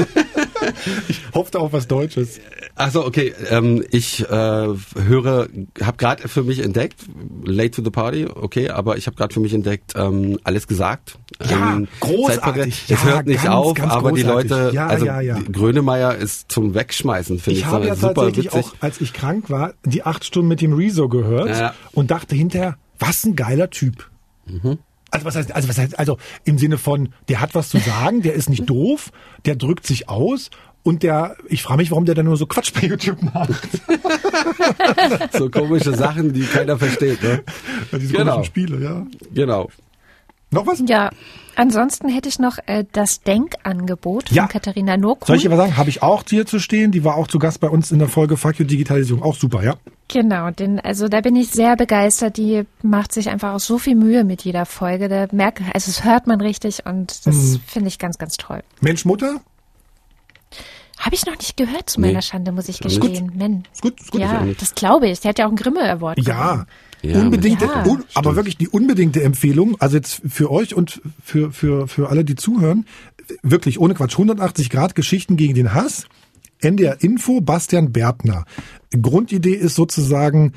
ich 1.08 1.22
hoffe 1.34 1.60
auf 1.60 1.74
was 1.74 1.88
Deutsches. 1.88 2.40
Also 2.76 3.06
okay, 3.06 3.34
ähm, 3.50 3.84
ich 3.92 4.22
äh, 4.22 4.26
höre, 4.28 5.48
habe 5.82 5.98
gerade 5.98 6.28
für 6.28 6.44
mich 6.44 6.60
entdeckt, 6.60 7.06
Late 7.44 7.72
to 7.72 7.84
the 7.84 7.90
Party, 7.90 8.26
okay, 8.26 8.70
aber 8.70 8.98
ich 8.98 9.08
habe 9.08 9.18
gerade 9.18 9.34
für 9.34 9.40
mich 9.40 9.54
entdeckt, 9.54 9.94
ähm, 9.96 10.40
alles 10.44 10.68
gesagt. 10.68 11.18
Ja, 11.50 11.74
ähm, 11.74 11.88
großartig. 12.00 12.84
Es 12.90 12.90
ja, 12.90 13.04
hört 13.04 13.28
nicht 13.28 13.44
ganz, 13.44 13.56
auf, 13.56 13.74
ganz 13.74 13.92
aber 13.92 14.10
großartig. 14.10 14.48
die 14.50 14.54
Leute, 14.54 14.76
ja, 14.76 14.88
also 14.88 15.06
ja, 15.06 15.22
ja. 15.22 15.40
Grönemeyer 15.52 16.16
ist 16.16 16.52
zum 16.52 16.74
Wegschmeißen, 16.74 17.40
finde 17.40 17.60
ich. 17.60 17.66
Ich 17.66 17.72
habe 17.72 17.88
ja 17.88 17.96
super 17.96 18.14
tatsächlich 18.14 18.46
witzig. 18.46 18.66
auch, 18.66 18.74
als 18.80 19.02
ich 19.02 19.14
krank 19.14 19.50
war, 19.50 19.74
die 19.86 20.04
acht 20.04 20.26
Stunden 20.26 20.48
mit 20.48 20.62
dem 20.62 20.74
Rezo 20.74 21.10
gehört 21.10 21.50
ja. 21.50 21.74
und 21.92 22.12
dachte 22.12 22.36
hinterher, 22.36 22.78
was 23.00 23.26
ein 23.26 23.36
geiler 23.36 23.70
Typ. 23.70 24.10
Mhm. 24.46 24.78
Also 25.12 25.26
was 25.26 25.36
heißt, 25.36 25.53
also 25.53 25.70
was 25.70 25.78
heißt, 25.78 25.99
also 25.99 26.18
im 26.45 26.57
Sinne 26.57 26.78
von, 26.78 27.09
der 27.30 27.41
hat 27.41 27.53
was 27.53 27.70
zu 27.70 27.78
sagen, 27.78 28.22
der 28.22 28.34
ist 28.34 28.49
nicht 28.49 28.70
doof, 28.70 29.12
der 29.45 29.55
drückt 29.55 29.86
sich 29.86 30.09
aus 30.09 30.49
und 30.84 31.03
der, 31.03 31.36
ich 31.47 31.62
frage 31.62 31.78
mich, 31.78 31.91
warum 31.91 32.05
der 32.05 32.16
dann 32.16 32.26
nur 32.26 32.38
so 32.38 32.45
Quatsch 32.45 32.74
bei 32.74 32.88
YouTube 32.88 33.22
macht. 33.22 33.70
so 35.34 35.49
komische 35.49 35.93
Sachen, 35.95 36.34
die 36.34 36.41
keiner 36.41 36.78
versteht, 36.78 37.22
ne? 37.22 37.43
Ja, 37.91 37.97
diese 37.99 38.14
genau. 38.14 38.32
komischen 38.34 38.45
Spiele, 38.45 38.84
ja. 38.84 39.05
Genau. 39.34 39.70
Noch 40.49 40.66
was? 40.66 40.84
Ja, 40.88 41.12
Ansonsten 41.55 42.09
hätte 42.09 42.30
ich 42.30 42.39
noch 42.39 42.57
äh, 42.66 42.86
das 42.91 43.22
Denkangebot 43.22 44.32
Ja. 44.32 44.43
von 44.43 44.51
Katharina 44.51 44.97
Nurkun. 44.97 45.28
Soll 45.28 45.36
ich 45.36 45.49
was 45.49 45.57
sagen? 45.57 45.78
Habe 45.78 45.89
ich 45.89 46.01
auch 46.01 46.24
hier 46.28 46.45
zu 46.45 46.59
stehen. 46.59 46.91
Die 46.91 47.03
war 47.03 47.16
auch 47.16 47.28
zu 47.28 47.39
Gast 47.39 47.59
bei 47.59 47.70
uns 47.70 47.91
in 47.91 47.99
der 47.99 48.07
Folge 48.07 48.38
Fuck 48.38 48.59
You 48.59 48.66
Digitalisierung. 48.66 49.22
Auch 49.22 49.36
super, 49.36 49.64
ja. 49.64 49.76
Genau, 50.12 50.51
denn 50.51 50.80
also 50.80 51.07
da 51.07 51.22
bin 51.22 51.36
ich 51.38 51.51
sehr 51.51 51.76
begeistert. 51.78 52.36
Die 52.38 52.64
macht 52.82 53.14
sich 53.14 53.30
einfach 53.30 53.53
auch 53.53 53.59
so 53.59 53.78
viel 53.78 53.95
Mühe 53.95 54.24
mit 54.26 54.43
jeder 54.43 54.66
Folge. 54.66 55.07
Da 55.07 55.28
merke, 55.32 55.64
also 55.74 55.89
es 55.89 56.03
hört 56.03 56.28
man 56.28 56.41
richtig 56.41 56.86
und 56.86 57.26
das 57.26 57.36
Mhm. 57.36 57.59
finde 57.66 57.88
ich 57.88 57.97
ganz, 57.97 58.18
ganz 58.18 58.36
toll. 58.38 58.62
Mensch, 58.82 59.05
Mutter? 59.05 59.39
Habe 60.99 61.16
ich 61.16 61.26
noch 61.26 61.38
nicht 61.38 61.57
gehört 61.57 61.89
zu 61.89 61.99
Nee. 62.01 62.07
meiner 62.07 62.22
Schande, 62.22 62.51
muss 62.51 62.68
ich 62.70 62.82
Ist 62.82 62.99
gut. 62.99 63.09
gestehen. 63.12 63.32
Men. 63.36 63.64
Ist 63.74 63.82
gut, 63.82 63.99
ist 63.99 64.12
gut. 64.12 64.22
Ja, 64.22 64.41
nicht. 64.41 64.62
das 64.62 64.76
glaube 64.76 65.07
ich. 65.07 65.20
Der 65.22 65.30
hat 65.30 65.39
ja 65.39 65.45
auch 65.45 65.49
einen 65.49 65.57
Grimme 65.57 65.82
Award. 65.89 66.20
Ja, 66.28 66.66
Ja, 67.03 67.20
unbedingt, 67.20 67.62
Ja. 67.62 67.84
un, 67.88 68.03
aber 68.14 68.36
wirklich 68.36 68.57
die 68.57 68.68
unbedingte 68.70 69.24
Empfehlung, 69.24 69.76
also 69.80 69.95
jetzt 69.97 70.22
für 70.30 70.51
euch 70.51 70.76
und 70.76 71.01
für, 71.24 71.51
für, 71.51 71.88
für 71.88 72.09
alle, 72.09 72.24
die 72.24 72.36
zuhören, 72.36 72.86
wirklich 73.41 73.80
ohne 73.80 73.95
Quatsch, 73.95 74.14
180 74.20 74.70
Grad 74.70 74.93
Geschichten 74.93 75.36
gegen 75.36 75.55
den 75.55 75.74
Hass. 75.74 76.05
NDR 76.64 77.01
Info, 77.03 77.41
Bastian 77.41 77.91
Berbner. 77.91 78.45
Grundidee 79.01 79.55
ist 79.55 79.76
sozusagen 79.76 80.53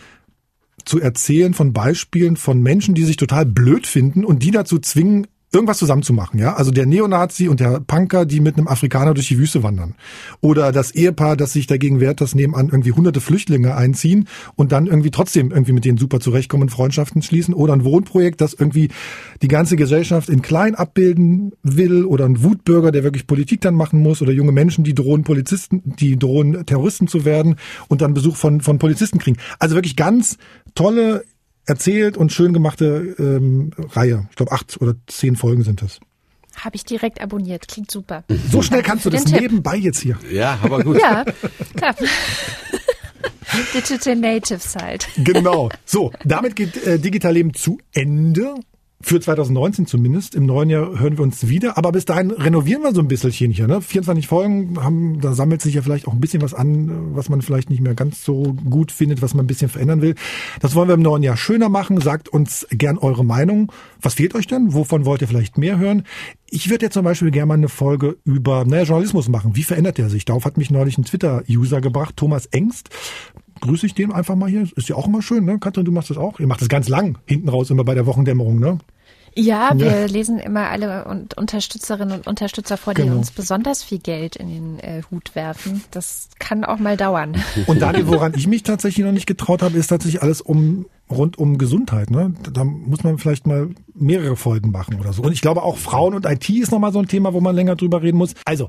zu 0.84 1.00
erzählen 1.00 1.55
von 1.55 1.72
Beispielen 1.72 2.36
von 2.36 2.61
Menschen, 2.61 2.94
die 2.94 3.05
sich 3.05 3.16
total 3.16 3.46
blöd 3.46 3.86
finden 3.86 4.24
und 4.24 4.42
die 4.42 4.50
dazu 4.50 4.78
zwingen, 4.78 5.26
irgendwas 5.55 5.78
zusammenzumachen, 5.78 6.40
ja? 6.40 6.55
Also 6.55 6.70
der 6.70 6.86
Neonazi 6.86 7.48
und 7.48 7.61
der 7.61 7.80
Punker, 7.80 8.26
die 8.26 8.40
mit 8.40 8.57
einem 8.57 8.68
Afrikaner 8.68 9.14
durch 9.14 9.28
die 9.28 9.38
Wüste 9.38 9.62
wandern. 9.62 9.94
Oder 10.40 10.72
das 10.72 10.90
Ehepaar, 10.90 11.36
das 11.36 11.52
sich 11.52 11.66
dagegen 11.66 12.00
wehrt, 12.00 12.20
dass 12.20 12.34
nebenan 12.34 12.68
irgendwie 12.68 12.92
hunderte 12.92 13.20
Flüchtlinge 13.20 13.76
einziehen 13.76 14.28
und 14.57 14.72
dann 14.72 14.86
irgendwie 14.86 15.11
trotzdem 15.11 15.50
irgendwie 15.50 15.72
mit 15.72 15.84
denen 15.84 15.98
super 15.98 16.20
zurechtkommen 16.20 16.64
und 16.64 16.70
Freundschaften 16.70 17.22
schließen. 17.22 17.55
Oder 17.55 17.74
ein 17.74 17.84
Wohnprojekt, 17.84 18.40
das 18.40 18.55
irgendwie 18.55 18.88
die 19.42 19.48
ganze 19.48 19.76
Gesellschaft 19.76 20.28
in 20.28 20.42
klein 20.42 20.74
abbilden 20.74 21.52
will. 21.62 22.05
Oder 22.05 22.24
ein 22.24 22.42
Wutbürger, 22.42 22.92
der 22.92 23.05
wirklich 23.05 23.26
Politik 23.26 23.61
dann 23.61 23.74
machen 23.74 24.00
muss. 24.00 24.22
Oder 24.22 24.32
junge 24.32 24.52
Menschen, 24.52 24.84
die 24.84 24.94
drohen 24.94 25.24
Polizisten, 25.24 25.82
die 25.98 26.18
drohen 26.18 26.66
Terroristen 26.66 27.09
zu 27.09 27.24
werden 27.24 27.57
und 27.88 28.00
dann 28.00 28.14
Besuch 28.14 28.36
von, 28.36 28.61
von 28.61 28.78
Polizisten 28.78 29.18
kriegen. 29.18 29.38
Also 29.59 29.74
wirklich 29.74 29.96
ganz 29.96 30.38
tolle 30.74 31.24
erzählt 31.67 32.17
und 32.17 32.33
schön 32.33 32.53
gemachte 32.53 33.15
ähm, 33.19 33.71
Reihe. 33.77 34.27
Ich 34.31 34.37
glaube, 34.37 34.53
acht 34.53 34.81
oder 34.81 34.95
zehn 35.07 35.37
Folgen 35.37 35.62
sind 35.62 35.83
es. 35.83 36.01
Habe 36.57 36.77
ich 36.77 36.85
direkt 36.85 37.21
abonniert. 37.21 37.67
Klingt 37.69 37.91
super. 37.91 38.25
So 38.51 38.62
schnell 38.62 38.83
kannst 38.83 39.07
du 39.07 39.11
das 39.11 39.25
Tipp. 39.25 39.41
nebenbei 39.41 39.77
jetzt 39.77 40.01
hier. 40.01 40.19
Ja, 40.31 40.59
aber 40.62 40.83
gut. 40.83 41.01
Ja, 41.01 41.25
klar. 41.77 41.97
Digital 43.75 44.17
Natives 44.17 44.75
halt. 44.77 45.09
Genau. 45.17 45.69
So, 45.85 46.12
damit 46.25 46.57
geht 46.57 46.77
äh, 46.87 46.99
Digital 46.99 47.33
Leben 47.33 47.55
zu 47.55 47.79
Ende. 47.93 48.55
Für 49.05 49.20
2019 49.20 49.86
zumindest. 49.86 50.34
Im 50.34 50.46
neuen 50.46 50.70
Jahr 50.70 50.98
hören 50.98 51.18
wir 51.18 51.24
uns 51.24 51.46
wieder. 51.46 51.76
Aber 51.76 51.92
bis 51.92 52.07
dahin 52.07 52.30
renovieren 52.30 52.82
wir 52.82 52.94
so 52.94 53.02
ein 53.02 53.09
bisschen 53.09 53.50
hier. 53.50 53.66
Ne? 53.66 53.82
24 53.82 54.26
Folgen, 54.26 54.82
haben, 54.82 55.20
da 55.20 55.34
sammelt 55.34 55.61
sich 55.61 55.74
ja 55.74 55.82
vielleicht 55.82 56.09
auch 56.09 56.14
ein 56.14 56.20
bisschen 56.20 56.40
was 56.40 56.55
an, 56.55 57.14
was 57.14 57.28
man 57.28 57.42
vielleicht 57.42 57.68
nicht 57.68 57.82
mehr 57.82 57.94
ganz 57.94 58.24
so 58.24 58.55
gut 58.64 58.90
findet, 58.90 59.20
was 59.20 59.34
man 59.34 59.44
ein 59.44 59.46
bisschen 59.46 59.68
verändern 59.68 60.00
will. 60.00 60.14
Das 60.61 60.74
wollen 60.74 60.88
wir 60.88 60.94
im 60.94 61.02
neuen 61.02 61.22
Jahr 61.22 61.36
schöner 61.36 61.68
machen. 61.68 62.00
Sagt 62.00 62.30
uns 62.30 62.66
gern 62.70 62.96
eure 62.96 63.26
Meinung. 63.26 63.70
Was 64.00 64.14
fehlt 64.14 64.34
euch 64.34 64.46
denn? 64.46 64.72
Wovon 64.72 65.05
wollt 65.05 65.20
ihr 65.20 65.28
vielleicht 65.28 65.59
mehr 65.59 65.76
hören? 65.76 66.05
Ich 66.48 66.70
würde 66.70 66.86
ja 66.86 66.90
zum 66.90 67.05
Beispiel 67.05 67.30
gerne 67.30 67.46
mal 67.46 67.55
eine 67.55 67.68
Folge 67.68 68.16
über 68.24 68.64
naja, 68.64 68.84
Journalismus 68.84 69.28
machen. 69.28 69.55
Wie 69.55 69.64
verändert 69.64 69.98
der 69.98 70.09
sich? 70.09 70.24
Darauf 70.24 70.46
hat 70.46 70.57
mich 70.57 70.70
neulich 70.70 70.96
ein 70.96 71.05
Twitter-User 71.05 71.82
gebracht, 71.82 72.16
Thomas 72.16 72.46
Engst 72.46 72.88
grüße 73.61 73.86
ich 73.86 73.94
den 73.94 74.12
einfach 74.12 74.36
mal 74.36 74.48
hier. 74.48 74.68
Ist 74.76 74.88
ja 74.88 74.96
auch 74.96 75.07
immer 75.07 75.22
schön, 75.22 75.44
ne? 75.44 75.59
Katrin, 75.59 75.84
du 75.84 75.92
machst 75.92 76.11
das 76.11 76.18
auch. 76.18 76.40
Ihr 76.40 76.46
macht 76.46 76.61
das 76.61 76.68
ganz 76.68 76.88
lang, 76.88 77.18
hinten 77.26 77.48
raus, 77.48 77.70
immer 77.70 77.84
bei 77.84 77.94
der 77.94 78.07
Wochendämmerung, 78.07 78.59
ne? 78.59 78.78
Ja, 79.37 79.72
wir 79.74 80.07
lesen 80.09 80.39
immer 80.39 80.70
alle 80.70 81.05
und 81.07 81.37
Unterstützerinnen 81.37 82.18
und 82.18 82.26
Unterstützer 82.26 82.76
vor, 82.76 82.93
die 82.95 83.03
Genau. 83.03 83.16
uns 83.16 83.32
besonders 83.32 83.82
viel 83.82 83.99
Geld 83.99 84.37
in 84.37 84.49
den 84.49 84.78
äh, 84.78 85.03
Hut 85.11 85.35
werfen. 85.35 85.82
Das 85.91 86.28
kann 86.39 86.64
auch 86.64 86.78
mal 86.78 86.97
dauern. 86.97 87.35
Und 87.66 87.82
Daniel, 87.82 88.07
woran 88.07 88.32
ich 88.37 88.47
mich 88.47 88.62
tatsächlich 88.62 89.05
noch 89.05 89.12
nicht 89.12 89.26
getraut 89.26 89.62
habe, 89.62 89.76
ist 89.78 89.89
tatsächlich 89.89 90.22
alles 90.22 90.41
um 90.41 90.87
rund 91.11 91.37
um 91.39 91.59
Gesundheit. 91.59 92.11
Ne? 92.11 92.32
Da 92.53 92.64
muss 92.64 93.05
man 93.05 93.18
vielleicht 93.18 93.47
mal 93.47 93.68
mehrere 93.95 94.37
Folgen 94.37 94.70
machen 94.70 94.99
oder 95.01 95.12
so. 95.12 95.22
Und 95.22 95.32
ich 95.32 95.43
glaube 95.43 95.62
auch 95.62 95.76
Frauen 95.76 96.14
und 96.14 96.24
IT 96.26 96.49
ist 96.49 96.72
nochmal 96.72 96.93
so 96.93 96.99
ein 96.99 97.07
Thema, 97.09 97.35
wo 97.35 97.41
man 97.41 97.55
länger 97.55 97.76
drüber 97.76 98.03
reden 98.03 98.16
muss. 98.16 98.35
Also, 98.45 98.68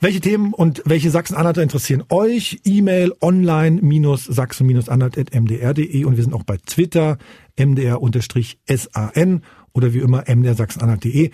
welche 0.00 0.20
Themen 0.20 0.52
und 0.52 0.82
welche 0.84 1.10
Sachsen-Anhalter 1.10 1.62
interessieren 1.62 2.02
euch? 2.08 2.60
E-Mail 2.64 3.12
online-sachsen-anhalt.mdr.de 3.20 6.04
und 6.04 6.16
wir 6.16 6.24
sind 6.24 6.34
auch 6.34 6.42
bei 6.44 6.56
Twitter 6.58 7.16
mdr-san 7.58 9.42
oder 9.72 9.92
wie 9.92 9.98
immer 9.98 10.24
mdr-sachsen-anhalt.de. 10.26 11.30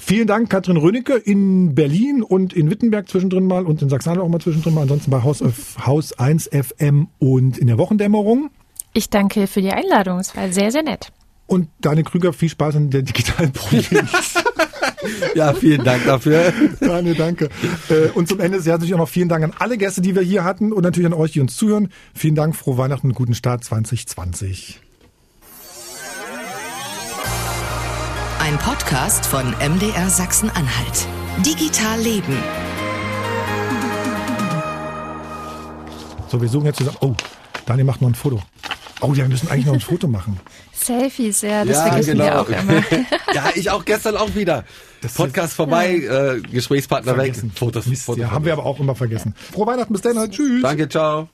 Vielen 0.00 0.26
Dank, 0.26 0.48
Katrin 0.48 0.76
Rönecke 0.76 1.14
in 1.14 1.74
Berlin 1.74 2.22
und 2.22 2.52
in 2.52 2.70
Wittenberg 2.70 3.08
zwischendrin 3.08 3.46
mal 3.46 3.66
und 3.66 3.82
in 3.82 3.88
Sachsen-Anhalt 3.88 4.24
auch 4.24 4.30
mal 4.30 4.40
zwischendrin 4.40 4.74
mal. 4.74 4.82
Ansonsten 4.82 5.10
bei 5.10 5.22
Haus, 5.22 5.42
Haus 5.84 6.12
1 6.18 6.50
FM 6.52 7.08
und 7.18 7.58
in 7.58 7.66
der 7.66 7.78
Wochendämmerung. 7.78 8.50
Ich 8.94 9.10
danke 9.10 9.46
für 9.46 9.60
die 9.60 9.72
Einladung. 9.72 10.18
Es 10.18 10.36
war 10.36 10.50
sehr, 10.50 10.70
sehr 10.70 10.82
nett. 10.82 11.12
Und 11.46 11.68
Daniel 11.80 12.04
Krüger, 12.04 12.32
viel 12.32 12.48
Spaß 12.48 12.76
in 12.76 12.90
der 12.90 13.02
digitalen 13.02 13.52
Provinz. 13.52 14.34
Ja, 15.34 15.54
vielen 15.54 15.84
Dank 15.84 16.04
dafür. 16.06 16.52
Daniel, 16.80 17.14
danke. 17.14 17.48
Äh, 17.88 18.08
Und 18.14 18.28
zum 18.28 18.40
Ende 18.40 18.60
sehr 18.60 18.74
natürlich 18.74 18.94
auch 18.94 18.98
noch 18.98 19.08
vielen 19.08 19.28
Dank 19.28 19.44
an 19.44 19.52
alle 19.58 19.78
Gäste, 19.78 20.00
die 20.00 20.14
wir 20.14 20.22
hier 20.22 20.42
hatten 20.44 20.72
und 20.72 20.82
natürlich 20.82 21.06
an 21.06 21.12
euch, 21.12 21.32
die 21.32 21.40
uns 21.40 21.56
zuhören. 21.56 21.88
Vielen 22.14 22.34
Dank, 22.34 22.56
frohe 22.56 22.78
Weihnachten 22.78 23.06
und 23.06 23.14
guten 23.14 23.34
Start 23.34 23.62
2020. 23.64 24.80
Ein 28.48 28.56
Podcast 28.60 29.26
von 29.26 29.50
MDR 29.60 30.08
Sachsen-Anhalt. 30.08 31.06
Digital 31.44 32.00
Leben. 32.00 32.34
So, 36.28 36.40
wir 36.40 36.48
suchen 36.48 36.64
jetzt 36.64 36.78
zusammen. 36.78 36.96
Oh, 37.02 37.12
Daniel 37.66 37.84
macht 37.84 38.00
noch 38.00 38.08
ein 38.08 38.14
Foto. 38.14 38.40
Oh 39.02 39.08
ja, 39.08 39.16
wir 39.16 39.28
müssen 39.28 39.50
eigentlich 39.50 39.66
noch 39.66 39.74
ein 39.74 39.80
Foto 39.80 40.08
machen. 40.08 40.40
Selfies, 40.72 41.42
ja, 41.42 41.62
das 41.66 41.76
ja, 41.76 41.86
vergessen 41.88 42.12
genau. 42.12 42.24
wir 42.24 42.40
auch 42.40 42.48
immer. 42.48 42.72
ja, 43.34 43.50
ich 43.54 43.68
auch 43.68 43.84
gestern 43.84 44.16
auch 44.16 44.34
wieder. 44.34 44.64
Das 45.02 45.12
Podcast 45.12 45.52
vorbei, 45.52 45.96
äh, 45.96 46.40
Gesprächspartner 46.40 47.16
Vergessen. 47.16 47.50
weg. 47.50 47.58
Fotos, 47.58 47.84
Mist, 47.84 48.06
Fotos 48.06 48.22
ja, 48.22 48.30
haben 48.30 48.46
wir 48.46 48.54
aber 48.54 48.64
auch 48.64 48.80
immer 48.80 48.94
vergessen. 48.94 49.34
Frohe 49.52 49.66
Weihnachten, 49.66 49.92
bis 49.92 50.00
dann. 50.00 50.30
Tschüss. 50.30 50.62
Danke, 50.62 50.88
ciao. 50.88 51.28